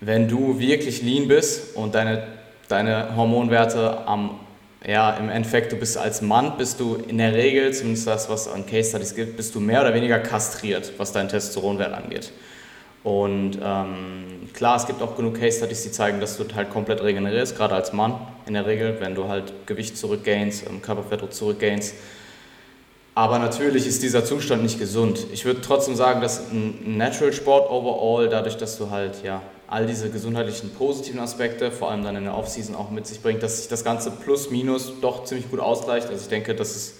wenn 0.02 0.28
du 0.28 0.58
wirklich 0.58 1.04
lean 1.04 1.28
bist 1.28 1.76
und 1.76 1.94
deine, 1.94 2.24
deine 2.70 3.16
Hormonwerte 3.16 4.08
am 4.08 4.40
ja, 4.84 5.12
im 5.12 5.30
Endeffekt, 5.30 5.74
du 5.74 5.76
bist 5.76 5.96
als 5.96 6.24
Mann, 6.24 6.58
bist 6.58 6.80
du 6.80 6.96
in 6.96 7.20
der 7.20 7.36
Regel, 7.36 7.72
zumindest 7.72 8.08
das, 8.08 8.30
was 8.32 8.48
an 8.48 8.66
Case 8.66 8.90
Studies 8.90 9.14
gibt, 9.14 9.38
bist 9.38 9.54
du 9.54 9.60
mehr 9.60 9.82
oder 9.82 9.94
weniger 9.94 10.18
kastriert, 10.18 10.92
was 10.98 11.12
deinen 11.12 11.30
Testosteronwert 11.30 11.94
angeht. 11.94 12.32
Und 13.04 13.58
ähm, 13.64 14.50
klar, 14.54 14.76
es 14.76 14.86
gibt 14.86 15.02
auch 15.02 15.16
genug 15.16 15.40
Case 15.40 15.58
Studies, 15.58 15.84
die 15.84 15.92
zeigen, 15.92 16.20
dass 16.20 16.38
du 16.38 16.46
halt 16.54 16.70
komplett 16.70 17.02
regenerierst, 17.02 17.56
gerade 17.56 17.76
als 17.76 17.94
Mann 17.94 18.16
in 18.46 18.56
der 18.56 18.66
Regel, 18.66 18.98
wenn 19.00 19.16
du 19.16 19.28
halt 19.28 19.54
Gewicht 19.66 19.98
zurückgainst, 19.98 20.66
ähm, 20.68 20.82
Körperfett 20.82 21.34
zurückgainst. 21.34 21.96
Aber 23.16 23.40
natürlich 23.40 23.88
ist 23.88 24.04
dieser 24.04 24.24
Zustand 24.24 24.64
nicht 24.64 24.80
gesund. 24.80 25.28
Ich 25.34 25.46
würde 25.46 25.62
trotzdem 25.62 25.96
sagen, 25.96 26.22
dass 26.22 26.52
ein 26.52 26.98
Natural 26.98 27.34
Sport 27.34 27.70
overall, 27.70 28.30
dadurch, 28.30 28.58
dass 28.58 28.78
du 28.78 28.90
halt 28.90 29.24
ja 29.24 29.42
all 29.68 29.86
diese 29.86 30.10
gesundheitlichen 30.10 30.72
positiven 30.72 31.20
Aspekte, 31.20 31.72
vor 31.72 31.92
allem 31.92 32.04
dann 32.04 32.16
in 32.16 32.24
der 32.24 32.36
Offseason 32.36 32.76
auch 32.76 32.90
mit 32.92 33.06
sich 33.08 33.22
bringt, 33.22 33.44
dass 33.44 33.58
sich 33.58 33.68
das 33.68 33.84
Ganze 33.84 34.12
plus 34.12 34.50
minus 34.52 34.94
doch 35.02 35.26
ziemlich 35.26 35.50
gut 35.50 35.60
ausgleicht. 35.60 36.08
Also 36.10 36.22
ich 36.22 36.30
denke, 36.30 36.56
dass 36.56 36.76
es 36.76 36.96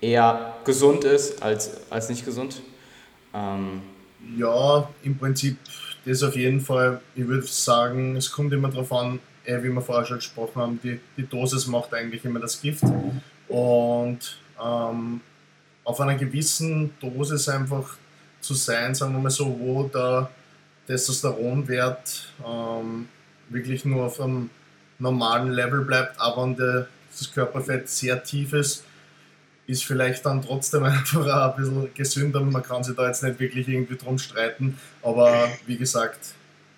eher 0.00 0.54
gesund 0.64 1.04
ist 1.04 1.42
als, 1.42 1.70
als 1.88 2.08
nicht 2.08 2.24
gesund. 2.24 2.60
Ähm, 3.32 3.80
ja, 4.36 4.88
im 5.02 5.18
Prinzip 5.18 5.58
das 6.04 6.22
auf 6.22 6.36
jeden 6.36 6.60
Fall. 6.60 7.00
Ich 7.14 7.26
würde 7.26 7.46
sagen, 7.46 8.16
es 8.16 8.30
kommt 8.30 8.52
immer 8.52 8.68
darauf 8.68 8.92
an, 8.92 9.20
eh, 9.44 9.62
wie 9.62 9.70
wir 9.70 9.80
vorher 9.80 10.04
schon 10.04 10.18
gesprochen 10.18 10.60
haben, 10.60 10.80
die, 10.82 11.00
die 11.16 11.26
Dosis 11.26 11.66
macht 11.66 11.94
eigentlich 11.94 12.24
immer 12.24 12.40
das 12.40 12.60
Gift. 12.60 12.84
Und 13.48 14.38
ähm, 14.62 15.20
auf 15.84 16.00
einer 16.00 16.14
gewissen 16.14 16.90
Dosis 17.00 17.48
einfach 17.48 17.96
zu 18.40 18.54
sein, 18.54 18.94
sagen 18.94 19.14
wir 19.14 19.20
mal 19.20 19.30
so, 19.30 19.58
wo 19.58 19.84
der 19.84 20.30
Testosteronwert 20.86 22.32
ähm, 22.46 23.08
wirklich 23.48 23.84
nur 23.84 24.04
auf 24.04 24.20
einem 24.20 24.50
normalen 24.98 25.52
Level 25.52 25.82
bleibt, 25.82 26.20
aber 26.20 26.86
das 27.10 27.32
Körperfett 27.32 27.88
sehr 27.88 28.22
tief 28.22 28.52
ist, 28.52 28.84
ist 29.66 29.84
vielleicht 29.84 30.24
dann 30.26 30.42
trotzdem 30.42 30.84
einfach 30.84 31.26
ein 31.26 31.56
bisschen 31.56 31.94
gesünder. 31.94 32.40
Man 32.40 32.62
kann 32.62 32.84
sich 32.84 32.96
da 32.96 33.06
jetzt 33.06 33.22
nicht 33.22 33.38
wirklich 33.40 33.68
irgendwie 33.68 33.96
drum 33.96 34.18
streiten, 34.18 34.78
aber 35.02 35.48
wie 35.66 35.76
gesagt, 35.76 36.18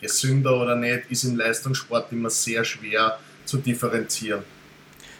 gesünder 0.00 0.60
oder 0.60 0.76
nicht, 0.76 1.10
ist 1.10 1.24
im 1.24 1.36
Leistungssport 1.36 2.12
immer 2.12 2.30
sehr 2.30 2.64
schwer 2.64 3.18
zu 3.44 3.58
differenzieren. 3.58 4.42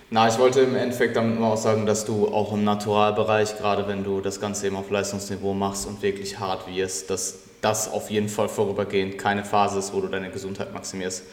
Na, 0.08 0.28
ich 0.28 0.38
wollte 0.38 0.60
im 0.60 0.76
Endeffekt 0.76 1.16
damit 1.16 1.36
nur 1.36 1.48
auch 1.48 1.56
sagen, 1.56 1.84
dass 1.84 2.04
du 2.04 2.28
auch 2.28 2.52
im 2.52 2.62
Naturalbereich, 2.62 3.58
gerade 3.58 3.88
wenn 3.88 4.04
du 4.04 4.20
das 4.20 4.40
Ganze 4.40 4.68
eben 4.68 4.76
auf 4.76 4.88
Leistungsniveau 4.90 5.52
machst 5.52 5.86
und 5.86 6.00
wirklich 6.00 6.38
hart 6.38 6.68
wirst, 6.68 7.10
dass 7.10 7.40
das 7.60 7.90
auf 7.90 8.08
jeden 8.10 8.28
Fall 8.28 8.48
vorübergehend 8.48 9.18
keine 9.18 9.44
Phase 9.44 9.80
ist, 9.80 9.92
wo 9.92 10.00
du 10.00 10.06
deine 10.06 10.30
Gesundheit 10.30 10.72
maximierst. 10.72 11.24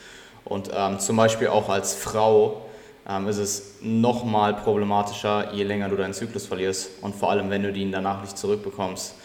Und 0.43 0.71
ähm, 0.73 0.99
zum 0.99 1.15
Beispiel 1.17 1.49
auch 1.49 1.69
als 1.69 1.93
Frau 1.93 2.65
ähm, 3.07 3.27
ist 3.27 3.37
es 3.37 3.75
nochmal 3.81 4.53
problematischer, 4.53 5.53
je 5.53 5.63
länger 5.63 5.89
du 5.89 5.95
deinen 5.95 6.13
Zyklus 6.13 6.45
verlierst 6.45 6.89
und 7.01 7.15
vor 7.15 7.31
allem, 7.31 7.49
wenn 7.49 7.63
du 7.63 7.71
ihn 7.71 7.91
danach 7.91 8.21
nicht 8.21 8.37
zurückbekommst. 8.37 9.15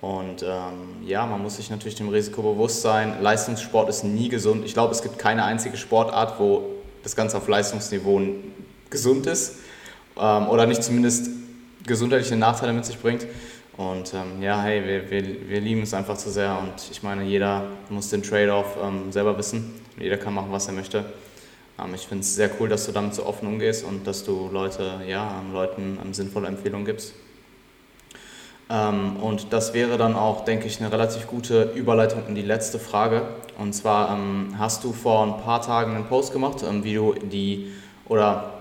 Und 0.00 0.42
ähm, 0.42 1.06
ja, 1.06 1.24
man 1.24 1.42
muss 1.42 1.56
sich 1.56 1.70
natürlich 1.70 1.94
dem 1.94 2.10
Risiko 2.10 2.42
bewusst 2.42 2.82
sein. 2.82 3.22
Leistungssport 3.22 3.88
ist 3.88 4.04
nie 4.04 4.28
gesund. 4.28 4.64
Ich 4.64 4.74
glaube, 4.74 4.92
es 4.92 5.02
gibt 5.02 5.18
keine 5.18 5.44
einzige 5.44 5.76
Sportart, 5.76 6.38
wo 6.38 6.64
das 7.02 7.16
Ganze 7.16 7.38
auf 7.38 7.48
Leistungsniveau 7.48 8.20
gesund 8.90 9.26
ist 9.26 9.56
ähm, 10.20 10.48
oder 10.48 10.66
nicht 10.66 10.82
zumindest 10.82 11.30
gesundheitliche 11.86 12.36
Nachteile 12.36 12.72
mit 12.72 12.84
sich 12.84 12.98
bringt. 12.98 13.26
Und 13.76 14.14
ähm, 14.14 14.40
ja, 14.42 14.62
hey, 14.62 14.84
wir, 14.86 15.10
wir, 15.10 15.48
wir 15.48 15.60
lieben 15.60 15.82
es 15.82 15.94
einfach 15.94 16.16
zu 16.16 16.30
sehr 16.30 16.58
und 16.58 16.74
ich 16.90 17.02
meine, 17.02 17.24
jeder 17.24 17.64
muss 17.88 18.08
den 18.10 18.22
Trade-off 18.22 18.76
ähm, 18.82 19.10
selber 19.10 19.36
wissen. 19.36 19.74
Jeder 19.98 20.16
kann 20.16 20.34
machen, 20.34 20.48
was 20.50 20.66
er 20.66 20.74
möchte. 20.74 21.04
Ähm, 21.78 21.94
ich 21.94 22.06
finde 22.06 22.22
es 22.22 22.34
sehr 22.34 22.50
cool, 22.60 22.68
dass 22.68 22.86
du 22.86 22.92
damit 22.92 23.14
so 23.14 23.26
offen 23.26 23.48
umgehst 23.48 23.84
und 23.84 24.06
dass 24.06 24.24
du 24.24 24.48
Leute, 24.52 25.00
ja, 25.06 25.42
Leuten 25.52 25.98
sinnvolle 26.12 26.48
Empfehlungen 26.48 26.86
gibst. 26.86 27.14
Ähm, 28.70 29.16
und 29.16 29.52
das 29.52 29.74
wäre 29.74 29.98
dann 29.98 30.14
auch, 30.14 30.44
denke 30.44 30.66
ich, 30.66 30.80
eine 30.80 30.90
relativ 30.90 31.26
gute 31.26 31.72
Überleitung 31.74 32.26
in 32.28 32.34
die 32.34 32.42
letzte 32.42 32.78
Frage. 32.78 33.22
Und 33.58 33.74
zwar 33.74 34.16
ähm, 34.16 34.54
hast 34.58 34.84
du 34.84 34.92
vor 34.92 35.26
ein 35.26 35.42
paar 35.42 35.60
Tagen 35.60 35.94
einen 35.94 36.06
Post 36.06 36.32
gemacht, 36.32 36.64
wie 36.82 36.94
du 36.94 37.14
die 37.14 37.72
oder 38.08 38.52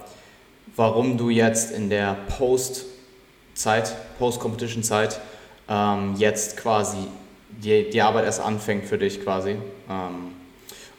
warum 0.75 1.17
du 1.17 1.29
jetzt 1.29 1.71
in 1.71 1.89
der 1.89 2.17
Post-Zeit, 2.37 3.95
Post-Competition-Zeit 4.17 5.19
jetzt 6.17 6.57
quasi 6.57 6.97
die, 7.49 7.89
die 7.89 8.01
Arbeit 8.01 8.25
erst 8.25 8.41
anfängt 8.41 8.85
für 8.85 8.97
dich 8.97 9.23
quasi. 9.23 9.55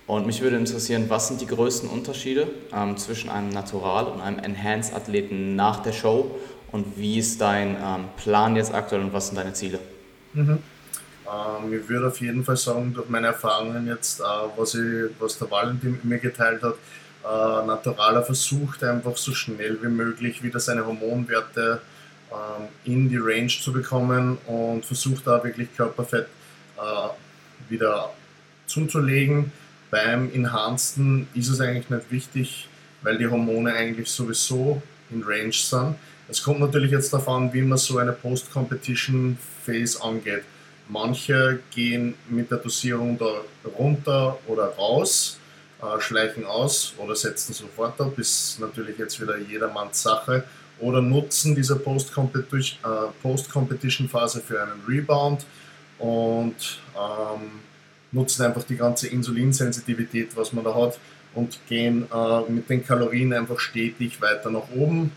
Und 0.07 0.27
mich 0.27 0.43
würde 0.43 0.57
interessieren, 0.57 1.07
was 1.09 1.29
sind 1.29 1.41
die 1.41 1.47
größten 1.47 1.89
Unterschiede 1.89 2.47
ähm, 2.75 2.97
zwischen 2.99 3.31
einem 3.31 3.49
Natural- 3.49 4.05
und 4.05 4.21
einem 4.21 4.39
Enhanced-Athleten 4.39 5.57
nach 5.57 5.83
der 5.83 5.93
Show 5.93 6.39
und 6.73 6.99
wie 6.99 7.19
ist 7.19 7.41
dein 7.41 7.77
ähm, 7.77 8.05
Plan 8.17 8.55
jetzt 8.57 8.75
aktuell 8.75 9.01
und 9.01 9.13
was 9.13 9.29
sind 9.29 9.37
deine 9.37 9.55
Ziele? 9.55 9.79
Mhm. 10.35 10.59
Ähm, 11.27 11.73
ich 11.73 11.89
würde 11.89 12.09
auf 12.09 12.21
jeden 12.21 12.45
Fall 12.45 12.57
sagen, 12.57 12.93
durch 12.93 13.09
meine 13.09 13.29
Erfahrungen 13.29 13.87
jetzt, 13.87 14.21
äh, 14.21 14.25
was, 14.57 14.75
ich, 14.75 15.11
was 15.19 15.39
der 15.39 15.51
Valentin 15.51 15.99
mir 16.03 16.19
geteilt 16.19 16.63
hat, 16.63 16.75
äh, 17.25 17.67
Naturaler 17.67 18.23
versucht 18.23 18.85
einfach 18.85 19.17
so 19.17 19.33
schnell 19.33 19.79
wie 19.81 19.89
möglich 19.89 20.43
wieder 20.43 20.61
seine 20.61 20.85
Hormonwerte 20.85 21.81
äh, 22.31 22.91
in 22.91 23.09
die 23.09 23.17
Range 23.17 23.49
zu 23.49 23.73
bekommen 23.73 24.37
und 24.47 24.85
versucht 24.85 25.27
da 25.27 25.43
wirklich 25.43 25.75
Körperfett 25.75 26.27
äh, 26.77 27.71
wieder 27.71 28.11
zuzulegen 28.67 29.51
beim 29.95 30.31
Enhanceden 30.35 31.29
ist 31.35 31.49
es 31.49 31.61
eigentlich 31.61 31.89
nicht 31.89 32.11
wichtig, 32.11 32.69
weil 33.03 33.17
die 33.17 33.29
Hormone 33.29 33.73
eigentlich 33.73 34.09
sowieso 34.09 34.83
in 35.11 35.23
Range 35.23 35.53
sind. 35.53 35.95
Es 36.29 36.43
kommt 36.43 36.59
natürlich 36.59 36.91
jetzt 36.91 37.15
an, 37.15 37.53
wie 37.53 37.63
man 37.63 37.79
so 37.79 37.99
eine 37.99 38.11
Post-Competition-Phase 38.11 40.03
angeht. 40.03 40.43
manche 40.89 41.61
gehen 41.73 42.15
mit 42.29 42.51
der 42.51 42.59
Dosierung 42.59 43.17
da 43.17 43.43
runter 43.79 44.37
oder 44.49 44.75
raus, 44.75 45.39
äh, 45.81 46.01
schleichen 46.01 46.45
aus 46.45 46.95
oder 46.99 47.15
setzen 47.15 47.55
sofort 47.55 48.01
ab, 48.01 48.19
ist 48.19 48.59
natürlich 48.59 48.99
jetzt 48.99 49.21
wieder 49.21 49.39
jedermanns 49.39 50.03
Sache. 50.03 50.43
Oder 50.81 51.01
nutzen 51.01 51.55
diese 51.55 51.77
Post-Competition-Phase 51.77 54.41
für 54.41 54.61
einen 54.61 54.83
Rebound 54.89 55.47
und 56.01 56.81
ähm, 56.97 57.61
nutzen 58.15 58.45
einfach 58.45 58.63
die 58.63 58.77
ganze 58.77 59.09
Insulinsensitivität, 59.09 60.37
was 60.37 60.53
man 60.53 60.65
da 60.65 60.75
hat 60.75 60.99
und 61.35 61.59
gehen 61.69 62.07
äh, 62.13 62.51
mit 62.51 62.71
den 62.71 62.87
Kalorien 62.87 63.33
einfach 63.33 63.59
stetig 63.59 64.21
weiter 64.21 64.51
nach 64.51 64.71
oben. 64.75 65.13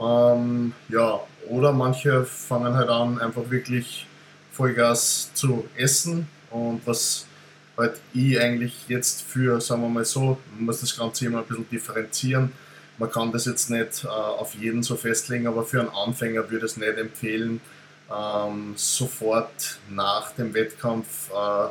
Ähm, 0.00 0.72
ja, 0.88 1.20
oder 1.48 1.72
manche 1.72 2.24
fangen 2.24 2.74
halt 2.74 2.88
an, 2.88 3.20
einfach 3.20 3.50
wirklich 3.50 4.06
Vollgas 4.52 5.30
zu 5.34 5.66
essen 5.76 6.28
und 6.50 6.80
was 6.84 7.26
halt 7.76 8.00
ich 8.12 8.40
eigentlich 8.40 8.88
jetzt 8.88 9.22
für, 9.22 9.60
sagen 9.60 9.82
wir 9.82 9.88
mal 9.88 10.04
so, 10.04 10.38
man 10.54 10.66
muss 10.66 10.80
das 10.80 10.96
Ganze 10.96 11.26
immer 11.26 11.38
ein 11.38 11.44
bisschen 11.44 11.68
differenzieren. 11.68 12.52
Man 12.98 13.10
kann 13.10 13.32
das 13.32 13.46
jetzt 13.46 13.70
nicht 13.70 14.04
äh, 14.04 14.08
auf 14.08 14.54
jeden 14.54 14.82
so 14.82 14.96
festlegen, 14.96 15.46
aber 15.48 15.64
für 15.64 15.80
einen 15.80 15.88
Anfänger 15.88 16.48
würde 16.50 16.66
ich 16.66 16.72
es 16.72 16.76
nicht 16.76 16.96
empfehlen, 16.96 17.60
ähm, 18.14 18.74
sofort 18.76 19.78
nach 19.90 20.32
dem 20.32 20.54
Wettkampf 20.54 21.30
äh, 21.30 21.68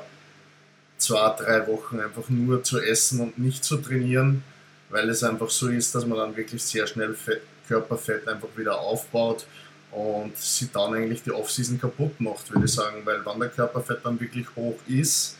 zwei, 1.04 1.36
drei 1.38 1.68
Wochen 1.68 2.00
einfach 2.00 2.30
nur 2.30 2.64
zu 2.64 2.80
essen 2.80 3.20
und 3.20 3.38
nicht 3.38 3.64
zu 3.64 3.78
trainieren, 3.78 4.44
weil 4.90 5.10
es 5.10 5.24
einfach 5.24 5.50
so 5.50 5.68
ist, 5.68 5.94
dass 5.94 6.06
man 6.06 6.18
dann 6.18 6.36
wirklich 6.36 6.64
sehr 6.64 6.88
schnell 6.88 7.14
Fett, 7.14 7.42
Körperfett 7.68 8.28
einfach 8.28 8.50
wieder 8.56 8.80
aufbaut 8.80 9.46
und 9.92 10.36
sie 10.38 10.70
dann 10.72 10.94
eigentlich 10.94 11.24
die 11.24 11.32
Offseason 11.32 11.80
kaputt 11.80 12.20
macht, 12.20 12.52
würde 12.52 12.66
ich 12.66 12.74
sagen, 12.74 13.02
weil 13.04 13.26
wenn 13.26 13.40
der 13.40 13.50
Körperfett 13.50 14.00
dann 14.04 14.20
wirklich 14.20 14.48
hoch 14.56 14.78
ist 14.88 15.38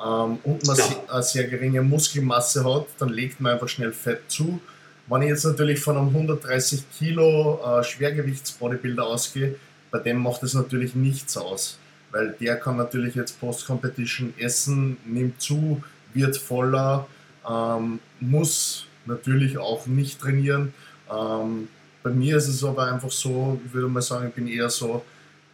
ähm, 0.00 0.38
und 0.44 0.66
man 0.66 0.78
eine 1.08 1.22
sehr 1.22 1.44
geringe 1.44 1.82
Muskelmasse 1.82 2.64
hat, 2.64 2.86
dann 2.98 3.10
legt 3.10 3.40
man 3.40 3.52
einfach 3.52 3.68
schnell 3.68 3.92
Fett 3.92 4.22
zu. 4.28 4.60
Wenn 5.06 5.22
ich 5.22 5.28
jetzt 5.28 5.44
natürlich 5.44 5.80
von 5.80 5.96
einem 5.96 6.08
130 6.08 6.84
Kilo 6.96 7.60
äh, 7.64 7.82
Schwergewichtsbodybuilder 7.82 9.04
ausgehe, 9.04 9.56
bei 9.90 9.98
dem 9.98 10.22
macht 10.22 10.44
es 10.44 10.54
natürlich 10.54 10.94
nichts 10.94 11.36
aus 11.36 11.79
weil 12.12 12.34
der 12.40 12.56
kann 12.56 12.76
natürlich 12.76 13.14
jetzt 13.14 13.40
Post-Competition 13.40 14.34
essen, 14.38 14.96
nimmt 15.04 15.40
zu, 15.40 15.82
wird 16.12 16.36
voller, 16.36 17.06
ähm, 17.48 18.00
muss 18.20 18.86
natürlich 19.06 19.58
auch 19.58 19.86
nicht 19.86 20.20
trainieren. 20.20 20.74
Ähm, 21.10 21.68
bei 22.02 22.10
mir 22.10 22.36
ist 22.36 22.48
es 22.48 22.64
aber 22.64 22.92
einfach 22.92 23.10
so, 23.10 23.60
ich 23.64 23.72
würde 23.72 23.88
mal 23.88 24.02
sagen, 24.02 24.28
ich 24.28 24.34
bin 24.34 24.48
eher 24.48 24.70
so 24.70 25.04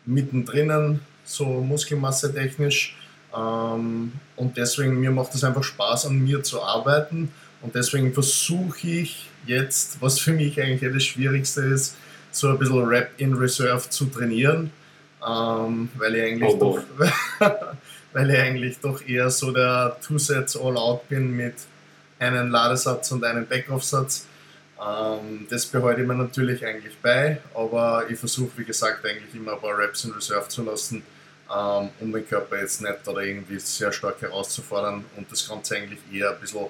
mittendrin, 0.05 1.01
so 1.25 1.45
Muskelmasse 1.45 2.33
technisch. 2.33 2.97
Ähm, 3.37 4.13
und 4.37 4.57
deswegen, 4.57 4.99
mir 5.01 5.11
macht 5.11 5.35
es 5.35 5.45
einfach 5.45 5.65
Spaß, 5.65 6.07
an 6.07 6.19
mir 6.19 6.43
zu 6.43 6.63
arbeiten. 6.63 7.31
Und 7.63 7.75
deswegen 7.75 8.15
versuche 8.15 8.87
ich 8.87 9.29
jetzt, 9.47 10.01
was 10.01 10.19
für 10.19 10.33
mich 10.33 10.61
eigentlich 10.61 10.93
das 10.93 11.05
Schwierigste 11.05 11.63
ist, 11.63 11.97
so 12.31 12.49
ein 12.49 12.59
bisschen 12.59 12.85
Rap 12.85 13.11
in 13.17 13.35
Reserve 13.35 13.89
zu 13.89 14.07
trainieren 14.07 14.71
ähm, 15.27 15.89
weil, 15.97 16.15
ich 16.15 16.23
eigentlich 16.23 16.55
oh, 16.55 16.57
doch, 16.57 16.83
weil 18.13 18.31
ich 18.31 18.39
eigentlich 18.39 18.79
doch 18.81 19.07
eher 19.07 19.29
so 19.31 19.51
der 19.51 19.97
Two-Sets 20.07 20.57
All-Out 20.57 21.09
bin 21.09 21.37
mit 21.37 21.55
einem 22.19 22.51
Ladesatz 22.51 23.11
und 23.13 23.25
einem 23.25 23.47
Backoff-Satz. 23.47 24.27
Ähm, 24.81 25.47
das 25.51 25.67
behalte 25.67 26.03
ich 26.03 26.07
mir 26.07 26.15
natürlich 26.15 26.65
eigentlich 26.65 26.97
bei, 27.03 27.41
aber 27.55 28.05
ich 28.09 28.19
versuche, 28.19 28.51
wie 28.57 28.65
gesagt, 28.65 29.05
eigentlich 29.05 29.35
immer 29.35 29.55
ein 29.55 29.61
paar 29.61 29.77
Reps 29.77 30.05
in 30.05 30.13
Reserve 30.13 30.49
zu 30.49 30.63
lassen, 30.63 31.03
ähm, 31.51 31.89
um 32.01 32.13
den 32.13 32.29
Körper 32.29 32.61
jetzt 32.61 32.83
nicht 32.83 33.09
oder 33.09 33.23
irgendwie 33.23 33.59
sehr 33.59 33.93
stark 33.93 34.21
herauszufordern. 34.21 35.05
Und 35.17 35.33
das 35.33 35.49
Ganze 35.49 35.77
eigentlich 35.77 36.01
eher 36.13 36.31
ein 36.31 36.41
bisschen 36.41 36.67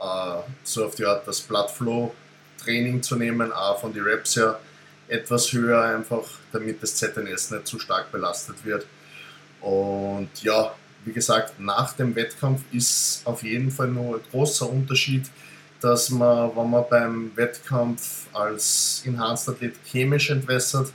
äh, 0.00 0.40
so 0.64 0.84
auf 0.84 0.94
die 0.96 1.04
Art 1.04 1.26
das 1.26 1.40
Blood 1.40 1.70
Flow 1.70 2.14
Training 2.62 3.02
zu 3.02 3.16
nehmen, 3.16 3.52
auch 3.52 3.80
von 3.80 3.92
den 3.92 4.02
Reps 4.02 4.36
her 4.36 4.58
etwas 5.08 5.52
höher, 5.52 5.82
einfach 5.82 6.24
damit 6.52 6.82
das 6.82 6.96
ZNS 6.96 7.52
nicht 7.52 7.66
zu 7.66 7.78
stark 7.78 8.10
belastet 8.12 8.64
wird. 8.64 8.86
Und 9.60 10.28
ja, 10.42 10.74
wie 11.04 11.12
gesagt, 11.12 11.60
nach 11.60 11.92
dem 11.92 12.14
Wettkampf 12.14 12.62
ist 12.72 13.22
auf 13.24 13.42
jeden 13.42 13.70
Fall 13.70 13.88
nur 13.88 14.16
ein 14.16 14.22
großer 14.30 14.68
Unterschied, 14.68 15.26
dass 15.80 16.10
man, 16.10 16.50
wenn 16.56 16.70
man 16.70 16.84
beim 16.88 17.32
Wettkampf 17.36 18.26
als 18.32 19.02
Enhanced 19.04 19.48
Athlet 19.48 19.74
chemisch 19.84 20.30
entwässert, 20.30 20.92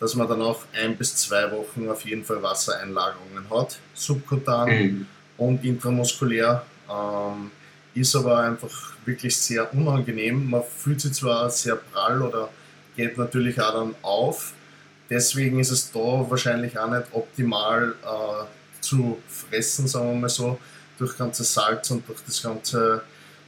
dass 0.00 0.14
man 0.14 0.26
dann 0.28 0.42
auch 0.42 0.62
ein 0.74 0.96
bis 0.96 1.14
zwei 1.16 1.50
Wochen 1.52 1.88
auf 1.88 2.04
jeden 2.04 2.24
Fall 2.24 2.42
Wassereinlagerungen 2.42 3.48
hat, 3.50 3.78
subkutan 3.94 4.68
mhm. 4.68 5.06
und 5.36 5.64
intramuskulär. 5.64 6.64
Ähm, 6.90 7.50
ist 7.94 8.16
aber 8.16 8.38
einfach 8.38 8.94
wirklich 9.04 9.36
sehr 9.36 9.72
unangenehm. 9.74 10.48
Man 10.48 10.62
fühlt 10.64 11.00
sich 11.00 11.12
zwar 11.12 11.50
sehr 11.50 11.76
prall 11.76 12.22
oder 12.22 12.48
geht 12.96 13.18
natürlich 13.18 13.60
auch 13.60 13.74
dann 13.74 13.94
auf. 14.02 14.52
Deswegen 15.10 15.60
ist 15.60 15.70
es 15.70 15.92
da 15.92 16.26
wahrscheinlich 16.28 16.78
auch 16.78 16.90
nicht 16.90 17.04
optimal 17.12 17.94
äh, 18.02 18.80
zu 18.80 19.18
fressen, 19.28 19.86
sagen 19.86 20.08
wir 20.12 20.20
mal 20.20 20.28
so. 20.28 20.58
Durch 20.98 21.16
ganze 21.16 21.44
Salz 21.44 21.90
und 21.90 22.08
durch 22.08 22.20
das 22.26 22.42
ganze 22.42 23.02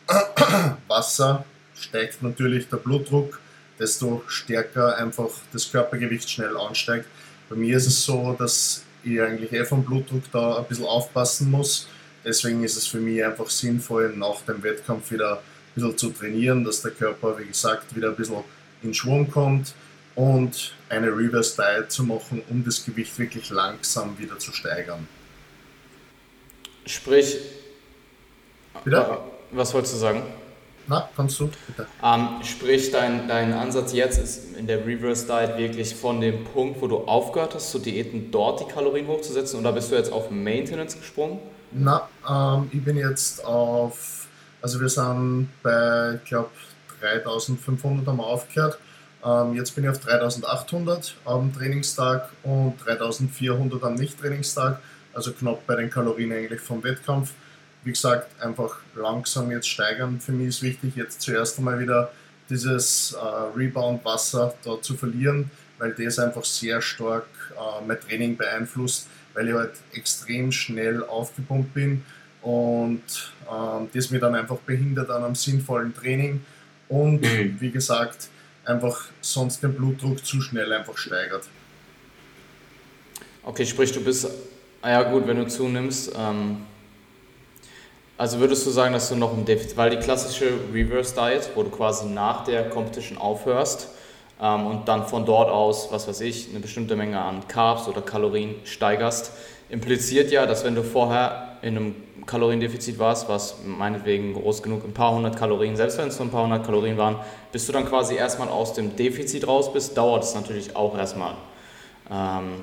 Wasser 0.89 1.45
steigt 1.75 2.23
natürlich 2.23 2.69
der 2.69 2.79
Blutdruck, 2.79 3.41
desto 3.79 4.23
stärker 4.27 4.97
einfach 4.97 5.31
das 5.53 5.71
Körpergewicht 5.71 6.31
schnell 6.31 6.57
ansteigt. 6.57 7.07
Bei 7.49 7.57
mir 7.57 7.77
ist 7.77 7.87
es 7.87 8.05
so, 8.05 8.35
dass 8.39 8.83
ich 9.03 9.21
eigentlich 9.21 9.53
eh 9.53 9.65
vom 9.65 9.85
Blutdruck 9.85 10.25
da 10.33 10.59
ein 10.59 10.65
bisschen 10.65 10.87
aufpassen 10.87 11.51
muss. 11.51 11.89
Deswegen 12.25 12.65
ist 12.65 12.77
es 12.77 12.87
für 12.87 12.99
mich 12.99 13.25
einfach 13.25 13.51
sinnvoll, 13.51 14.15
nach 14.17 14.41
dem 14.43 14.63
Wettkampf 14.63 15.11
wieder 15.11 15.37
ein 15.37 15.41
bisschen 15.75 15.99
zu 15.99 16.11
trainieren, 16.11 16.65
dass 16.65 16.81
der 16.83 16.93
Körper, 16.93 17.39
wie 17.39 17.47
gesagt, 17.47 17.95
wieder 17.95 18.09
ein 18.09 18.17
bisschen 18.17 18.43
in 18.85 18.95
Schwung 18.95 19.31
kommt 19.31 19.75
und 20.15 20.75
eine 20.89 21.09
Reverse 21.09 21.57
Diet 21.57 21.91
zu 21.91 22.05
machen, 22.05 22.43
um 22.49 22.65
das 22.65 22.85
Gewicht 22.85 23.19
wirklich 23.19 23.51
langsam 23.51 24.19
wieder 24.19 24.39
zu 24.39 24.53
steigern. 24.53 25.09
Sprich, 26.87 27.39
Bitte? 28.83 29.19
Was 29.53 29.73
wolltest 29.73 29.95
du 29.95 29.99
sagen? 29.99 30.23
Na, 30.87 31.09
kannst 31.17 31.41
du, 31.41 31.49
bitte. 31.67 31.87
Ähm, 32.03 32.29
sprich, 32.43 32.91
dein, 32.91 33.27
dein 33.27 33.55
Ansatz 33.55 33.95
jetzt 33.95 34.19
ist 34.19 34.57
in 34.57 34.67
der 34.67 34.87
Reverse 34.87 35.27
Diet 35.27 35.57
wirklich 35.57 35.95
von 35.95 36.21
dem 36.21 36.45
Punkt, 36.45 36.83
wo 36.83 36.87
du 36.87 36.99
aufgehört 36.99 37.55
hast 37.55 37.71
zu 37.71 37.79
Diäten, 37.79 38.31
dort 38.31 38.61
die 38.61 38.71
Kalorien 38.71 39.07
hochzusetzen 39.07 39.59
oder 39.61 39.73
bist 39.73 39.91
du 39.91 39.97
jetzt 39.97 40.13
auf 40.13 40.31
Maintenance 40.31 40.99
gesprungen? 40.99 41.39
Na, 41.73 42.09
ähm, 42.29 42.69
ich 42.71 42.85
bin 42.85 42.99
jetzt 42.99 43.43
auf, 43.47 44.27
also 44.61 44.79
wir 44.81 44.91
sind 44.91 45.49
bei, 45.63 46.19
ich 46.23 46.29
glaube, 46.29 46.51
3500 47.05 48.07
haben 48.07 48.17
wir 48.17 48.27
aufgehört. 48.27 48.79
Ähm, 49.25 49.55
jetzt 49.55 49.75
bin 49.75 49.85
ich 49.85 49.91
auf 49.91 49.99
3800 50.01 51.15
am 51.25 51.53
Trainingstag 51.53 52.31
und 52.43 52.75
3400 52.85 53.83
am 53.83 53.95
Nicht-Trainingstag, 53.95 54.81
also 55.13 55.33
knapp 55.33 55.67
bei 55.67 55.77
den 55.77 55.91
Kalorien 55.91 56.33
eigentlich 56.33 56.61
vom 56.61 56.83
Wettkampf. 56.83 57.33
Wie 57.85 57.93
gesagt, 57.93 58.41
einfach 58.41 58.79
langsam 58.95 59.51
jetzt 59.51 59.69
steigern. 59.69 60.21
Für 60.21 60.33
mich 60.33 60.49
ist 60.49 60.63
wichtig, 60.63 60.97
jetzt 60.97 61.21
zuerst 61.21 61.59
einmal 61.59 61.79
wieder 61.79 62.11
dieses 62.49 63.13
äh, 63.13 63.59
Rebound-Wasser 63.59 64.55
da 64.65 64.81
zu 64.81 64.95
verlieren, 64.95 65.51
weil 65.79 65.93
das 65.93 66.19
einfach 66.19 66.45
sehr 66.45 66.81
stark 66.81 67.27
äh, 67.53 67.87
mein 67.87 68.01
Training 68.01 68.37
beeinflusst, 68.37 69.09
weil 69.35 69.49
ich 69.49 69.55
halt 69.55 69.73
extrem 69.93 70.53
schnell 70.53 71.03
aufgepumpt 71.05 71.75
bin 71.75 72.05
und 72.43 73.03
äh, 73.47 73.87
das 73.95 74.11
mir 74.11 74.21
dann 74.21 74.35
einfach 74.35 74.59
behindert 74.59 75.11
an 75.11 75.25
einem 75.25 75.35
sinnvollen 75.35 75.95
Training 75.95 76.43
und 76.89 77.23
mhm. 77.23 77.57
wie 77.61 77.71
gesagt, 77.71 78.29
einfach 78.65 79.07
sonst 79.21 79.63
den 79.63 79.75
Blutdruck 79.75 80.25
zu 80.25 80.41
schnell 80.41 80.73
einfach 80.73 80.97
steigert. 80.97 81.49
Okay, 83.43 83.67
sprich, 83.67 83.93
du 83.93 84.01
bist, 84.01 84.29
ah 84.81 84.91
ja 84.91 85.03
gut, 85.03 85.27
wenn 85.27 85.37
du 85.37 85.47
zunimmst, 85.47 86.13
ähm, 86.17 86.63
also 88.17 88.39
würdest 88.39 88.65
du 88.67 88.71
sagen, 88.71 88.95
dass 88.95 89.09
du 89.09 89.17
noch 89.17 89.37
im 89.37 89.45
Defizit, 89.45 89.77
weil 89.77 89.91
die 89.91 89.99
klassische 89.99 90.53
Reverse 90.73 91.15
Diet, 91.15 91.51
wo 91.55 91.63
du 91.63 91.71
quasi 91.71 92.07
nach 92.07 92.45
der 92.45 92.71
Competition 92.71 93.19
aufhörst 93.19 93.89
ähm, 94.41 94.67
und 94.67 94.89
dann 94.89 95.07
von 95.07 95.27
dort 95.27 95.51
aus, 95.51 95.89
was 95.91 96.07
weiß 96.07 96.21
ich, 96.21 96.49
eine 96.51 96.61
bestimmte 96.61 96.97
Menge 96.97 97.21
an 97.21 97.47
Carbs 97.49 97.89
oder 97.89 98.03
Kalorien 98.03 98.55
steigerst, 98.65 99.33
impliziert 99.69 100.31
ja, 100.31 100.47
dass 100.47 100.65
wenn 100.65 100.75
du 100.75 100.83
vorher 100.83 101.59
in 101.63 101.77
einem 101.77 101.95
Kaloriendefizit 102.27 102.99
warst, 102.99 103.29
was 103.29 103.57
meinetwegen 103.65 104.35
groß 104.35 104.63
genug, 104.63 104.85
ein 104.85 104.95
paar 104.95 105.13
hundert 105.15 105.37
Kalorien, 105.37 105.77
selbst 105.77 105.99
wenn 105.99 106.09
es 106.09 106.19
nur 106.19 106.29
ein 106.29 106.31
paar 106.31 106.45
hundert 106.45 106.65
Kalorien 106.65 106.97
waren, 106.97 107.17
bis 107.53 107.67
du 107.67 107.73
dann 107.73 107.87
quasi 107.87 108.15
erstmal 108.15 108.49
aus 108.49 108.73
dem 108.73 108.97
Defizit 108.97 109.47
raus 109.47 109.73
bist, 109.73 109.97
dauert 109.97 110.25
es 110.25 110.35
natürlich 110.35 110.75
auch 110.75 110.97
erstmal. 110.97 111.35
Ähm, 112.11 112.63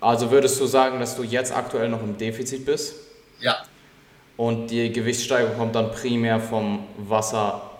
also 0.00 0.30
würdest 0.30 0.60
du 0.60 0.66
sagen, 0.66 1.00
dass 1.00 1.16
du 1.16 1.22
jetzt 1.22 1.54
aktuell 1.54 1.88
noch 1.88 2.02
im 2.02 2.16
Defizit 2.16 2.66
bist? 2.66 2.94
Ja. 3.40 3.64
Und 4.36 4.68
die 4.68 4.92
Gewichtssteigerung 4.92 5.56
kommt 5.56 5.74
dann 5.74 5.90
primär 5.90 6.38
vom 6.40 6.86
Wasser, 6.98 7.70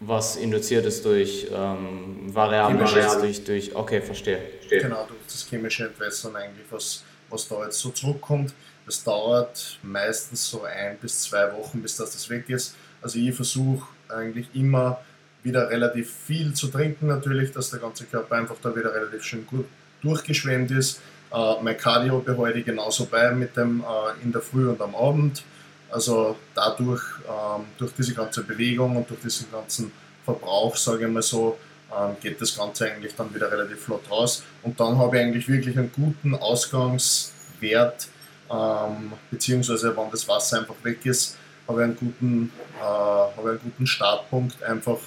was 0.00 0.36
induziert 0.36 0.84
ist 0.84 1.04
durch 1.04 1.46
ähm, 1.54 2.34
Variablen, 2.34 2.78
durch, 3.20 3.44
durch, 3.44 3.74
okay, 3.74 4.02
verstehe. 4.02 4.40
verstehe. 4.58 4.82
Genau, 4.82 5.06
durch 5.06 5.20
das 5.26 5.46
chemische 5.48 5.86
Entwässern 5.86 6.36
eigentlich, 6.36 6.66
was, 6.70 7.04
was 7.30 7.48
da 7.48 7.64
jetzt 7.64 7.78
so 7.78 7.90
zurückkommt. 7.90 8.52
Das 8.86 9.04
dauert 9.04 9.78
meistens 9.82 10.48
so 10.48 10.64
ein 10.64 10.98
bis 10.98 11.22
zwei 11.22 11.52
Wochen, 11.52 11.82
bis 11.82 11.96
das, 11.96 12.12
das 12.12 12.28
weg 12.28 12.48
ist. 12.48 12.74
Also 13.00 13.18
ich 13.18 13.34
versuche 13.34 13.86
eigentlich 14.08 14.48
immer 14.54 15.00
wieder 15.42 15.68
relativ 15.70 16.12
viel 16.26 16.54
zu 16.54 16.68
trinken 16.68 17.08
natürlich, 17.08 17.52
dass 17.52 17.70
der 17.70 17.80
ganze 17.80 18.04
Körper 18.04 18.36
einfach 18.36 18.56
da 18.62 18.74
wieder 18.74 18.94
relativ 18.94 19.24
schön 19.24 19.46
gut 19.46 19.66
durchgeschwemmt 20.02 20.70
ist. 20.70 21.00
Äh, 21.32 21.54
mein 21.62 21.76
Cardio 21.76 22.20
behalte 22.20 22.58
ich 22.58 22.64
genauso 22.64 23.06
bei 23.06 23.30
mit 23.32 23.56
dem 23.56 23.80
äh, 23.80 24.22
in 24.22 24.32
der 24.32 24.42
Früh 24.42 24.68
und 24.68 24.80
am 24.80 24.94
Abend. 24.94 25.42
Also 25.90 26.36
dadurch, 26.54 27.02
ähm, 27.28 27.64
durch 27.78 27.92
diese 27.92 28.14
ganze 28.14 28.42
Bewegung 28.42 28.96
und 28.96 29.10
durch 29.10 29.20
diesen 29.20 29.50
ganzen 29.50 29.92
Verbrauch, 30.24 30.76
sage 30.76 31.06
ich 31.06 31.12
mal 31.12 31.22
so, 31.22 31.58
ähm, 31.94 32.16
geht 32.20 32.40
das 32.40 32.56
Ganze 32.56 32.90
eigentlich 32.90 33.14
dann 33.14 33.34
wieder 33.34 33.50
relativ 33.50 33.80
flott 33.84 34.10
raus. 34.10 34.42
Und 34.62 34.78
dann 34.80 34.96
habe 34.98 35.16
ich 35.16 35.22
eigentlich 35.22 35.48
wirklich 35.48 35.76
einen 35.76 35.92
guten 35.92 36.34
Ausgangswert, 36.34 38.08
ähm, 38.52 39.12
beziehungsweise 39.30 39.96
wenn 39.96 40.10
das 40.10 40.28
Wasser 40.28 40.60
einfach 40.60 40.74
weg 40.82 41.04
ist, 41.04 41.36
habe 41.66 41.80
ich 41.80 41.84
einen 41.84 41.96
guten, 41.96 42.52
äh, 42.78 42.82
habe 42.82 43.50
einen 43.50 43.60
guten 43.60 43.86
Startpunkt, 43.86 44.62
einfach 44.62 44.98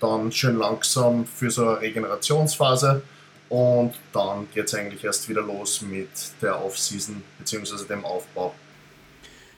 dann 0.00 0.32
schön 0.32 0.58
langsam 0.58 1.26
für 1.26 1.50
so 1.50 1.68
eine 1.68 1.80
Regenerationsphase. 1.80 3.02
Und 3.48 3.94
dann 4.12 4.48
geht 4.54 4.66
es 4.66 4.74
eigentlich 4.74 5.04
erst 5.04 5.28
wieder 5.28 5.42
los 5.42 5.82
mit 5.82 6.08
der 6.40 6.64
Off-Season 6.64 7.22
bzw. 7.38 7.84
dem 7.88 8.04
Aufbau. 8.04 8.54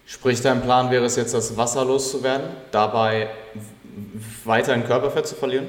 Sprich, 0.07 0.41
dein 0.41 0.63
Plan 0.63 0.91
wäre 0.91 1.05
es 1.05 1.17
jetzt, 1.17 1.35
das 1.35 1.57
Wasser 1.57 1.85
loszuwerden, 1.85 2.49
dabei 2.71 3.31
weiterhin 4.45 4.85
Körperfett 4.85 5.27
zu 5.27 5.35
verlieren? 5.35 5.69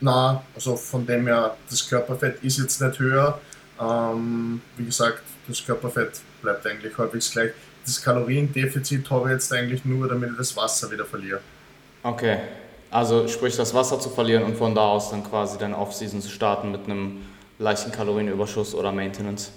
Na, 0.00 0.42
also 0.54 0.76
von 0.76 1.06
dem 1.06 1.26
her, 1.26 1.56
das 1.70 1.88
Körperfett 1.88 2.42
ist 2.44 2.58
jetzt 2.58 2.80
nicht 2.80 2.98
höher. 2.98 3.40
Ähm, 3.80 4.60
wie 4.76 4.84
gesagt, 4.84 5.22
das 5.48 5.64
Körperfett 5.64 6.20
bleibt 6.42 6.66
eigentlich 6.66 6.96
halbwegs 6.96 7.30
gleich. 7.30 7.52
Das 7.84 8.02
Kaloriendefizit 8.02 9.08
habe 9.10 9.28
ich 9.28 9.34
jetzt 9.34 9.52
eigentlich 9.52 9.84
nur, 9.84 10.08
damit 10.08 10.30
ich 10.30 10.36
das 10.36 10.56
Wasser 10.56 10.90
wieder 10.90 11.04
verliere. 11.04 11.40
Okay, 12.02 12.38
also 12.90 13.28
sprich 13.28 13.56
das 13.56 13.74
Wasser 13.74 13.98
zu 14.00 14.10
verlieren 14.10 14.44
und 14.44 14.56
von 14.56 14.74
da 14.74 14.82
aus 14.82 15.10
dann 15.10 15.24
quasi 15.24 15.58
deine 15.58 15.76
Off-Season 15.76 16.20
zu 16.20 16.30
starten 16.30 16.70
mit 16.72 16.84
einem 16.84 17.22
leichten 17.58 17.92
Kalorienüberschuss 17.92 18.74
oder 18.74 18.92
Maintenance. 18.92 19.50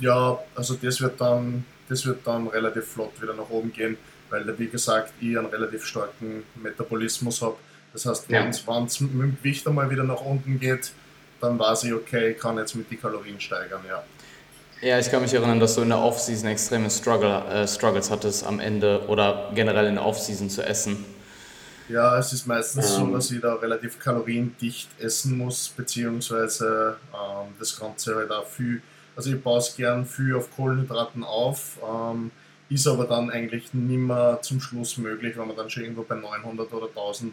Ja, 0.00 0.38
also 0.54 0.74
das 0.74 1.00
wird 1.00 1.20
dann, 1.20 1.64
das 1.88 2.06
wird 2.06 2.26
dann 2.26 2.46
relativ 2.48 2.86
flott 2.86 3.20
wieder 3.20 3.34
nach 3.34 3.50
oben 3.50 3.72
gehen, 3.72 3.96
weil 4.30 4.44
da 4.44 4.58
wie 4.58 4.68
gesagt 4.68 5.12
ich 5.20 5.36
einen 5.36 5.46
relativ 5.46 5.84
starken 5.84 6.44
Metabolismus 6.56 7.42
habe. 7.42 7.56
Das 7.92 8.06
heißt, 8.06 8.28
wenn 8.28 8.48
es 8.48 8.64
ja. 8.66 8.80
mit 8.80 9.00
dem 9.00 9.36
Gewicht 9.36 9.66
einmal 9.66 9.90
wieder 9.90 10.04
nach 10.04 10.20
unten 10.20 10.60
geht, 10.60 10.92
dann 11.40 11.58
weiß 11.58 11.84
ich, 11.84 11.92
okay, 11.92 12.32
ich 12.32 12.38
kann 12.38 12.58
jetzt 12.58 12.74
mit 12.74 12.90
den 12.90 13.00
Kalorien 13.00 13.40
steigern, 13.40 13.80
ja. 13.88 14.02
Ja, 14.80 14.96
ich 14.98 15.10
kann 15.10 15.22
mich 15.22 15.34
erinnern, 15.34 15.58
dass 15.58 15.74
du 15.74 15.82
in 15.82 15.88
der 15.88 15.98
Off-Season 15.98 16.48
extreme 16.48 16.88
Struggle, 16.88 17.42
äh, 17.50 17.66
Struggles 17.66 18.10
hattest 18.10 18.46
am 18.46 18.60
Ende 18.60 19.04
oder 19.08 19.50
generell 19.52 19.86
in 19.86 19.96
der 19.96 20.04
Off-Season 20.04 20.48
zu 20.48 20.64
essen. 20.64 21.04
Ja, 21.88 22.16
es 22.16 22.32
ist 22.32 22.46
meistens 22.46 22.90
ähm. 22.90 23.06
so, 23.06 23.12
dass 23.12 23.30
ich 23.32 23.40
da 23.40 23.54
relativ 23.54 23.98
kaloriendicht 23.98 24.88
essen 25.00 25.36
muss, 25.36 25.68
beziehungsweise 25.68 26.96
ähm, 27.12 27.54
das 27.58 27.78
Ganze 27.78 28.14
halt 28.14 28.30
auch 28.30 28.46
viel, 28.46 28.80
also 29.16 29.32
ich 29.32 29.42
baue 29.42 29.58
es 29.58 29.74
gern 29.74 30.06
viel 30.06 30.36
auf 30.36 30.54
Kohlenhydraten 30.54 31.24
auf, 31.24 31.78
ähm, 31.82 32.30
ist 32.68 32.86
aber 32.86 33.06
dann 33.06 33.30
eigentlich 33.30 33.74
nimmer 33.74 34.40
zum 34.42 34.60
Schluss 34.60 34.96
möglich, 34.98 35.36
wenn 35.36 35.48
man 35.48 35.56
dann 35.56 35.70
schon 35.70 35.82
irgendwo 35.82 36.02
bei 36.02 36.14
900 36.14 36.72
oder 36.72 36.86
1000 36.86 37.32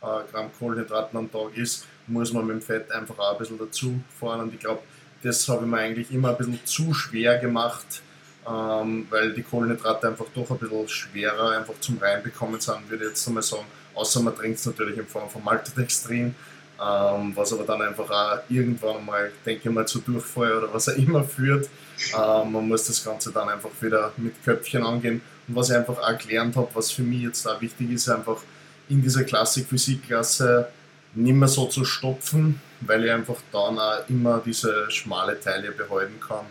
äh, 0.00 0.06
Gramm 0.32 0.50
Kohlenhydraten 0.58 1.18
am 1.18 1.30
Tag 1.30 1.54
ist, 1.56 1.84
muss 2.06 2.32
man 2.32 2.46
mit 2.46 2.56
dem 2.56 2.62
Fett 2.62 2.90
einfach 2.92 3.18
auch 3.18 3.32
ein 3.32 3.38
bisschen 3.38 3.58
dazu 3.58 4.00
fahren 4.18 4.40
und 4.40 4.54
ich 4.54 4.60
glaube, 4.60 4.80
das 5.22 5.48
habe 5.48 5.64
ich 5.64 5.70
mir 5.70 5.78
eigentlich 5.78 6.12
immer 6.12 6.30
ein 6.30 6.36
bisschen 6.36 6.60
zu 6.64 6.94
schwer 6.94 7.38
gemacht, 7.38 8.02
ähm, 8.48 9.06
weil 9.10 9.32
die 9.34 9.42
Kohlenhydrate 9.42 10.08
einfach 10.08 10.26
doch 10.34 10.50
ein 10.50 10.58
bisschen 10.58 10.88
schwerer 10.88 11.58
einfach 11.58 11.74
zum 11.80 11.98
Reinbekommen 11.98 12.60
sind, 12.60 12.88
würde 12.88 13.04
ich 13.04 13.10
jetzt 13.10 13.26
einmal 13.26 13.42
sagen. 13.42 13.66
Außer 13.94 14.20
man 14.20 14.34
trinkt 14.36 14.58
es 14.58 14.66
natürlich 14.66 14.96
in 14.96 15.06
Form 15.06 15.28
von 15.28 15.42
Maltodextrin, 15.42 16.34
ähm, 16.80 17.32
was 17.34 17.52
aber 17.52 17.64
dann 17.64 17.82
einfach 17.82 18.08
auch 18.08 18.38
irgendwann 18.48 19.04
mal, 19.04 19.32
denke 19.44 19.68
ich 19.68 19.74
mal, 19.74 19.86
zu 19.86 19.98
Durchfall 20.00 20.52
oder 20.58 20.72
was 20.72 20.88
auch 20.88 20.96
immer 20.96 21.24
führt. 21.24 21.68
Ähm, 22.14 22.52
man 22.52 22.68
muss 22.68 22.86
das 22.86 23.04
Ganze 23.04 23.32
dann 23.32 23.48
einfach 23.48 23.70
wieder 23.80 24.12
mit 24.16 24.42
Köpfchen 24.44 24.84
angehen. 24.84 25.20
Und 25.48 25.56
was 25.56 25.70
ich 25.70 25.76
einfach 25.76 25.98
auch 25.98 26.18
gelernt 26.18 26.54
habe, 26.54 26.68
was 26.74 26.92
für 26.92 27.02
mich 27.02 27.22
jetzt 27.22 27.44
da 27.44 27.60
wichtig 27.60 27.90
ist, 27.90 28.08
einfach 28.08 28.40
in 28.88 29.02
dieser 29.02 29.24
Klassik-Physik-Klasse 29.24 30.68
nicht 31.14 31.34
mehr 31.34 31.48
so 31.48 31.66
zu 31.66 31.84
stopfen, 31.84 32.60
weil 32.80 33.04
ich 33.04 33.10
einfach 33.10 33.36
dann 33.52 33.78
auch 33.78 34.08
immer 34.08 34.42
diese 34.44 34.90
schmale 34.90 35.40
Teile 35.40 35.72
behalten 35.72 36.20
kann. 36.20 36.46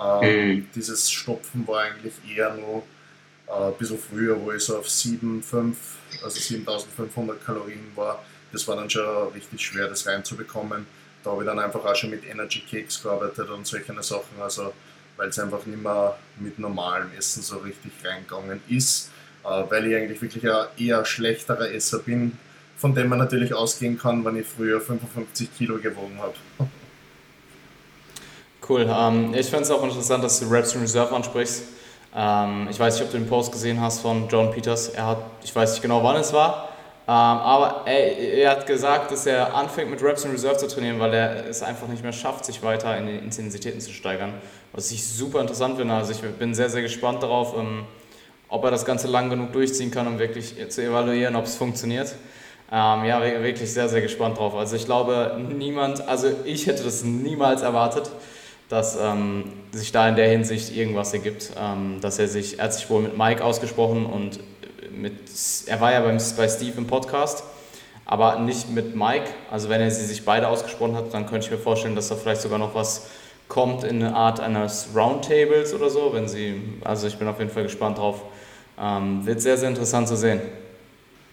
Ähm, 0.00 0.48
mhm. 0.48 0.66
Dieses 0.74 1.10
Stopfen 1.10 1.66
war 1.66 1.82
eigentlich 1.82 2.14
eher 2.28 2.54
nur 2.54 2.82
äh, 3.48 3.68
ein 3.68 3.74
bisschen 3.78 3.98
früher, 3.98 4.40
wo 4.40 4.52
ich 4.52 4.62
so 4.62 4.78
auf 4.78 4.88
7, 4.88 5.42
5, 5.42 5.76
also 6.22 6.38
7500 6.38 7.44
Kalorien 7.44 7.92
war. 7.94 8.24
Das 8.52 8.66
war 8.66 8.76
dann 8.76 8.88
schon 8.88 9.28
richtig 9.34 9.60
schwer, 9.60 9.88
das 9.88 10.06
reinzubekommen. 10.06 10.86
Da 11.22 11.30
habe 11.30 11.42
ich 11.42 11.46
dann 11.46 11.58
einfach 11.58 11.84
auch 11.84 11.96
schon 11.96 12.10
mit 12.10 12.24
Energy 12.26 12.60
Cakes 12.60 13.02
gearbeitet 13.02 13.50
und 13.50 13.66
solche 13.66 14.02
Sachen, 14.02 14.40
also 14.40 14.72
weil 15.16 15.28
es 15.28 15.38
einfach 15.38 15.66
nicht 15.66 15.82
mehr 15.82 16.16
mit 16.38 16.58
normalem 16.58 17.10
Essen 17.18 17.42
so 17.42 17.58
richtig 17.58 17.92
reingegangen 18.04 18.62
ist, 18.68 19.10
äh, 19.44 19.48
weil 19.68 19.86
ich 19.88 19.96
eigentlich 19.96 20.22
wirklich 20.22 20.48
ein 20.48 20.66
eher 20.78 21.04
schlechterer 21.04 21.70
Esser 21.72 21.98
bin, 21.98 22.38
von 22.78 22.94
dem 22.94 23.08
man 23.08 23.18
natürlich 23.18 23.52
ausgehen 23.52 23.98
kann, 23.98 24.24
wenn 24.24 24.36
ich 24.36 24.46
früher 24.46 24.80
55 24.80 25.54
Kilo 25.56 25.78
gewogen 25.78 26.18
habe. 26.20 26.34
Cool. 28.68 28.86
Ähm, 28.88 29.34
ich 29.34 29.46
finde 29.46 29.64
es 29.64 29.70
auch 29.70 29.82
interessant, 29.82 30.22
dass 30.22 30.40
du 30.40 30.46
Raps 30.48 30.74
in 30.74 30.80
Reserve 30.82 31.14
ansprichst. 31.14 31.64
Ähm, 32.14 32.68
ich 32.70 32.78
weiß 32.78 32.94
nicht, 32.94 33.04
ob 33.04 33.10
du 33.10 33.18
den 33.18 33.26
Post 33.26 33.50
gesehen 33.50 33.80
hast 33.80 34.00
von 34.00 34.28
John 34.28 34.52
Peters. 34.52 34.90
Er 34.90 35.06
hat, 35.06 35.18
ich 35.42 35.54
weiß 35.54 35.72
nicht 35.72 35.82
genau, 35.82 36.04
wann 36.04 36.16
es 36.16 36.32
war, 36.32 36.68
ähm, 37.08 37.14
aber 37.14 37.82
ey, 37.86 38.40
er 38.42 38.50
hat 38.50 38.66
gesagt, 38.66 39.10
dass 39.10 39.26
er 39.26 39.54
anfängt 39.54 39.90
mit 39.90 40.02
Reps 40.02 40.24
in 40.24 40.30
Reserve 40.30 40.58
zu 40.58 40.68
trainieren, 40.68 41.00
weil 41.00 41.14
er 41.14 41.46
es 41.46 41.62
einfach 41.62 41.88
nicht 41.88 42.02
mehr 42.02 42.12
schafft, 42.12 42.44
sich 42.44 42.62
weiter 42.62 42.96
in 42.96 43.06
den 43.06 43.18
Intensitäten 43.20 43.80
zu 43.80 43.90
steigern. 43.90 44.34
Was 44.72 44.92
ich 44.92 45.04
super 45.04 45.40
interessant 45.40 45.78
finde. 45.78 45.94
Also 45.94 46.12
ich 46.12 46.20
bin 46.20 46.54
sehr, 46.54 46.68
sehr 46.68 46.82
gespannt 46.82 47.22
darauf, 47.22 47.56
ähm, 47.58 47.86
ob 48.48 48.62
er 48.64 48.70
das 48.70 48.84
Ganze 48.84 49.08
lang 49.08 49.30
genug 49.30 49.52
durchziehen 49.52 49.90
kann, 49.90 50.06
um 50.06 50.18
wirklich 50.18 50.54
zu 50.68 50.82
evaluieren, 50.82 51.34
ob 51.34 51.46
es 51.46 51.56
funktioniert. 51.56 52.14
Ähm, 52.70 53.04
ja, 53.04 53.22
wirklich 53.22 53.72
sehr, 53.72 53.88
sehr 53.88 54.02
gespannt 54.02 54.38
drauf. 54.38 54.54
Also 54.54 54.76
ich 54.76 54.84
glaube, 54.84 55.40
niemand, 55.56 56.06
also 56.06 56.28
ich 56.44 56.66
hätte 56.66 56.84
das 56.84 57.02
niemals 57.02 57.62
erwartet 57.62 58.10
dass 58.68 58.98
ähm, 59.00 59.44
sich 59.72 59.92
da 59.92 60.08
in 60.08 60.16
der 60.16 60.28
Hinsicht 60.28 60.74
irgendwas 60.74 61.12
ergibt, 61.12 61.52
ähm, 61.58 62.00
dass 62.00 62.18
er 62.18 62.28
sich, 62.28 62.58
er 62.58 62.66
hat 62.66 62.74
sich 62.74 62.88
wohl 62.90 63.02
mit 63.02 63.16
Mike 63.16 63.42
ausgesprochen 63.42 64.04
und 64.06 64.40
mit, 64.92 65.14
er 65.66 65.80
war 65.80 65.92
ja 65.92 66.00
beim, 66.00 66.18
bei 66.36 66.48
Steve 66.48 66.76
im 66.76 66.86
Podcast, 66.86 67.44
aber 68.04 68.38
nicht 68.38 68.70
mit 68.70 68.94
Mike. 68.94 69.30
Also 69.50 69.68
wenn 69.68 69.80
er 69.80 69.90
sie 69.90 70.04
sich 70.04 70.24
beide 70.24 70.48
ausgesprochen 70.48 70.96
hat, 70.96 71.14
dann 71.14 71.26
könnte 71.26 71.46
ich 71.46 71.50
mir 71.50 71.58
vorstellen, 71.58 71.96
dass 71.96 72.08
da 72.08 72.16
vielleicht 72.16 72.42
sogar 72.42 72.58
noch 72.58 72.74
was 72.74 73.08
kommt 73.48 73.84
in 73.84 74.02
eine 74.02 74.14
Art 74.14 74.40
eines 74.40 74.88
Roundtables 74.94 75.72
oder 75.72 75.88
so, 75.88 76.12
wenn 76.12 76.28
sie, 76.28 76.60
also 76.84 77.06
ich 77.06 77.18
bin 77.18 77.26
auf 77.28 77.38
jeden 77.38 77.50
Fall 77.50 77.62
gespannt 77.62 77.96
drauf. 77.96 78.22
Ähm, 78.78 79.24
wird 79.24 79.40
sehr, 79.40 79.56
sehr 79.56 79.70
interessant 79.70 80.06
zu 80.06 80.16
sehen. 80.16 80.40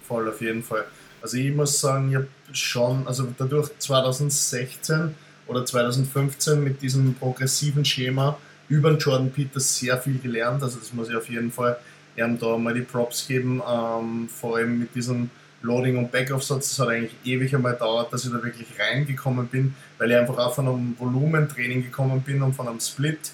Voll, 0.07 0.29
auf 0.29 0.39
jeden 0.39 0.63
Fall. 0.63 0.85
Also 1.25 1.37
ich 1.37 1.55
muss 1.55 1.79
sagen, 1.79 2.09
ich 2.09 2.17
habe 2.17 2.27
schon, 2.51 3.07
also 3.07 3.27
dadurch 3.35 3.71
2016 3.79 5.15
oder 5.47 5.65
2015 5.65 6.63
mit 6.63 6.83
diesem 6.83 7.15
progressiven 7.15 7.83
Schema 7.83 8.37
über 8.69 8.91
Jordan 8.91 9.31
Peters 9.31 9.79
sehr 9.79 9.97
viel 9.97 10.19
gelernt. 10.19 10.61
Also 10.61 10.77
das 10.77 10.93
muss 10.93 11.09
ich 11.09 11.15
auf 11.15 11.27
jeden 11.27 11.51
Fall 11.51 11.77
ihm 12.15 12.37
da 12.37 12.55
mal 12.59 12.75
die 12.75 12.81
Props 12.81 13.27
geben, 13.27 13.59
ähm, 13.67 14.29
vor 14.29 14.57
allem 14.57 14.77
mit 14.77 14.93
diesem 14.93 15.31
Loading- 15.63 15.97
und 15.97 16.11
Backaufsatz. 16.11 16.69
Das 16.69 16.79
hat 16.79 16.89
eigentlich 16.89 17.15
ewig 17.23 17.55
einmal 17.55 17.73
gedauert, 17.73 18.13
dass 18.13 18.23
ich 18.23 18.31
da 18.31 18.43
wirklich 18.43 18.67
reingekommen 18.77 19.47
bin, 19.47 19.73
weil 19.97 20.11
ich 20.11 20.17
einfach 20.17 20.37
auch 20.37 20.53
von 20.53 20.67
einem 20.67 20.95
Volumentraining 20.99 21.81
gekommen 21.81 22.21
bin 22.21 22.43
und 22.43 22.53
von 22.53 22.67
einem 22.67 22.79
Split. 22.79 23.31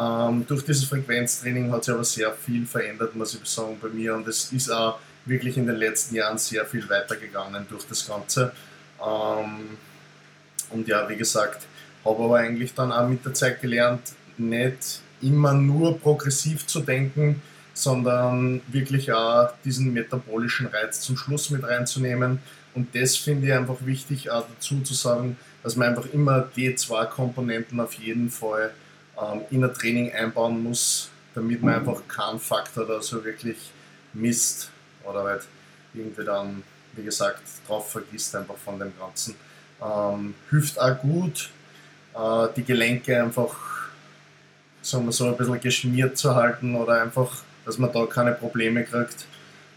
Ähm, 0.00 0.46
durch 0.46 0.64
dieses 0.64 0.84
Frequenztraining 0.84 1.72
hat 1.72 1.82
sich 1.82 1.92
aber 1.92 2.04
sehr 2.04 2.30
viel 2.30 2.66
verändert, 2.66 3.16
muss 3.16 3.34
ich 3.34 3.44
sagen, 3.46 3.78
bei 3.82 3.88
mir. 3.88 4.14
Und 4.14 4.28
es 4.28 4.52
ist 4.52 4.70
auch 4.70 5.00
wirklich 5.24 5.56
in 5.56 5.66
den 5.66 5.76
letzten 5.76 6.14
Jahren 6.16 6.38
sehr 6.38 6.64
viel 6.66 6.88
weitergegangen 6.88 7.66
durch 7.68 7.84
das 7.86 8.06
Ganze. 8.06 8.52
Ähm, 9.00 9.78
und 10.70 10.88
ja, 10.88 11.08
wie 11.08 11.16
gesagt, 11.16 11.66
habe 12.04 12.24
aber 12.24 12.38
eigentlich 12.38 12.74
dann 12.74 12.92
auch 12.92 13.08
mit 13.08 13.24
der 13.24 13.34
Zeit 13.34 13.60
gelernt, 13.60 14.12
nicht 14.38 15.00
immer 15.20 15.52
nur 15.52 15.98
progressiv 15.98 16.66
zu 16.66 16.80
denken, 16.80 17.40
sondern 17.74 18.60
wirklich 18.68 19.12
auch 19.12 19.50
diesen 19.64 19.92
metabolischen 19.92 20.66
Reiz 20.66 21.00
zum 21.00 21.16
Schluss 21.16 21.50
mit 21.50 21.62
reinzunehmen. 21.62 22.40
Und 22.74 22.94
das 22.94 23.16
finde 23.16 23.46
ich 23.46 23.52
einfach 23.52 23.78
wichtig, 23.84 24.30
auch 24.30 24.46
dazu 24.46 24.80
zu 24.80 24.94
sagen, 24.94 25.36
dass 25.62 25.76
man 25.76 25.88
einfach 25.88 26.06
immer 26.12 26.48
die 26.56 26.74
zwei 26.74 27.04
Komponenten 27.06 27.78
auf 27.80 27.94
jeden 27.94 28.30
Fall 28.30 28.72
ähm, 29.20 29.42
in 29.50 29.64
ein 29.64 29.72
Training 29.72 30.12
einbauen 30.12 30.62
muss, 30.62 31.10
damit 31.34 31.62
man 31.62 31.74
einfach 31.74 32.02
keinen 32.08 32.40
Faktor 32.40 32.86
da 32.86 33.00
so 33.00 33.24
wirklich 33.24 33.58
misst 34.12 34.71
oder 35.04 35.24
halt 35.24 35.42
irgendwie 35.94 36.24
dann, 36.24 36.62
wie 36.94 37.04
gesagt, 37.04 37.42
drauf 37.66 37.90
vergisst 37.90 38.34
einfach 38.36 38.56
von 38.56 38.78
dem 38.78 38.92
Ganzen. 38.98 39.34
Ähm, 39.82 40.34
hilft 40.50 40.80
auch 40.80 40.98
gut, 41.00 41.50
äh, 42.14 42.48
die 42.56 42.64
Gelenke 42.64 43.22
einfach 43.22 43.72
sagen 44.82 45.06
wir 45.06 45.12
so 45.12 45.26
ein 45.26 45.36
bisschen 45.36 45.60
geschmiert 45.60 46.18
zu 46.18 46.34
halten 46.34 46.74
oder 46.74 47.02
einfach, 47.02 47.30
dass 47.64 47.78
man 47.78 47.92
da 47.92 48.04
keine 48.06 48.32
Probleme 48.32 48.84
kriegt. 48.84 49.26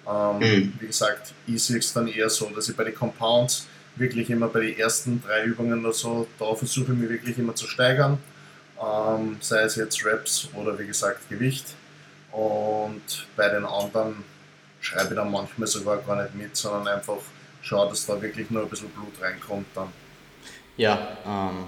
Ähm, 0.07 0.39
mhm. 0.39 0.73
Wie 0.79 0.87
gesagt, 0.87 1.33
ich 1.47 1.63
sehe 1.63 1.77
es 1.77 1.93
dann 1.93 2.07
eher 2.07 2.29
so, 2.29 2.49
dass 2.49 2.69
ich 2.69 2.75
bei 2.75 2.83
den 2.83 2.95
Compounds 2.95 3.67
wirklich 3.95 4.29
immer 4.29 4.47
bei 4.47 4.61
den 4.61 4.77
ersten 4.77 5.23
drei 5.25 5.45
Übungen 5.45 5.79
oder 5.79 5.93
so, 5.93 6.27
da 6.37 6.53
versuche 6.53 6.91
ich 6.91 6.97
mich 6.97 7.09
wirklich 7.09 7.37
immer 7.37 7.55
zu 7.55 7.67
steigern. 7.67 8.17
Ähm, 8.81 9.37
sei 9.39 9.61
es 9.61 9.75
jetzt 9.75 10.03
Reps 10.03 10.49
oder 10.53 10.77
wie 10.77 10.87
gesagt 10.87 11.29
Gewicht. 11.29 11.75
Und 12.31 13.25
bei 13.37 13.47
den 13.47 13.63
anderen 13.63 14.23
schreibe 14.85 15.15
dann 15.15 15.31
manchmal 15.31 15.67
sogar 15.67 15.97
gar 15.97 16.21
nicht 16.21 16.35
mit, 16.35 16.55
sondern 16.55 16.87
einfach 16.87 17.17
schaue, 17.61 17.89
dass 17.89 18.05
da 18.05 18.21
wirklich 18.21 18.49
nur 18.51 18.63
ein 18.63 18.69
bisschen 18.69 18.89
Blut 18.89 19.13
reinkommt 19.21 19.65
dann. 19.73 19.87
Ja, 20.77 21.17
ähm, 21.25 21.65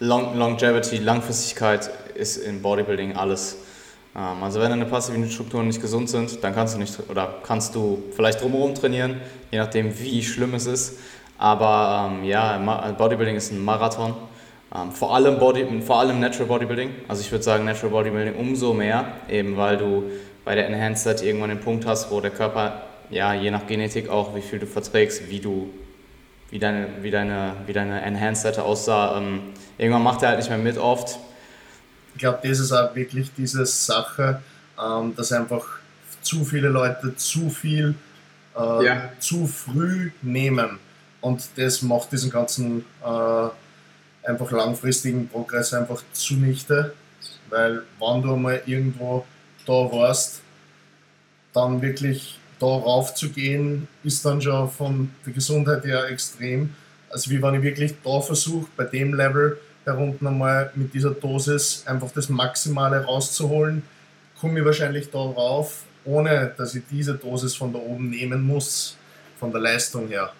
Long 0.00 0.36
Longevity, 0.36 0.98
Langfristigkeit 0.98 1.90
ist 2.14 2.36
in 2.36 2.62
Bodybuilding 2.62 3.16
alles. 3.16 3.58
Ähm, 4.16 4.42
also 4.42 4.60
wenn 4.60 4.70
deine 4.70 4.86
passiven 4.86 5.28
Strukturen 5.30 5.66
nicht 5.66 5.80
gesund 5.80 6.08
sind, 6.08 6.42
dann 6.42 6.54
kannst 6.54 6.74
du 6.74 6.78
nicht 6.78 6.98
oder 7.08 7.34
kannst 7.46 7.74
du 7.74 8.02
vielleicht 8.16 8.40
drumherum 8.40 8.74
trainieren, 8.74 9.20
je 9.50 9.58
nachdem 9.58 9.96
wie 9.98 10.22
schlimm 10.22 10.54
es 10.54 10.66
ist. 10.66 10.98
Aber 11.36 12.10
ähm, 12.10 12.24
ja, 12.24 12.92
Bodybuilding 12.96 13.36
ist 13.36 13.52
ein 13.52 13.62
Marathon. 13.62 14.14
Ähm, 14.74 14.92
vor, 14.92 15.14
allem 15.14 15.38
Body, 15.38 15.66
vor 15.82 16.00
allem 16.00 16.18
Natural 16.20 16.46
Bodybuilding. 16.46 16.90
Also 17.08 17.20
ich 17.20 17.30
würde 17.30 17.44
sagen 17.44 17.64
Natural 17.64 17.90
Bodybuilding 17.90 18.36
umso 18.36 18.72
mehr, 18.72 19.12
eben 19.28 19.56
weil 19.56 19.76
du 19.76 20.04
bei 20.44 20.54
der 20.54 20.66
Enhanced 20.68 21.04
Set 21.04 21.22
irgendwann 21.22 21.50
den 21.50 21.60
Punkt 21.60 21.86
hast, 21.86 22.10
wo 22.10 22.20
der 22.20 22.30
Körper, 22.30 22.82
ja, 23.10 23.34
je 23.34 23.50
nach 23.50 23.66
Genetik 23.66 24.08
auch, 24.08 24.34
wie 24.34 24.42
viel 24.42 24.58
du 24.58 24.66
verträgst, 24.66 25.28
wie 25.28 25.40
du 25.40 25.70
wie 26.50 26.60
deine, 26.60 26.88
wie 27.02 27.10
deine, 27.10 27.56
wie 27.66 27.72
deine 27.72 28.00
Enhanced-Seite 28.02 28.62
aussah. 28.62 29.18
Ähm, 29.18 29.40
irgendwann 29.76 30.04
macht 30.04 30.22
er 30.22 30.28
halt 30.28 30.38
nicht 30.38 30.48
mehr 30.48 30.58
mit 30.58 30.78
oft. 30.78 31.18
Ich 32.14 32.20
glaube, 32.20 32.38
das 32.46 32.60
ist 32.60 32.70
auch 32.70 32.94
wirklich 32.94 33.32
diese 33.36 33.66
Sache, 33.66 34.40
ähm, 34.80 35.16
dass 35.16 35.32
einfach 35.32 35.66
zu 36.22 36.44
viele 36.44 36.68
Leute 36.68 37.16
zu 37.16 37.50
viel 37.50 37.96
äh, 38.56 38.86
ja. 38.86 39.10
zu 39.18 39.48
früh 39.48 40.12
nehmen. 40.22 40.78
Und 41.20 41.42
das 41.56 41.82
macht 41.82 42.12
diesen 42.12 42.30
ganzen 42.30 42.84
äh, 43.02 44.28
einfach 44.28 44.50
langfristigen 44.52 45.28
Progress 45.28 45.74
einfach 45.74 46.02
zunichte. 46.12 46.94
Weil 47.50 47.82
wenn 47.98 48.22
du 48.22 48.36
mal 48.36 48.62
irgendwo 48.66 49.24
da 49.66 49.72
warst, 49.72 50.40
dann 51.52 51.82
wirklich 51.82 52.38
darauf 52.58 53.14
zu 53.14 53.30
gehen, 53.30 53.88
ist 54.02 54.24
dann 54.24 54.40
schon 54.40 54.70
von 54.70 55.10
der 55.24 55.32
Gesundheit 55.32 55.84
her 55.84 56.08
extrem. 56.08 56.74
Also 57.10 57.30
wie 57.30 57.42
wenn 57.42 57.54
ich 57.54 57.62
wirklich 57.62 57.94
da 58.02 58.20
versuche, 58.20 58.66
bei 58.76 58.84
dem 58.84 59.14
Level 59.14 59.58
herunter 59.84 60.28
einmal 60.28 60.70
mit 60.74 60.94
dieser 60.94 61.10
Dosis 61.10 61.84
einfach 61.86 62.10
das 62.12 62.28
Maximale 62.28 63.04
rauszuholen, 63.04 63.82
komme 64.40 64.60
ich 64.60 64.64
wahrscheinlich 64.64 65.10
darauf, 65.10 65.84
ohne 66.04 66.54
dass 66.56 66.74
ich 66.74 66.82
diese 66.90 67.14
Dosis 67.14 67.54
von 67.54 67.72
da 67.72 67.78
oben 67.78 68.10
nehmen 68.10 68.42
muss, 68.42 68.96
von 69.38 69.52
der 69.52 69.60
Leistung 69.60 70.08
her. 70.08 70.32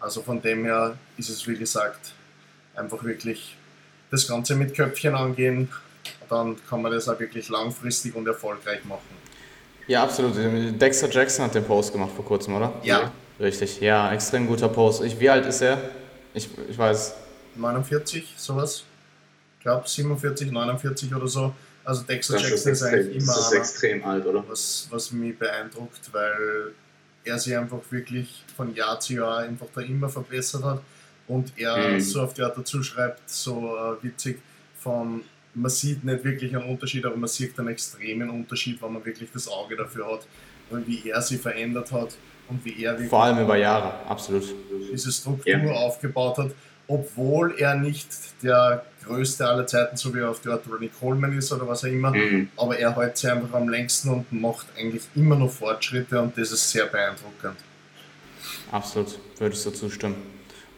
Also 0.00 0.22
von 0.22 0.40
dem 0.40 0.64
her 0.64 0.96
ist 1.16 1.28
es 1.28 1.46
wie 1.46 1.56
gesagt 1.56 2.12
einfach 2.74 3.02
wirklich 3.02 3.56
das 4.10 4.26
Ganze 4.26 4.54
mit 4.54 4.74
Köpfchen 4.74 5.14
angehen, 5.14 5.68
dann 6.28 6.56
kann 6.68 6.82
man 6.82 6.92
das 6.92 7.08
auch 7.08 7.18
wirklich 7.18 7.48
langfristig 7.48 8.14
und 8.14 8.26
erfolgreich 8.26 8.84
machen. 8.84 9.16
Ja, 9.86 10.02
absolut. 10.04 10.34
Dexter 10.80 11.08
Jackson 11.08 11.46
hat 11.46 11.54
den 11.54 11.64
Post 11.64 11.92
gemacht 11.92 12.12
vor 12.14 12.24
kurzem, 12.24 12.54
oder? 12.54 12.72
Ja. 12.82 13.10
Richtig, 13.40 13.80
ja, 13.80 14.12
extrem 14.12 14.46
guter 14.46 14.68
Post. 14.68 15.02
Ich, 15.02 15.18
wie 15.18 15.30
alt 15.30 15.46
ist 15.46 15.62
er? 15.62 15.80
Ich, 16.34 16.48
ich 16.68 16.76
weiß. 16.76 17.14
49, 17.56 18.34
sowas. 18.36 18.84
Ich 19.58 19.62
glaube 19.62 19.88
47, 19.88 20.50
49 20.50 21.14
oder 21.14 21.26
so. 21.28 21.54
Also 21.84 22.02
Dexter 22.02 22.34
das 22.34 22.42
Jackson 22.42 22.72
ist, 22.72 22.82
extrem, 22.82 23.00
eigentlich 23.00 23.22
immer 23.22 23.34
das 23.34 23.46
ist 23.46 23.52
extrem 23.52 24.04
alt, 24.04 24.26
oder? 24.26 24.44
Was, 24.46 24.88
was 24.90 25.10
mich 25.12 25.38
beeindruckt, 25.38 26.12
weil 26.12 26.72
er 27.24 27.38
sich 27.38 27.56
einfach 27.56 27.78
wirklich 27.90 28.44
von 28.56 28.74
Jahr 28.74 29.00
zu 29.00 29.14
Jahr 29.14 29.38
einfach 29.38 29.68
da 29.74 29.80
immer 29.80 30.08
verbessert 30.08 30.64
hat 30.64 30.82
und 31.28 31.52
er 31.56 31.92
mhm. 31.92 32.00
so 32.00 32.22
auf 32.22 32.34
die 32.34 32.42
Art 32.42 32.58
dazu 32.58 32.82
schreibt, 32.82 33.28
so 33.30 33.76
äh, 33.76 34.04
witzig, 34.04 34.40
von 34.78 35.22
man 35.58 35.70
sieht 35.70 36.04
nicht 36.04 36.24
wirklich 36.24 36.54
einen 36.54 36.68
Unterschied, 36.68 37.04
aber 37.04 37.16
man 37.16 37.28
sieht 37.28 37.58
einen 37.58 37.68
extremen 37.68 38.30
Unterschied, 38.30 38.80
wenn 38.80 38.92
man 38.92 39.04
wirklich 39.04 39.30
das 39.32 39.48
Auge 39.48 39.76
dafür 39.76 40.12
hat, 40.12 40.26
wie 40.86 41.08
er 41.08 41.20
sich 41.20 41.40
verändert 41.40 41.90
hat 41.92 42.16
und 42.48 42.64
wie 42.64 42.84
er 42.84 42.98
vor 42.98 43.24
allem 43.24 43.40
über 43.40 43.56
Jahre, 43.56 44.06
absolut 44.06 44.44
diese 44.92 45.12
Struktur 45.12 45.52
ja. 45.52 45.72
aufgebaut 45.72 46.38
hat, 46.38 46.50
obwohl 46.86 47.54
er 47.58 47.74
nicht 47.74 48.08
der 48.42 48.84
größte 49.04 49.46
aller 49.46 49.66
Zeiten, 49.66 49.96
so 49.96 50.14
wie 50.14 50.20
er 50.20 50.30
auf 50.30 50.40
der 50.40 50.52
Art 50.52 50.64
Ronnie 50.70 50.90
Coleman 51.00 51.36
ist 51.36 51.52
oder 51.52 51.66
was 51.66 51.84
auch 51.84 51.88
immer, 51.88 52.12
mhm. 52.12 52.48
aber 52.56 52.78
er 52.78 52.94
hält 52.96 53.16
sich 53.16 53.30
einfach 53.30 53.52
am 53.54 53.68
längsten 53.68 54.10
und 54.10 54.32
macht 54.32 54.66
eigentlich 54.78 55.02
immer 55.14 55.36
noch 55.36 55.50
Fortschritte 55.50 56.20
und 56.20 56.36
das 56.36 56.52
ist 56.52 56.70
sehr 56.70 56.86
beeindruckend. 56.86 57.56
Absolut, 58.70 59.18
würde 59.38 59.54
ich 59.54 59.60
so 59.60 59.70
zustimmen. 59.70 60.16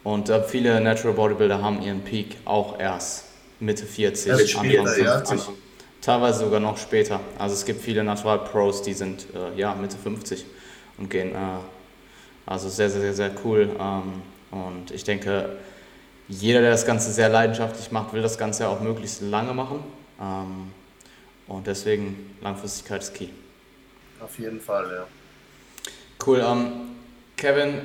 Und 0.03 0.31
äh, 0.31 0.43
viele 0.43 0.81
Natural 0.81 1.15
Bodybuilder 1.15 1.61
haben 1.61 1.83
ihren 1.83 2.03
Peak 2.03 2.37
auch 2.45 2.79
erst 2.79 3.30
Mitte 3.61 3.87
40, 3.87 4.33
Anfang 4.33 4.71
50. 4.87 5.05
Ja. 5.05 5.23
Teilweise 6.01 6.41
sogar 6.41 6.61
noch 6.61 6.79
später. 6.79 7.21
Also 7.39 7.55
es 7.55 7.65
gibt 7.65 7.83
viele 7.83 8.03
Natural 8.03 8.39
Pros, 8.39 8.83
die 8.83 8.95
sind 8.95 9.27
äh, 9.35 9.59
ja, 9.59 9.75
Mitte 9.75 9.99
50 9.99 10.47
und 10.99 11.11
gehen. 11.11 11.35
Äh, 11.35 11.37
also 12.47 12.69
sehr, 12.71 12.89
sehr, 12.89 13.13
sehr 13.13 13.33
cool. 13.45 13.71
Ähm, 13.79 14.23
und 14.51 14.91
ich 14.91 15.05
denke, 15.05 15.59
jeder, 16.29 16.61
der 16.63 16.71
das 16.71 16.87
Ganze 16.87 17.13
sehr 17.13 17.29
leidenschaftlich 17.29 17.93
macht, 17.93 18.13
will 18.13 18.23
das 18.23 18.39
Ganze 18.39 18.69
auch 18.69 18.81
möglichst 18.81 19.21
lange 19.21 19.53
machen. 19.53 19.85
Ähm, 20.21 20.73
und 21.47 21.67
deswegen 21.67 22.37
Langfristigkeit 22.41 23.03
ist 23.03 23.15
key. 23.15 23.29
Auf 24.21 24.39
jeden 24.39 24.61
Fall, 24.61 24.87
ja. 24.91 25.07
Cool. 26.25 26.45
Ähm, 26.47 26.73
Kevin, 27.37 27.81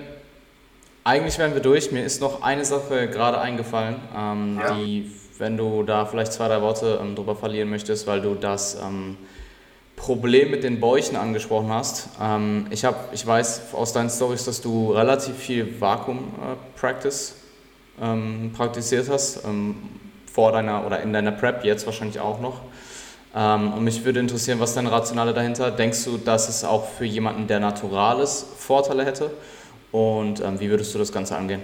eigentlich 1.03 1.37
wären 1.37 1.53
wir 1.53 1.61
durch. 1.61 1.91
Mir 1.91 2.03
ist 2.03 2.21
noch 2.21 2.41
eine 2.41 2.65
Sache 2.65 3.09
gerade 3.09 3.39
eingefallen, 3.39 3.95
ähm, 4.15 4.59
ja. 4.59 4.73
die 4.73 5.11
wenn 5.37 5.57
du 5.57 5.83
da 5.83 6.05
vielleicht 6.05 6.33
zwei, 6.33 6.47
drei 6.47 6.61
Worte 6.61 6.99
ähm, 7.01 7.15
drüber 7.15 7.35
verlieren 7.35 7.69
möchtest, 7.69 8.07
weil 8.07 8.21
du 8.21 8.35
das 8.35 8.77
ähm, 8.81 9.17
Problem 9.95 10.51
mit 10.51 10.63
den 10.63 10.79
Bäuchen 10.79 11.15
angesprochen 11.15 11.69
hast. 11.69 12.09
Ähm, 12.21 12.67
ich, 12.69 12.85
hab, 12.85 13.13
ich 13.13 13.25
weiß 13.25 13.73
aus 13.73 13.93
deinen 13.93 14.09
Stories, 14.09 14.45
dass 14.45 14.61
du 14.61 14.91
relativ 14.91 15.35
viel 15.35 15.79
Vakuum-Practice 15.79 17.35
äh, 17.99 18.05
ähm, 18.05 18.51
praktiziert 18.55 19.09
hast, 19.09 19.45
ähm, 19.45 19.75
vor 20.31 20.51
deiner 20.51 20.85
oder 20.85 21.01
in 21.01 21.13
deiner 21.13 21.31
Prep, 21.31 21.63
jetzt 21.63 21.85
wahrscheinlich 21.85 22.19
auch 22.19 22.39
noch. 22.39 22.61
Ähm, 23.33 23.73
und 23.73 23.83
mich 23.83 24.03
würde 24.03 24.19
interessieren, 24.19 24.59
was 24.59 24.73
deine 24.73 24.91
Rationale 24.91 25.33
dahinter? 25.33 25.71
Denkst 25.71 26.05
du, 26.05 26.17
dass 26.17 26.49
es 26.49 26.63
auch 26.63 26.87
für 26.89 27.05
jemanden, 27.05 27.47
der 27.47 27.59
Naturales 27.59 28.45
Vorteile 28.57 29.05
hätte? 29.05 29.31
Und 29.91 30.43
wie 30.59 30.69
würdest 30.69 30.93
du 30.93 30.99
das 30.99 31.09
Ganze 31.09 31.37
angehen? 31.37 31.61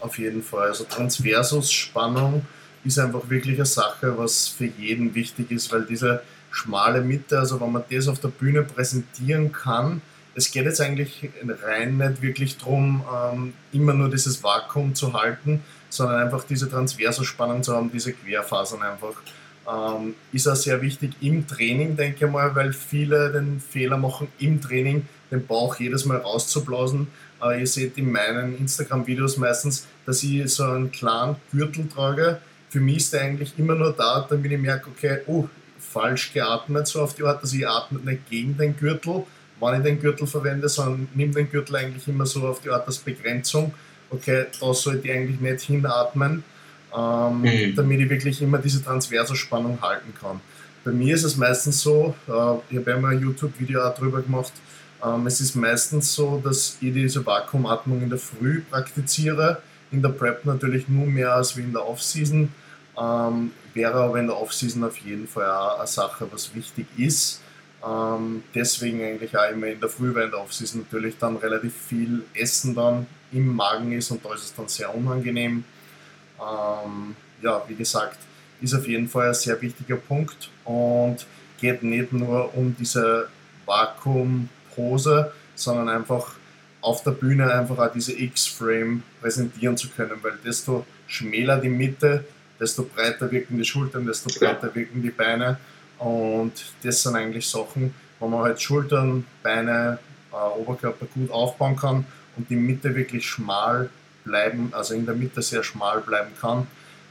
Auf 0.00 0.18
jeden 0.18 0.42
Fall. 0.42 0.68
Also 0.68 0.84
Transversusspannung 0.84 2.42
ist 2.88 2.98
einfach 2.98 3.30
wirklich 3.30 3.56
eine 3.56 3.66
Sache, 3.66 4.18
was 4.18 4.48
für 4.48 4.66
jeden 4.66 5.14
wichtig 5.14 5.50
ist, 5.50 5.72
weil 5.72 5.84
diese 5.84 6.22
schmale 6.50 7.00
Mitte, 7.00 7.38
also 7.38 7.60
wenn 7.60 7.72
man 7.72 7.84
das 7.90 8.08
auf 8.08 8.20
der 8.20 8.28
Bühne 8.28 8.62
präsentieren 8.62 9.52
kann, 9.52 10.02
es 10.34 10.50
geht 10.50 10.64
jetzt 10.64 10.80
eigentlich 10.80 11.28
rein 11.64 11.96
nicht 11.96 12.22
wirklich 12.22 12.58
darum, 12.58 13.02
ähm, 13.12 13.54
immer 13.72 13.92
nur 13.92 14.08
dieses 14.08 14.42
Vakuum 14.42 14.94
zu 14.94 15.12
halten, 15.12 15.62
sondern 15.90 16.22
einfach 16.22 16.44
diese 16.44 16.70
Transversospannung 16.70 17.62
zu 17.62 17.74
haben, 17.74 17.90
diese 17.92 18.12
Querfasern 18.12 18.82
einfach. 18.82 19.14
Ähm, 19.68 20.14
ist 20.32 20.46
auch 20.46 20.54
sehr 20.54 20.80
wichtig 20.80 21.12
im 21.20 21.46
Training, 21.46 21.96
denke 21.96 22.24
ich 22.24 22.30
mal, 22.30 22.54
weil 22.54 22.72
viele 22.72 23.32
den 23.32 23.60
Fehler 23.60 23.98
machen, 23.98 24.28
im 24.38 24.60
Training 24.60 25.06
den 25.30 25.46
Bauch 25.46 25.76
jedes 25.78 26.04
Mal 26.04 26.18
rauszublasen. 26.18 27.08
Äh, 27.42 27.60
ihr 27.60 27.66
seht 27.66 27.98
in 27.98 28.10
meinen 28.10 28.56
Instagram-Videos 28.58 29.36
meistens, 29.36 29.86
dass 30.06 30.22
ich 30.22 30.50
so 30.52 30.64
einen 30.64 30.90
klaren 30.90 31.36
Gürtel 31.52 31.88
trage, 31.88 32.40
für 32.70 32.80
mich 32.80 32.98
ist 32.98 33.12
der 33.12 33.22
eigentlich 33.22 33.52
immer 33.58 33.74
nur 33.74 33.92
da, 33.92 34.26
damit 34.28 34.50
ich 34.52 34.58
merke, 34.58 34.90
okay, 34.90 35.20
oh, 35.26 35.48
falsch 35.78 36.32
geatmet, 36.32 36.86
so 36.86 37.00
auf 37.00 37.14
die 37.14 37.24
Art, 37.24 37.42
dass 37.42 37.52
ich 37.52 37.66
atme 37.66 38.00
nicht 38.00 38.28
gegen 38.28 38.56
den 38.56 38.76
Gürtel, 38.76 39.24
wann 39.60 39.76
ich 39.76 39.82
den 39.82 40.00
Gürtel 40.00 40.26
verwende, 40.26 40.68
sondern 40.68 41.08
nehme 41.14 41.32
den 41.32 41.50
Gürtel 41.50 41.76
eigentlich 41.76 42.06
immer 42.08 42.26
so 42.26 42.46
auf 42.46 42.60
die 42.60 42.70
Art 42.70 42.86
als 42.86 42.98
Begrenzung, 42.98 43.72
okay, 44.10 44.46
da 44.60 44.74
sollte 44.74 45.08
ich 45.08 45.14
eigentlich 45.14 45.40
nicht 45.40 45.62
hinatmen, 45.62 46.44
ähm, 46.96 47.40
mhm. 47.40 47.74
damit 47.74 48.00
ich 48.00 48.10
wirklich 48.10 48.42
immer 48.42 48.58
diese 48.58 48.82
Transversospannung 48.82 49.80
halten 49.80 50.12
kann. 50.20 50.40
Bei 50.84 50.92
mir 50.92 51.14
ist 51.14 51.24
es 51.24 51.36
meistens 51.36 51.80
so, 51.80 52.14
äh, 52.28 52.30
ich 52.70 52.78
habe 52.78 52.94
einmal 52.94 53.16
ein 53.16 53.20
YouTube-Video 53.20 53.80
darüber 53.80 54.22
gemacht, 54.22 54.52
ähm, 55.04 55.26
es 55.26 55.40
ist 55.40 55.54
meistens 55.54 56.14
so, 56.14 56.40
dass 56.42 56.76
ich 56.80 56.92
diese 56.92 57.24
Vakuumatmung 57.24 58.02
in 58.02 58.08
der 58.08 58.18
Früh 58.18 58.62
praktiziere, 58.62 59.62
in 59.90 60.02
der 60.02 60.10
Prep 60.10 60.44
natürlich 60.44 60.88
nur 60.88 61.06
mehr 61.06 61.34
als 61.34 61.56
wie 61.56 61.62
in 61.62 61.72
der 61.72 61.86
Offseason. 61.86 62.52
Ähm, 63.00 63.52
wäre 63.74 63.94
aber 63.94 64.18
in 64.18 64.26
der 64.26 64.36
Offseason 64.36 64.84
auf 64.84 64.96
jeden 64.98 65.28
Fall 65.28 65.50
auch 65.50 65.78
eine 65.78 65.86
Sache, 65.86 66.26
was 66.30 66.54
wichtig 66.54 66.86
ist. 66.96 67.40
Ähm, 67.86 68.42
deswegen 68.54 69.02
eigentlich 69.02 69.36
auch 69.36 69.50
immer 69.50 69.68
in 69.68 69.80
der 69.80 69.88
Früh, 69.88 70.14
weil 70.14 70.24
in 70.24 70.30
der 70.30 70.40
Offseason 70.40 70.80
natürlich 70.80 71.16
dann 71.18 71.36
relativ 71.36 71.74
viel 71.74 72.24
Essen 72.34 72.74
dann 72.74 73.06
im 73.30 73.54
Magen 73.54 73.92
ist 73.92 74.10
und 74.10 74.24
da 74.24 74.34
ist 74.34 74.44
es 74.44 74.54
dann 74.54 74.68
sehr 74.68 74.92
unangenehm. 74.94 75.64
Ähm, 76.40 77.16
ja, 77.40 77.62
wie 77.68 77.74
gesagt, 77.74 78.18
ist 78.60 78.74
auf 78.74 78.86
jeden 78.88 79.08
Fall 79.08 79.28
ein 79.28 79.34
sehr 79.34 79.60
wichtiger 79.62 79.96
Punkt 79.96 80.50
und 80.64 81.24
geht 81.60 81.82
nicht 81.82 82.12
nur 82.12 82.52
um 82.56 82.74
diese 82.76 83.28
Vakuumpose, 83.66 85.32
sondern 85.54 85.88
einfach 85.88 86.34
auf 86.88 87.02
der 87.02 87.10
Bühne 87.10 87.52
einfach 87.52 87.78
auch 87.78 87.92
diese 87.92 88.18
X-Frame 88.18 89.02
präsentieren 89.20 89.76
zu 89.76 89.90
können, 89.90 90.18
weil 90.22 90.38
desto 90.44 90.86
schmäler 91.06 91.58
die 91.58 91.68
Mitte, 91.68 92.24
desto 92.58 92.84
breiter 92.84 93.30
wirken 93.30 93.58
die 93.58 93.64
Schultern, 93.64 94.06
desto 94.06 94.30
breiter 94.38 94.74
wirken 94.74 95.02
die 95.02 95.10
Beine. 95.10 95.58
Und 95.98 96.52
das 96.82 97.02
sind 97.02 97.14
eigentlich 97.14 97.46
Sachen, 97.46 97.94
wo 98.18 98.26
man 98.28 98.44
halt 98.44 98.62
Schultern, 98.62 99.26
Beine, 99.42 99.98
äh, 100.32 100.58
Oberkörper 100.58 101.06
gut 101.06 101.30
aufbauen 101.30 101.76
kann 101.76 102.06
und 102.36 102.48
die 102.48 102.56
Mitte 102.56 102.94
wirklich 102.94 103.26
schmal 103.26 103.90
bleiben, 104.24 104.70
also 104.72 104.94
in 104.94 105.04
der 105.04 105.14
Mitte 105.14 105.42
sehr 105.42 105.62
schmal 105.62 106.00
bleiben 106.00 106.32
kann, 106.40 106.66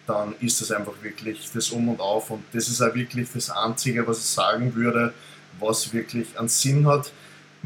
dann 0.08 0.34
ist 0.40 0.60
das 0.62 0.72
einfach 0.72 0.94
wirklich 1.04 1.50
das 1.54 1.70
Um 1.70 1.90
und 1.90 2.00
Auf. 2.00 2.32
Und 2.32 2.44
das 2.54 2.68
ist 2.68 2.82
auch 2.82 2.96
wirklich 2.96 3.28
das 3.32 3.52
Einzige, 3.52 4.08
was 4.08 4.20
ich 4.20 4.26
sagen 4.26 4.74
würde, 4.74 5.14
was 5.60 5.94
wirklich 5.94 6.28
einen 6.40 6.48
Sinn 6.48 6.88
hat. 6.88 7.12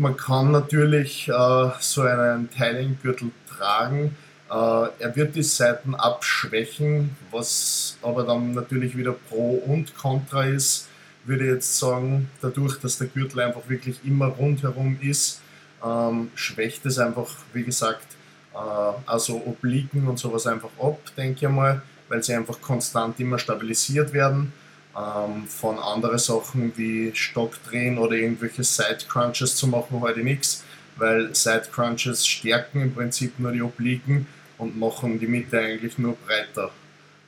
Man 0.02 0.18
kann 0.18 0.50
natürlich 0.50 1.30
äh, 1.30 1.70
so 1.80 2.02
einen 2.02 2.50
Teilinggürtel 2.50 3.30
tragen, 3.48 4.16
äh, 4.50 4.54
er 4.98 5.16
wird 5.16 5.36
die 5.36 5.44
Seiten 5.44 5.94
abschwächen, 5.94 7.16
was 7.30 8.00
aber 8.02 8.24
dann 8.24 8.56
natürlich 8.56 8.98
wieder 8.98 9.12
Pro 9.12 9.62
und 9.64 9.96
Contra 9.96 10.46
ist, 10.46 10.88
würde 11.24 11.46
jetzt 11.46 11.78
sagen, 11.78 12.32
dadurch, 12.42 12.80
dass 12.80 12.98
der 12.98 13.10
Gürtel 13.10 13.42
einfach 13.42 13.62
wirklich 13.70 14.00
immer 14.04 14.26
rundherum 14.26 14.98
ist, 15.02 15.40
ähm, 15.86 16.32
schwächt 16.34 16.84
es 16.88 16.98
einfach, 16.98 17.30
wie 17.54 17.62
gesagt, 17.62 18.08
äh, 18.56 18.58
also 19.06 19.36
Obliken 19.46 20.08
und 20.08 20.18
sowas 20.18 20.48
einfach 20.48 20.72
ab, 20.82 21.00
denke 21.16 21.46
ich 21.46 21.52
mal, 21.52 21.84
weil 22.10 22.24
sie 22.24 22.34
einfach 22.34 22.60
konstant 22.60 23.20
immer 23.20 23.38
stabilisiert 23.38 24.14
werden. 24.14 24.52
Ähm, 24.98 25.48
von 25.48 25.80
anderen 25.80 26.20
Sachen 26.20 26.74
wie 26.76 27.12
Stockdrehen 27.16 27.98
oder 27.98 28.16
irgendwelche 28.16 28.64
Side 28.64 29.06
Crunches 29.08 29.56
zu 29.56 29.68
machen 29.68 30.02
heute 30.02 30.20
nichts, 30.20 30.66
weil 30.98 31.34
Side 31.34 31.70
Crunches 31.72 32.28
stärken 32.28 32.82
im 32.82 32.94
Prinzip 32.94 33.40
nur 33.40 33.54
die 33.54 33.62
Obliken 33.62 34.28
und 34.58 34.78
machen 34.78 35.18
die 35.18 35.28
Mitte 35.28 35.60
eigentlich 35.60 35.98
nur 35.98 36.16
breiter. 36.18 36.72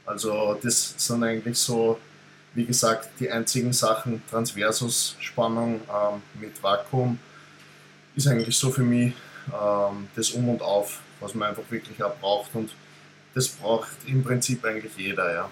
Also 0.05 0.59
das 0.61 0.95
sind 0.97 1.23
eigentlich 1.23 1.57
so, 1.57 1.99
wie 2.53 2.65
gesagt, 2.65 3.09
die 3.19 3.31
einzigen 3.31 3.71
Sachen. 3.71 4.21
Transversus 4.29 5.15
Spannung 5.19 5.75
ähm, 5.87 6.21
mit 6.41 6.61
Vakuum 6.61 7.17
ist 8.15 8.27
eigentlich 8.27 8.57
so 8.57 8.71
für 8.71 8.83
mich 8.83 9.13
ähm, 9.47 10.09
das 10.15 10.31
Um 10.31 10.49
und 10.49 10.61
Auf, 10.61 10.99
was 11.21 11.33
man 11.33 11.49
einfach 11.49 11.63
wirklich 11.69 12.03
auch 12.03 12.15
braucht 12.17 12.53
und 12.55 12.75
das 13.33 13.47
braucht 13.47 13.89
im 14.05 14.23
Prinzip 14.23 14.63
eigentlich 14.65 14.91
jeder, 14.97 15.33
ja. 15.33 15.49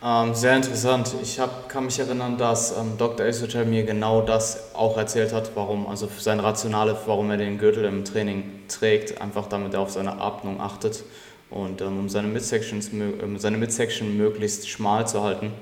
Ähm, 0.00 0.32
sehr 0.32 0.54
interessant. 0.54 1.12
Ich 1.22 1.40
hab, 1.40 1.68
kann 1.68 1.86
mich 1.86 1.98
erinnern, 1.98 2.38
dass 2.38 2.76
ähm, 2.76 2.96
Dr. 2.98 3.26
Esoter 3.26 3.64
mir 3.64 3.82
genau 3.84 4.22
das 4.22 4.74
auch 4.74 4.96
erzählt 4.96 5.32
hat, 5.32 5.50
warum, 5.56 5.88
also 5.88 6.08
sein 6.18 6.38
Rationale, 6.38 6.96
warum 7.06 7.30
er 7.30 7.36
den 7.36 7.58
Gürtel 7.58 7.84
im 7.84 8.04
Training 8.04 8.44
trägt, 8.68 9.20
einfach 9.20 9.48
damit 9.48 9.74
er 9.74 9.80
auf 9.80 9.90
seine 9.90 10.20
Atmung 10.20 10.60
achtet 10.60 11.02
und 11.50 11.80
ähm, 11.80 11.98
um 11.98 12.08
seine 12.08 12.28
Midsections, 12.28 12.90
um 12.90 13.38
seine 13.38 13.56
Midsection 13.56 14.16
möglichst 14.16 14.68
schmal 14.68 15.08
zu 15.08 15.24
halten. 15.24 15.52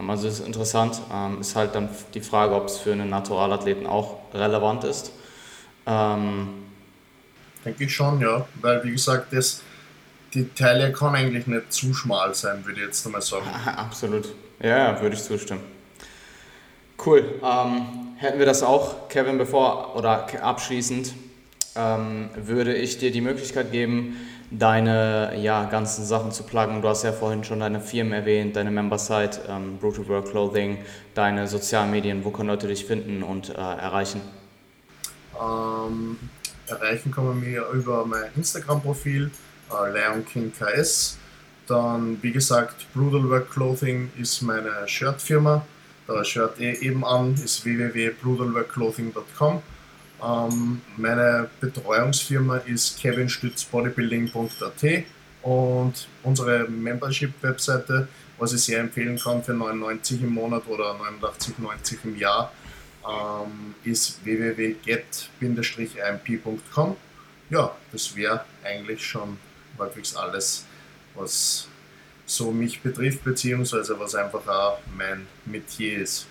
Ähm, 0.00 0.08
also 0.08 0.26
ist 0.26 0.40
interessant. 0.40 1.02
Ähm, 1.12 1.42
ist 1.42 1.54
halt 1.54 1.74
dann 1.74 1.90
die 2.14 2.22
Frage, 2.22 2.54
ob 2.54 2.68
es 2.68 2.78
für 2.78 2.92
einen 2.92 3.10
Naturalathleten 3.10 3.86
auch 3.86 4.16
relevant 4.32 4.84
ist. 4.84 5.12
Ähm, 5.86 6.48
Denke 7.62 7.84
ich 7.84 7.94
schon, 7.94 8.20
ja, 8.20 8.46
weil 8.60 8.82
wie 8.84 8.92
gesagt, 8.92 9.32
das 9.32 9.60
die 10.34 10.48
Taille 10.54 10.92
kann 10.92 11.14
eigentlich 11.14 11.46
nicht 11.46 11.72
zu 11.72 11.94
schmal 11.94 12.34
sein, 12.34 12.64
würde 12.64 12.80
ich 12.80 12.86
jetzt 12.86 13.06
einmal 13.06 13.22
sagen. 13.22 13.46
Absolut. 13.64 14.34
Ja, 14.60 15.00
würde 15.00 15.16
ich 15.16 15.22
zustimmen. 15.22 15.62
Cool. 17.04 17.24
Ähm, 17.42 17.86
hätten 18.16 18.38
wir 18.38 18.46
das 18.46 18.62
auch, 18.62 19.08
Kevin, 19.08 19.38
bevor 19.38 19.94
oder 19.96 20.26
abschließend 20.42 21.14
ähm, 21.76 22.30
würde 22.34 22.74
ich 22.74 22.98
dir 22.98 23.10
die 23.10 23.20
Möglichkeit 23.20 23.70
geben, 23.70 24.16
deine 24.50 25.36
ja, 25.38 25.64
ganzen 25.64 26.04
Sachen 26.04 26.32
zu 26.32 26.44
pluggen. 26.44 26.80
Du 26.82 26.88
hast 26.88 27.02
ja 27.02 27.12
vorhin 27.12 27.44
schon 27.44 27.60
deine 27.60 27.80
Firmen 27.80 28.12
erwähnt, 28.12 28.56
deine 28.56 28.70
Member-Site, 28.70 29.40
ähm, 29.48 29.78
Brutal 29.78 30.08
Work 30.08 30.30
Clothing, 30.30 30.78
deine 31.14 31.48
sozialen 31.48 31.90
Medien. 31.90 32.24
Wo 32.24 32.30
können 32.30 32.48
Leute 32.48 32.68
dich 32.68 32.86
finden 32.86 33.22
und 33.22 33.50
äh, 33.50 33.54
erreichen? 33.54 34.20
Ähm, 35.38 36.16
erreichen 36.66 37.10
kann 37.10 37.26
man 37.26 37.40
mir 37.40 37.66
über 37.72 38.06
mein 38.06 38.30
Instagram-Profil 38.36 39.30
äh, 39.70 39.92
Lion 39.92 40.24
King 40.24 40.52
KS. 40.52 41.18
Dann, 41.66 42.22
wie 42.22 42.30
gesagt, 42.30 42.86
Brutal 42.94 43.28
Work 43.28 43.50
Clothing 43.50 44.12
ist 44.16 44.40
meine 44.42 44.86
Shirtfirma. 44.86 45.66
Da 46.06 46.24
Shirt 46.24 46.60
eh 46.60 46.74
eben 46.74 47.04
an 47.04 47.34
ist 47.34 47.64
www.brutalworkclothing.com. 47.64 49.62
Ähm, 50.22 50.80
meine 50.96 51.50
Betreuungsfirma 51.60 52.58
ist 52.58 53.00
kevinstützbodybuilding.at 53.00 55.04
und 55.42 56.06
unsere 56.22 56.68
Membership-Webseite, 56.68 58.06
was 58.38 58.52
ich 58.52 58.62
sehr 58.62 58.78
empfehlen 58.80 59.18
kann 59.18 59.42
für 59.42 59.54
99 59.54 60.22
im 60.22 60.34
Monat 60.34 60.68
oder 60.68 60.94
89,90 60.94 61.96
im 62.04 62.16
Jahr, 62.16 62.52
ähm, 63.04 63.74
ist 63.84 64.24
www.get-imp.com. 64.24 66.96
Ja, 67.50 67.76
das 67.92 68.16
wäre 68.16 68.44
eigentlich 68.64 69.06
schon 69.06 69.36
halbwegs 69.78 70.16
alles, 70.16 70.64
was 71.14 71.68
so 72.26 72.50
mich 72.50 72.82
betrifft, 72.82 73.24
beziehungsweise 73.24 73.98
was 73.98 74.14
einfach 74.14 74.46
auch 74.46 74.78
mein 74.96 75.26
Metier 75.44 75.98
ist. 75.98 76.26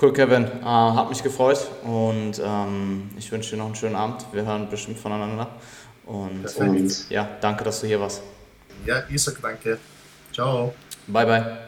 Cool, 0.00 0.12
Kevin. 0.12 0.44
Äh, 0.44 0.64
hat 0.64 1.08
mich 1.08 1.22
gefreut 1.22 1.58
und 1.82 2.38
ähm, 2.44 3.10
ich 3.16 3.32
wünsche 3.32 3.50
dir 3.52 3.56
noch 3.56 3.66
einen 3.66 3.74
schönen 3.74 3.96
Abend. 3.96 4.26
Wir 4.32 4.44
hören 4.44 4.68
bestimmt 4.68 4.98
voneinander. 4.98 5.48
Und, 6.04 6.44
und 6.56 7.10
ja, 7.10 7.28
danke, 7.40 7.64
dass 7.64 7.80
du 7.80 7.86
hier 7.86 7.98
warst. 7.98 8.22
Ja, 8.84 9.02
ich 9.08 9.22
sag 9.22 9.40
danke. 9.40 9.78
Ciao. 10.32 10.74
Bye, 11.06 11.26
bye. 11.26 11.65